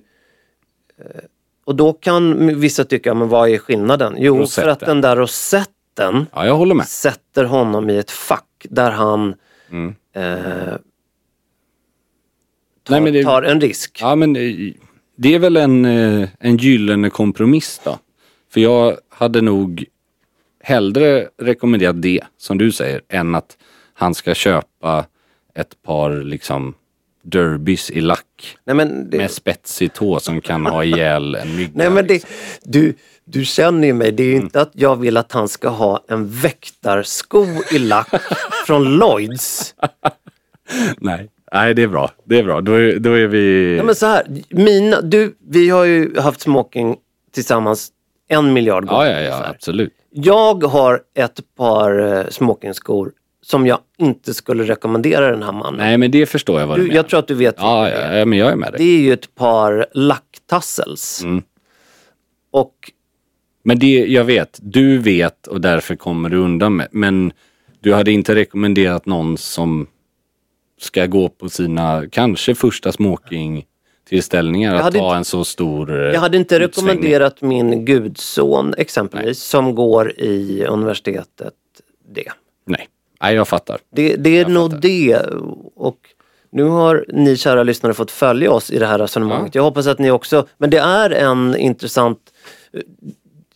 och 1.70 1.76
då 1.76 1.94
kan 1.94 2.48
vissa 2.60 2.86
tycka, 2.86 3.14
men 3.14 3.30
vad 3.30 3.50
är 3.50 3.58
skillnaden? 3.58 4.16
Jo, 4.18 4.34
för 4.36 4.42
Rosetten. 4.42 4.70
att 4.72 4.80
den 4.80 5.02
där 5.02 5.16
rosetten 5.16 6.26
Ja, 6.34 6.46
jag 6.46 6.56
håller 6.56 6.76
med. 6.76 6.88
sätter 6.88 7.44
honom 7.44 7.90
i 7.90 7.98
ett 7.98 8.12
fack 8.12 8.66
där 8.70 8.92
han 8.92 9.36
Mm. 9.72 9.96
eh, 10.16 10.74
tar, 12.84 13.00
Nej, 13.00 13.12
det- 13.12 13.24
tar 13.24 13.42
en 13.42 13.62
risk. 13.62 13.98
Ja, 14.02 14.16
men 14.16 14.36
eh, 14.36 14.74
det 15.18 15.36
är 15.36 15.40
väl 15.40 15.58
en, 15.58 15.86
eh, 15.86 16.30
en 16.40 16.58
gyllene 16.58 17.10
kompromiss 17.10 17.82
då. 17.84 18.00
För 18.54 18.62
jag 18.62 18.98
hade 19.10 19.42
nog 19.42 19.86
hellre 20.64 21.28
rekommenderat 21.38 22.02
det, 22.02 22.22
som 22.38 22.58
du 22.58 22.72
säger, 22.72 23.02
än 23.10 23.36
att 23.36 23.58
han 23.94 24.14
ska 24.16 24.34
köpa 24.34 25.06
ett 25.56 25.82
par 25.84 26.24
liksom 26.24 26.74
derbys 27.22 27.92
i 27.92 28.02
lack 28.02 28.58
Nej, 28.66 28.76
men 28.76 29.10
det, 29.10 29.18
med 29.18 29.32
spetsig 29.32 29.94
tå 29.94 30.20
som 30.20 30.42
kan 30.42 30.66
ha 30.66 30.84
ihjäl 30.84 31.36
en 31.36 31.56
mygga. 31.56 31.72
Nej 31.74 31.90
men 31.90 32.08
det, 32.08 32.14
liksom. 32.14 32.30
du, 32.64 32.94
du 33.26 33.46
känner 33.46 33.88
ju 33.88 33.94
mig, 33.94 34.12
det 34.12 34.24
är 34.24 34.28
ju 34.28 34.36
inte 34.36 34.62
att 34.62 34.72
jag 34.74 34.96
vill 34.96 35.18
att 35.18 35.32
han 35.32 35.48
ska 35.48 35.70
ha 35.70 36.04
en 36.08 36.30
väktarsko 36.30 37.46
i 37.72 37.80
lack 37.80 38.10
från 38.68 38.98
Lloyds. 38.98 39.76
Nej. 40.98 41.30
Nej, 41.52 41.74
det 41.74 41.84
är 41.84 41.88
bra. 41.88 42.12
Det 42.24 42.40
är 42.40 42.44
bra. 42.44 42.62
Då 42.62 42.74
är, 42.74 43.00
då 43.00 43.14
är 43.14 43.28
vi... 43.28 43.76
Ja, 43.78 43.84
men 43.84 43.96
så 43.96 44.06
här, 44.06 44.28
mina, 44.50 45.02
du, 45.02 45.36
vi 45.48 45.70
har 45.70 45.86
ju 45.86 46.20
haft 46.20 46.42
smoking 46.42 46.98
tillsammans 47.34 47.92
en 48.28 48.54
miljard 48.54 48.86
ja, 48.88 48.92
gånger. 48.94 49.10
ja, 49.10 49.20
ja, 49.20 49.20
ungefär. 49.20 49.50
absolut. 49.50 49.94
Jag 50.12 50.64
har 50.64 51.02
ett 51.16 51.40
par 51.58 52.18
eh, 52.18 52.28
smokingskor 52.30 53.12
som 53.42 53.68
jag 53.68 53.80
inte 53.98 54.34
skulle 54.34 54.64
rekommendera 54.64 55.32
den 55.32 55.44
här 55.44 55.52
mannen. 55.52 55.78
Nej, 55.78 55.98
men 55.98 56.12
det 56.12 56.26
förstår 56.26 56.60
jag 56.60 56.68
vad 56.68 56.78
du, 56.78 56.82
du, 56.82 56.88
menar. 56.88 56.96
jag 56.96 57.10
tror 57.10 57.20
att 57.20 57.28
du 57.28 57.34
vet 57.34 57.56
Ja, 57.58 57.90
ja, 57.90 58.18
ja, 58.18 58.26
men 58.26 58.40
jag 58.40 58.52
är 58.52 58.56
med 58.56 58.72
dig. 58.74 58.78
Det 58.78 58.98
är 58.98 59.02
ju 59.02 59.14
ett 59.14 59.36
par 59.36 59.88
lacktassels. 59.94 61.24
Mm. 61.24 61.44
Och 62.52 62.74
Men 63.64 63.80
det, 63.80 63.88
jag 64.08 64.24
vet, 64.24 64.60
du 64.62 64.98
vet 64.98 65.48
och 65.48 65.62
därför 65.62 65.96
kommer 65.96 66.30
du 66.30 66.38
undan 66.38 66.76
med. 66.76 66.88
Men 66.92 67.32
du 67.80 67.94
hade 67.94 68.12
inte 68.12 68.36
rekommenderat 68.36 69.06
någon 69.06 69.38
som 69.38 69.88
ska 70.82 71.06
gå 71.06 71.30
på 71.30 71.50
sina, 71.50 72.04
kanske 72.12 72.56
första 72.56 72.92
smoking 72.92 73.66
tillställningar 74.10 74.76
att 74.76 74.96
inte- 74.96 75.06
en 75.06 75.26
så 75.26 75.44
stor 75.44 76.06
eh, 76.08 76.14
Jag 76.14 76.20
hade 76.20 76.38
inte 76.38 76.56
utsvängning. 76.56 76.94
rekommenderat 76.96 77.42
min 77.42 77.86
gudson 77.86 78.74
exempelvis 78.78 79.40
som 79.44 79.76
går 79.76 80.12
i 80.20 80.66
universitetet 80.70 81.54
det. 82.14 82.32
Nej. 82.66 82.88
Nej, 83.22 83.36
jag 83.36 83.48
fattar. 83.48 83.80
Det, 83.96 84.16
det 84.16 84.30
är 84.30 84.42
Jag 84.42 84.52
nog 84.52 84.72
fattar. 84.72 84.82
det. 84.82 85.20
Och 85.76 85.98
nu 86.52 86.64
har 86.64 87.06
ni 87.08 87.38
kära 87.38 87.64
lyssnare 87.64 87.94
fått 87.94 88.12
följa 88.12 88.52
oss 88.52 88.72
i 88.72 88.80
det 88.80 88.86
här 88.86 89.00
resonemanget. 89.00 89.56
Jag 89.56 89.64
hoppas 89.64 89.88
att 89.88 90.00
ni 90.00 90.12
också, 90.12 90.48
men 90.58 90.70
det 90.70 90.78
är 90.78 91.10
en 91.10 91.56
intressant, 91.58 92.20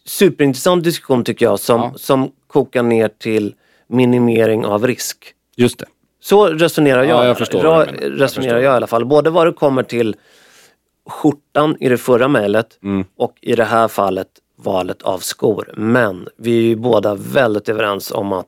superintressant 0.05 0.83
diskussion 0.83 1.23
tycker 1.23 1.45
jag 1.45 1.59
som, 1.59 1.81
Ja. 1.81 1.93
som 1.95 2.31
kokar 2.47 2.83
ner 2.83 3.07
till 3.07 3.55
minimering 3.87 4.65
av 4.65 4.87
risk. 4.87 5.33
Just 5.55 5.79
det. 5.79 5.85
Så 6.19 6.47
resonerar 6.47 7.03
jag. 7.03 7.09
Ja, 7.23 7.25
jag 7.27 7.37
förstår 7.37 7.63
menar. 7.63 7.77
Jag 7.79 7.87
resonerar 8.21 8.27
förstår. 8.27 8.47
jag 8.47 8.63
i 8.63 8.67
alla 8.67 8.87
fall. 8.87 9.05
Både 9.05 9.29
vad 9.29 9.47
det 9.47 9.53
kommer 9.53 9.83
till 9.83 10.15
skjortan 11.09 11.77
i 11.79 11.89
det 11.89 11.97
förra 11.97 12.27
mejlet 12.27 12.79
Mm. 12.83 13.05
och 13.17 13.35
i 13.41 13.55
det 13.55 13.63
här 13.63 13.87
fallet 13.87 14.27
valet 14.55 15.01
av 15.01 15.19
skor. 15.19 15.73
Men 15.77 16.27
vi 16.37 16.57
är 16.57 16.61
ju 16.61 16.75
båda 16.75 17.15
väldigt 17.15 17.69
överens 17.69 18.11
om 18.11 18.33
att 18.33 18.47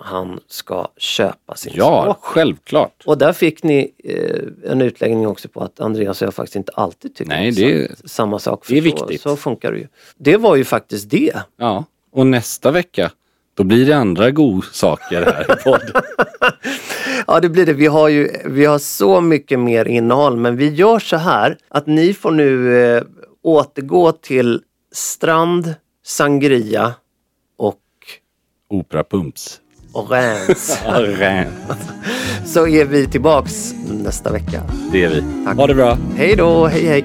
han 0.00 0.40
ska 0.48 0.88
köpa 0.96 1.54
sin 1.54 1.72
Ja, 1.76 2.02
smoking. 2.04 2.20
självklart. 2.22 3.02
Och 3.06 3.18
där 3.18 3.32
fick 3.32 3.62
ni 3.62 3.90
eh, 4.04 4.70
en 4.72 4.80
utläggning 4.82 5.26
också 5.26 5.48
på 5.48 5.60
att 5.60 5.80
Andreas 5.80 6.22
och 6.22 6.26
jag 6.26 6.34
faktiskt 6.34 6.56
inte 6.56 6.72
alltid 6.74 7.14
tycker 7.14 7.28
Nej, 7.30 7.50
det- 7.50 8.10
samma 8.10 8.38
sak. 8.38 8.64
det 8.68 8.74
är 8.74 8.80
så, 8.80 8.84
viktigt. 8.84 9.20
Så 9.20 9.36
funkar 9.36 9.72
det 9.72 9.78
ju. 9.78 9.88
Det 10.18 10.36
var 10.36 10.56
ju 10.56 10.64
faktiskt 10.64 11.10
det. 11.10 11.32
Ja. 11.56 11.84
Och 12.12 12.26
nästa 12.26 12.70
vecka, 12.70 13.10
då 13.54 13.64
blir 13.64 13.86
det 13.86 13.92
andra 13.96 14.30
godsaker 14.30 15.22
här 15.22 15.42
i 15.60 15.62
podden. 15.64 16.02
Ja 17.26 17.40
det 17.40 17.48
blir 17.48 17.66
det. 17.66 17.72
Vi 17.72 17.86
har 17.86 18.08
ju 18.08 18.30
vi 18.44 18.64
har 18.64 18.78
så 18.78 19.20
mycket 19.20 19.58
mer 19.58 19.84
innehåll 19.88 20.36
men 20.36 20.56
vi 20.56 20.68
gör 20.74 20.98
så 20.98 21.16
här 21.16 21.56
att 21.68 21.86
ni 21.86 22.14
får 22.14 22.30
nu 22.30 22.78
eh, 22.96 23.02
återgå 23.42 24.12
till 24.12 24.60
strand, 24.92 25.74
sangria 26.04 26.94
Operapumps. 28.70 29.60
Ja, 30.84 31.00
rent. 31.00 31.54
så 32.46 32.66
är 32.68 32.84
vi 32.84 33.06
tillbaks 33.06 33.74
nästa 33.90 34.32
vecka. 34.32 34.62
Det 34.92 35.04
är 35.04 35.08
vi. 35.08 35.24
Tack. 35.44 35.56
Ha 35.56 35.66
det 35.66 35.74
bra. 35.74 35.98
Hej 36.16 36.36
då, 36.36 36.66
hej 36.66 36.86
hej. 36.86 37.04